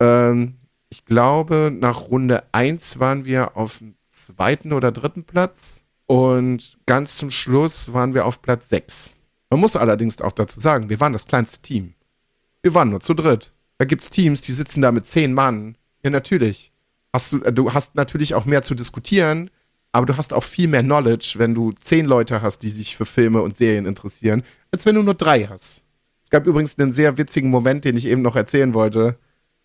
[0.00, 0.54] Ähm,
[0.88, 5.82] ich glaube, nach Runde 1 waren wir auf dem zweiten oder dritten Platz.
[6.06, 9.12] Und ganz zum Schluss waren wir auf Platz 6.
[9.50, 11.92] Man muss allerdings auch dazu sagen, wir waren das kleinste Team.
[12.62, 13.52] Wir waren nur zu dritt.
[13.76, 15.76] Da gibt es Teams, die sitzen da mit zehn Mann.
[16.02, 16.72] Ja, natürlich.
[17.12, 19.50] Hast du, äh, du hast natürlich auch mehr zu diskutieren,
[19.92, 23.04] aber du hast auch viel mehr Knowledge, wenn du zehn Leute hast, die sich für
[23.04, 25.82] Filme und Serien interessieren, als wenn du nur drei hast.
[26.28, 29.16] Es gab übrigens einen sehr witzigen Moment, den ich eben noch erzählen wollte.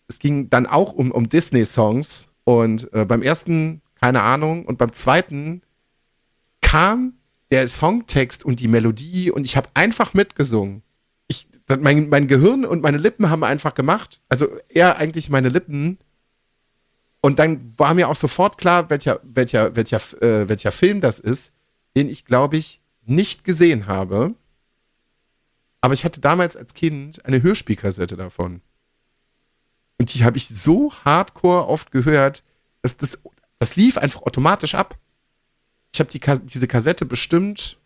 [0.08, 2.30] Es ging dann auch um, um Disney-Songs.
[2.46, 5.62] Und äh, beim ersten, keine Ahnung, und beim zweiten
[6.62, 7.16] kam
[7.52, 10.84] der Songtext und die Melodie und ich habe einfach mitgesungen.
[11.28, 11.50] Ich,
[11.82, 14.22] mein, mein Gehirn und meine Lippen haben einfach gemacht.
[14.30, 15.98] Also eher eigentlich meine Lippen.
[17.20, 21.52] Und dann war mir auch sofort klar, welcher, welcher, welcher, äh, welcher Film das ist,
[21.98, 24.36] den ich, glaube ich, nicht gesehen habe.
[25.84, 28.62] Aber ich hatte damals als Kind eine Hörspielkassette davon.
[29.98, 32.42] Und die habe ich so hardcore oft gehört,
[32.82, 33.22] dass das,
[33.60, 34.98] das lief einfach automatisch ab.
[35.94, 37.78] Ich habe die, diese Kassette bestimmt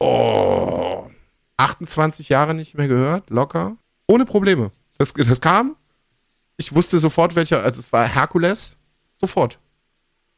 [0.00, 1.10] oh,
[1.56, 3.78] 28 Jahre nicht mehr gehört, locker.
[4.06, 4.70] Ohne Probleme.
[4.98, 5.76] Das, das kam.
[6.58, 8.76] Ich wusste sofort, welcher, also es war Herkules.
[9.18, 9.58] Sofort.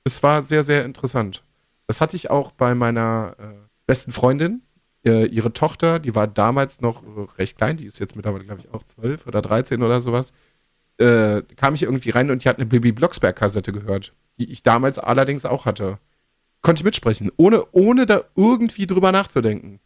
[0.05, 1.43] Es war sehr, sehr interessant.
[1.89, 3.55] Das hatte ich auch bei meiner äh,
[3.89, 4.63] besten Freundin.
[5.09, 8.61] Äh, ihre Tochter, die war damals noch äh, recht klein, die ist jetzt mittlerweile, glaube
[8.61, 10.35] ich, auch 12 oder 13 oder sowas.
[10.99, 14.99] Äh, kam ich irgendwie rein und die hat eine Baby Blocksberg-Kassette gehört, die ich damals
[14.99, 15.99] allerdings auch hatte.
[16.61, 19.81] Konnte ich mitsprechen, ohne, ohne da irgendwie drüber nachzudenken.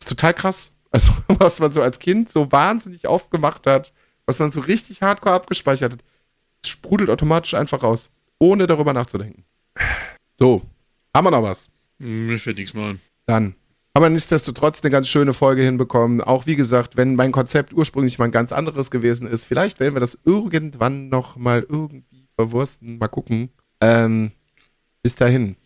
[0.00, 0.74] Ist total krass.
[0.90, 3.92] Also, was man so als Kind so wahnsinnig aufgemacht hat,
[4.24, 6.04] was man so richtig hardcore abgespeichert hat,
[6.64, 9.44] sprudelt automatisch einfach raus, ohne darüber nachzudenken.
[10.38, 10.62] So,
[11.14, 11.68] haben wir noch was?
[11.98, 13.00] Mir fällt nichts mehr an.
[13.26, 13.54] Dann
[13.98, 16.20] aber nichtsdestotrotz eine ganz schöne Folge hinbekommen.
[16.20, 19.96] Auch wie gesagt, wenn mein Konzept ursprünglich mal ein ganz anderes gewesen ist, vielleicht werden
[19.96, 22.98] wir das irgendwann noch mal irgendwie verwursten.
[22.98, 23.48] Mal gucken.
[23.80, 24.30] Ähm,
[25.02, 25.56] bis dahin.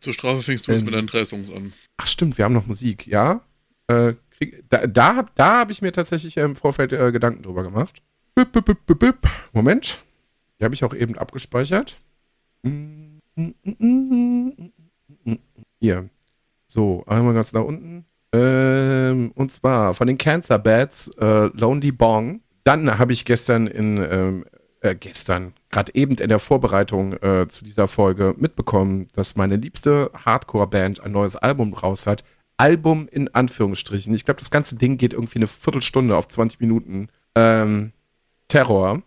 [0.00, 1.74] Zur Strafe fängst du ähm, mit deinen drei Songs an.
[1.98, 3.42] Ach stimmt, wir haben noch Musik, ja.
[3.88, 4.14] Äh,
[4.70, 8.00] da da, da habe ich mir tatsächlich im Vorfeld äh, Gedanken drüber gemacht.
[8.34, 10.02] Bip, bip, bip, bip, Moment.
[10.58, 11.98] Die habe ich auch eben abgespeichert.
[15.78, 16.08] Hier.
[16.66, 18.06] So, einmal ganz nach unten.
[18.32, 22.40] Ähm, und zwar von den Cancer Bats, äh, Lonely Bong.
[22.64, 24.44] Dann habe ich gestern in, ähm,
[24.80, 30.10] äh, gestern, gerade eben in der Vorbereitung äh, zu dieser Folge mitbekommen, dass meine liebste
[30.24, 32.24] Hardcore-Band ein neues Album raus hat.
[32.58, 34.14] Album in Anführungsstrichen.
[34.14, 37.08] Ich glaube, das ganze Ding geht irgendwie eine Viertelstunde auf 20 Minuten.
[37.34, 37.92] Ähm,
[38.48, 39.02] Terror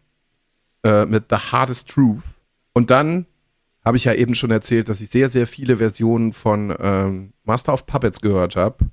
[0.84, 2.24] äh, mit The Hardest Truth.
[2.74, 3.26] Und dann
[3.90, 7.74] habe ich ja eben schon erzählt, dass ich sehr, sehr viele Versionen von ähm, Master
[7.74, 8.86] of Puppets gehört habe.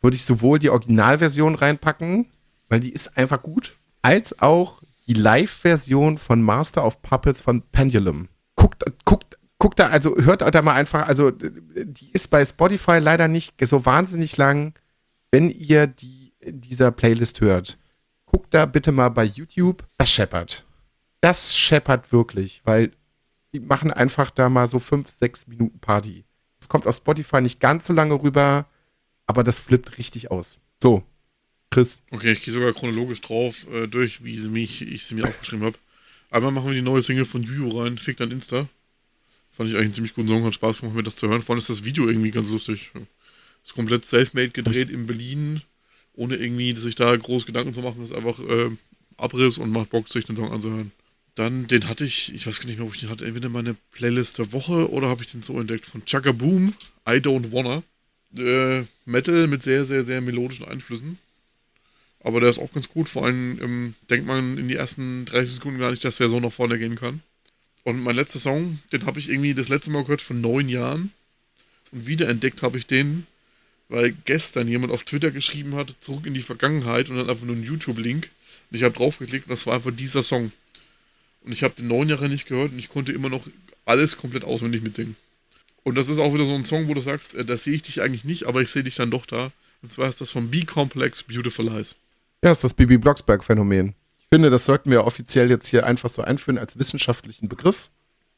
[0.00, 2.30] Würde ich sowohl die Originalversion reinpacken,
[2.70, 8.28] weil die ist einfach gut, als auch die Live-Version von Master of Puppets von Pendulum.
[8.56, 13.28] Guckt, guckt, guckt da, also hört da mal einfach, also die ist bei Spotify leider
[13.28, 14.72] nicht so wahnsinnig lang,
[15.30, 17.76] wenn ihr die in dieser Playlist hört.
[18.24, 19.86] Guckt da bitte mal bei YouTube.
[19.98, 20.64] Das scheppert.
[21.20, 22.92] Das scheppert wirklich, weil
[23.52, 26.24] die machen einfach da mal so fünf, sechs Minuten Party.
[26.58, 28.66] Das kommt auf Spotify nicht ganz so lange rüber,
[29.26, 30.58] aber das flippt richtig aus.
[30.82, 31.04] So,
[31.70, 32.02] Chris.
[32.10, 35.64] Okay, ich gehe sogar chronologisch drauf äh, durch, wie sie mich, ich sie mir aufgeschrieben
[35.64, 35.78] habe.
[36.30, 38.68] Einmal machen wir die neue Single von Juju rein, Fick dann Insta.
[39.50, 41.42] Fand ich eigentlich einen ziemlich guten Song, hat Spaß gemacht, mir das zu hören.
[41.42, 42.92] Vor allem ist das Video irgendwie ganz lustig.
[43.64, 45.62] Ist komplett self-made gedreht in Berlin,
[46.14, 48.02] ohne irgendwie sich da groß Gedanken zu machen.
[48.02, 48.70] Ist einfach äh,
[49.16, 50.92] Abriss und macht Bock, sich den Song anzuhören.
[51.38, 53.76] Dann, den hatte ich, ich weiß gar nicht mehr, ob ich den hatte, entweder meine
[53.92, 56.74] Playlist der Woche oder habe ich den so entdeckt von Chaka Boom,
[57.08, 57.84] I Don't Wanna.
[58.36, 61.16] Äh, Metal mit sehr, sehr, sehr melodischen Einflüssen.
[62.24, 65.54] Aber der ist auch ganz gut, vor allem ähm, denkt man in die ersten 30
[65.54, 67.22] Sekunden gar nicht, dass der so nach vorne gehen kann.
[67.84, 71.12] Und mein letzter Song, den habe ich irgendwie das letzte Mal gehört vor neun Jahren.
[71.92, 73.28] Und wiederentdeckt habe ich den,
[73.88, 77.54] weil gestern jemand auf Twitter geschrieben hat, zurück in die Vergangenheit und dann einfach nur
[77.54, 78.28] einen YouTube-Link.
[78.72, 80.50] Und ich habe draufgeklickt und das war einfach dieser Song.
[81.48, 83.48] Und ich habe den neun Jahre nicht gehört und ich konnte immer noch
[83.86, 85.16] alles komplett auswendig mitsingen.
[85.82, 87.80] Und das ist auch wieder so ein Song, wo du sagst, äh, das sehe ich
[87.80, 89.50] dich eigentlich nicht, aber ich sehe dich dann doch da.
[89.80, 91.96] Und zwar ist das von B-Complex Beautiful Lies.
[92.44, 93.94] Ja, ist das Bibi Blocksberg-Phänomen.
[94.18, 97.88] Ich finde, das sollten wir offiziell jetzt hier einfach so einführen als wissenschaftlichen Begriff.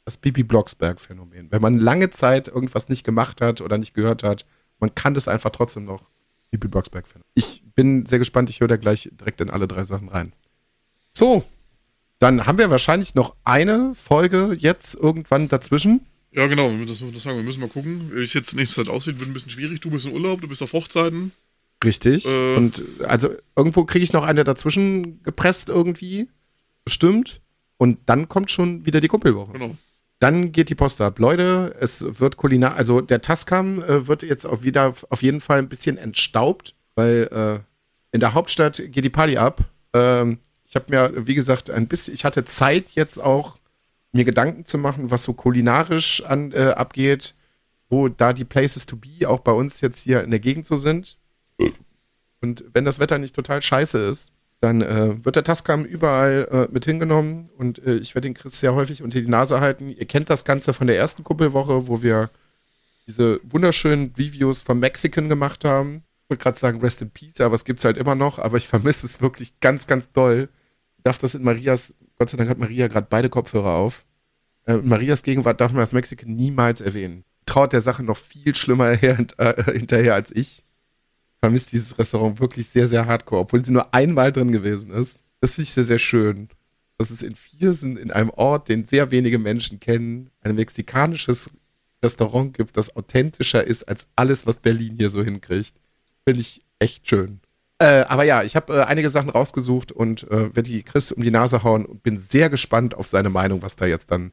[0.05, 1.51] Das Bibi Blocksberg-Phänomen.
[1.51, 4.47] Wenn man lange Zeit irgendwas nicht gemacht hat oder nicht gehört hat,
[4.78, 6.05] man kann das einfach trotzdem noch.
[6.53, 7.27] Bibi Blocksberg-Phänomen.
[7.35, 10.32] Ich bin sehr gespannt, ich höre da gleich direkt in alle drei Sachen rein.
[11.12, 11.45] So,
[12.21, 16.07] dann haben wir wahrscheinlich noch eine Folge jetzt irgendwann dazwischen.
[16.33, 17.39] Ja, genau, das, das sagen.
[17.39, 19.19] Wir müssen mal gucken, wie es jetzt nächste Zeit aussieht.
[19.19, 19.81] Wird ein bisschen schwierig.
[19.81, 21.33] Du bist in Urlaub, du bist auf Hochzeiten.
[21.83, 22.27] Richtig.
[22.27, 26.29] Äh, und also irgendwo kriege ich noch eine dazwischen gepresst irgendwie.
[26.85, 27.41] Bestimmt.
[27.79, 29.53] Und dann kommt schon wieder die Kumpelwoche.
[29.53, 29.77] Genau.
[30.19, 31.19] Dann geht die Post ab.
[31.19, 35.59] Leute, es wird kulinar, also der Tascam äh, wird jetzt auch wieder auf jeden Fall
[35.59, 37.61] ein bisschen entstaubt, weil äh,
[38.13, 39.65] in der Hauptstadt geht die Party ab.
[39.95, 40.39] Ähm,
[40.71, 43.59] ich habe mir, wie gesagt, ein bisschen, ich hatte Zeit jetzt auch,
[44.13, 47.35] mir Gedanken zu machen, was so kulinarisch an, äh, abgeht,
[47.89, 50.77] wo da die Places to be auch bei uns jetzt hier in der Gegend so
[50.77, 51.17] sind.
[52.41, 54.31] Und wenn das Wetter nicht total scheiße ist,
[54.61, 58.61] dann äh, wird der Tascam überall äh, mit hingenommen und äh, ich werde den Chris
[58.61, 59.89] sehr häufig unter die Nase halten.
[59.89, 62.31] Ihr kennt das Ganze von der ersten Kuppelwoche, wo wir
[63.09, 66.05] diese wunderschönen Reviews von Mexican gemacht haben.
[66.23, 68.57] Ich wollte gerade sagen Rest in Peace, aber es gibt es halt immer noch, aber
[68.57, 70.49] ich vermisse es wirklich ganz, ganz doll
[71.02, 74.05] darf das in Marias, Gott sei Dank hat Maria gerade beide Kopfhörer auf.
[74.66, 77.24] Äh, in Marias Gegenwart darf man das Mexican niemals erwähnen.
[77.47, 80.64] traut der Sache noch viel schlimmer her, äh, hinterher als ich.
[81.40, 85.24] Vermisst dieses Restaurant wirklich sehr, sehr hardcore, obwohl sie nur einmal drin gewesen ist.
[85.40, 86.48] Das finde ich sehr, sehr schön.
[86.98, 91.51] Dass es in Viersen, in einem Ort, den sehr wenige Menschen kennen, ein mexikanisches
[92.05, 95.74] Restaurant gibt, das authentischer ist als alles, was Berlin hier so hinkriegt.
[96.24, 97.40] Finde ich echt schön.
[97.81, 101.23] Äh, aber ja, ich habe äh, einige Sachen rausgesucht und äh, werde die Chris um
[101.23, 104.32] die Nase hauen und bin sehr gespannt auf seine Meinung, was da jetzt dann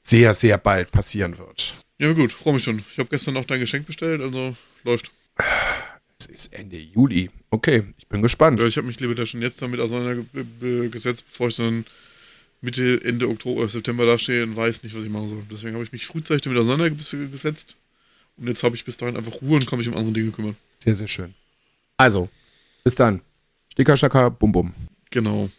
[0.00, 1.74] sehr, sehr bald passieren wird.
[1.98, 2.78] Ja, gut, freue mich schon.
[2.78, 5.10] Ich habe gestern auch dein Geschenk bestellt, also läuft.
[6.18, 7.28] Es ist Ende Juli.
[7.50, 8.58] Okay, ich bin gespannt.
[8.58, 11.84] Ja, ich habe mich lieber da schon jetzt damit auseinandergesetzt, bevor ich dann
[12.62, 15.42] Mitte, Ende Oktober, September da stehe und weiß nicht, was ich machen soll.
[15.52, 17.76] Deswegen habe ich mich frühzeitig damit auseinandergesetzt.
[18.38, 20.56] Und jetzt habe ich bis dahin einfach Ruhe und kann mich um andere Dinge kümmern.
[20.82, 21.34] Sehr, sehr schön.
[22.00, 22.30] Also,
[22.82, 23.20] bis dann.
[23.70, 24.72] Sticker, Stacker, Bum, Bum.
[25.10, 25.50] Genau.